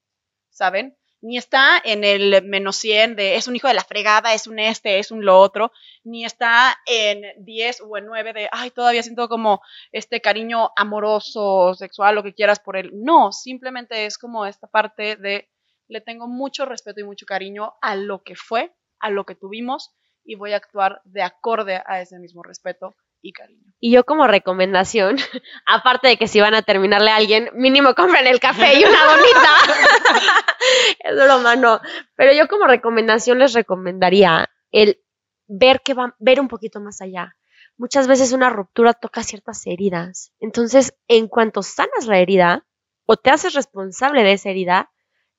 ¿saben? 0.50 0.97
Ni 1.20 1.36
está 1.36 1.80
en 1.84 2.04
el 2.04 2.44
menos 2.44 2.76
100 2.76 3.16
de 3.16 3.34
es 3.34 3.48
un 3.48 3.56
hijo 3.56 3.66
de 3.66 3.74
la 3.74 3.82
fregada, 3.82 4.34
es 4.34 4.46
un 4.46 4.58
este, 4.58 4.98
es 4.98 5.10
un 5.10 5.24
lo 5.24 5.38
otro, 5.38 5.72
ni 6.04 6.24
está 6.24 6.76
en 6.86 7.22
10 7.44 7.80
o 7.80 7.98
en 7.98 8.06
9 8.06 8.32
de, 8.32 8.48
ay, 8.52 8.70
todavía 8.70 9.02
siento 9.02 9.28
como 9.28 9.60
este 9.90 10.20
cariño 10.20 10.70
amoroso, 10.76 11.74
sexual, 11.74 12.14
lo 12.14 12.22
que 12.22 12.34
quieras 12.34 12.60
por 12.60 12.76
él. 12.76 12.90
No, 12.94 13.32
simplemente 13.32 14.06
es 14.06 14.16
como 14.16 14.46
esta 14.46 14.68
parte 14.68 15.16
de, 15.16 15.48
le 15.88 16.00
tengo 16.00 16.28
mucho 16.28 16.66
respeto 16.66 17.00
y 17.00 17.04
mucho 17.04 17.26
cariño 17.26 17.74
a 17.80 17.96
lo 17.96 18.22
que 18.22 18.36
fue, 18.36 18.72
a 19.00 19.10
lo 19.10 19.24
que 19.24 19.34
tuvimos 19.34 19.92
y 20.24 20.36
voy 20.36 20.52
a 20.52 20.56
actuar 20.56 21.00
de 21.04 21.22
acorde 21.22 21.82
a 21.84 22.00
ese 22.00 22.18
mismo 22.18 22.42
respeto 22.42 22.94
y 23.22 23.32
cariño. 23.32 23.72
Y 23.80 23.92
yo 23.92 24.04
como 24.04 24.26
recomendación, 24.26 25.16
aparte 25.66 26.08
de 26.08 26.16
que 26.16 26.28
si 26.28 26.40
van 26.40 26.54
a 26.54 26.62
terminarle 26.62 27.10
a 27.10 27.16
alguien, 27.16 27.50
mínimo 27.54 27.94
compren 27.94 28.26
el 28.26 28.40
café 28.40 28.78
y 28.78 28.84
una 28.84 29.04
bonita. 29.06 29.56
es 30.98 31.14
broma, 31.14 31.56
no. 31.56 31.80
Pero 32.16 32.32
yo 32.32 32.48
como 32.48 32.66
recomendación 32.66 33.38
les 33.38 33.52
recomendaría 33.52 34.50
el 34.72 35.00
ver 35.46 35.80
que 35.82 35.94
va, 35.94 36.16
ver 36.18 36.40
un 36.40 36.48
poquito 36.48 36.80
más 36.80 37.00
allá. 37.00 37.36
Muchas 37.76 38.08
veces 38.08 38.32
una 38.32 38.50
ruptura 38.50 38.92
toca 38.92 39.22
ciertas 39.22 39.64
heridas. 39.66 40.32
Entonces, 40.40 40.94
en 41.06 41.28
cuanto 41.28 41.62
sanas 41.62 42.06
la 42.06 42.18
herida 42.18 42.66
o 43.06 43.16
te 43.16 43.30
haces 43.30 43.54
responsable 43.54 44.24
de 44.24 44.32
esa 44.32 44.50
herida, 44.50 44.90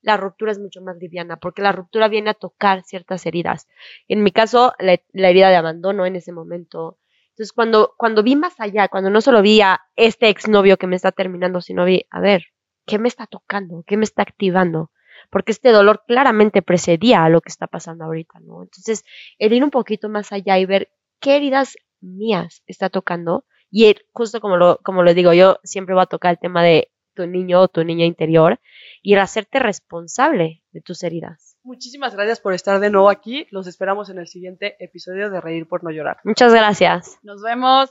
la 0.02 0.16
ruptura 0.16 0.50
es 0.50 0.58
mucho 0.58 0.80
más 0.80 0.96
liviana, 0.96 1.36
porque 1.36 1.60
la 1.60 1.72
ruptura 1.72 2.08
viene 2.08 2.30
a 2.30 2.34
tocar 2.34 2.82
ciertas 2.84 3.26
heridas. 3.26 3.68
En 4.08 4.22
mi 4.22 4.32
caso, 4.32 4.72
la, 4.78 4.98
la 5.12 5.28
herida 5.28 5.50
de 5.50 5.56
abandono 5.56 6.06
en 6.06 6.16
ese 6.16 6.32
momento, 6.32 6.98
entonces, 7.40 7.54
cuando, 7.54 7.94
cuando 7.96 8.22
vi 8.22 8.36
más 8.36 8.60
allá, 8.60 8.88
cuando 8.88 9.08
no 9.08 9.22
solo 9.22 9.40
vi 9.40 9.62
a 9.62 9.80
este 9.96 10.28
exnovio 10.28 10.76
que 10.76 10.86
me 10.86 10.94
está 10.94 11.10
terminando, 11.10 11.62
sino 11.62 11.86
vi, 11.86 12.04
a 12.10 12.20
ver, 12.20 12.42
¿qué 12.84 12.98
me 12.98 13.08
está 13.08 13.26
tocando? 13.26 13.82
¿Qué 13.86 13.96
me 13.96 14.04
está 14.04 14.20
activando? 14.20 14.90
Porque 15.30 15.52
este 15.52 15.70
dolor 15.72 16.02
claramente 16.06 16.60
precedía 16.60 17.24
a 17.24 17.30
lo 17.30 17.40
que 17.40 17.48
está 17.48 17.66
pasando 17.66 18.04
ahorita, 18.04 18.40
¿no? 18.40 18.64
Entonces, 18.64 19.04
el 19.38 19.54
ir 19.54 19.64
un 19.64 19.70
poquito 19.70 20.10
más 20.10 20.32
allá 20.32 20.58
y 20.58 20.66
ver 20.66 20.90
qué 21.18 21.36
heridas 21.36 21.78
mías 22.02 22.62
está 22.66 22.90
tocando, 22.90 23.46
y 23.70 23.96
justo 24.12 24.42
como 24.42 24.58
lo, 24.58 24.76
como 24.82 25.02
lo 25.02 25.14
digo, 25.14 25.32
yo 25.32 25.60
siempre 25.64 25.94
voy 25.94 26.02
a 26.02 26.06
tocar 26.06 26.32
el 26.32 26.38
tema 26.38 26.62
de 26.62 26.92
tu 27.14 27.26
niño 27.26 27.60
o 27.60 27.68
tu 27.68 27.84
niña 27.84 28.04
interior, 28.04 28.60
y 29.02 29.14
el 29.14 29.20
hacerte 29.20 29.58
responsable 29.58 30.62
de 30.72 30.80
tus 30.80 31.02
heridas. 31.02 31.56
Muchísimas 31.62 32.14
gracias 32.14 32.40
por 32.40 32.54
estar 32.54 32.80
de 32.80 32.90
nuevo 32.90 33.10
aquí. 33.10 33.46
Los 33.50 33.66
esperamos 33.66 34.08
en 34.10 34.18
el 34.18 34.28
siguiente 34.28 34.76
episodio 34.82 35.30
de 35.30 35.40
Reír 35.40 35.68
por 35.68 35.84
no 35.84 35.90
llorar. 35.90 36.18
Muchas 36.24 36.54
gracias. 36.54 37.18
Nos 37.22 37.42
vemos. 37.42 37.90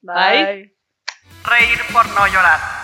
Bye. 0.00 0.74
Reír 1.44 1.78
por 1.92 2.06
no 2.08 2.26
llorar. 2.26 2.79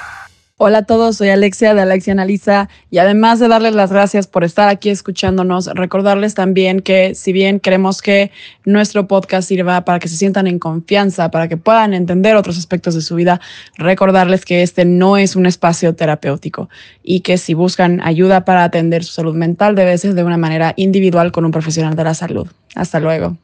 Hola 0.59 0.79
a 0.79 0.83
todos, 0.85 1.19
soy 1.19 1.29
Alexia 1.29 1.75
de 1.75 1.83
Alexia 1.83 2.15
Analiza 2.15 2.71
y 2.91 2.97
además 2.97 3.39
de 3.39 3.47
darles 3.47 3.75
las 3.75 3.93
gracias 3.93 4.27
por 4.27 4.43
estar 4.43 4.71
aquí 4.71 4.89
escuchándonos, 4.89 5.67
recordarles 5.67 6.33
también 6.33 6.81
que 6.81 7.15
si 7.15 7.35
bien 7.35 7.61
queremos 7.61 8.01
que 8.01 8.31
nuestro 8.65 9.07
podcast 9.07 9.47
sirva 9.47 9.85
para 9.85 9.99
que 9.99 10.09
se 10.09 10.17
sientan 10.17 10.47
en 10.47 10.59
confianza, 10.59 11.31
para 11.31 11.49
que 11.49 11.59
puedan 11.59 11.93
entender 11.93 12.37
otros 12.37 12.57
aspectos 12.57 12.95
de 12.95 13.03
su 13.03 13.17
vida, 13.17 13.39
recordarles 13.77 14.47
que 14.47 14.63
este 14.63 14.87
no 14.87 15.19
es 15.19 15.37
un 15.37 15.45
espacio 15.45 15.95
terapéutico 15.95 16.71
y 17.03 17.21
que 17.21 17.37
si 17.37 17.53
buscan 17.53 18.01
ayuda 18.01 18.47
para 18.47 18.65
atender 18.65 19.05
su 19.05 19.13
salud 19.13 19.35
mental 19.35 19.75
debe 19.75 19.99
ser 19.99 20.15
de 20.15 20.25
una 20.25 20.39
manera 20.39 20.73
individual 20.77 21.33
con 21.33 21.45
un 21.45 21.51
profesional 21.51 21.97
de 21.97 22.05
la 22.05 22.15
salud. 22.15 22.49
Hasta 22.75 22.99
luego. 22.99 23.37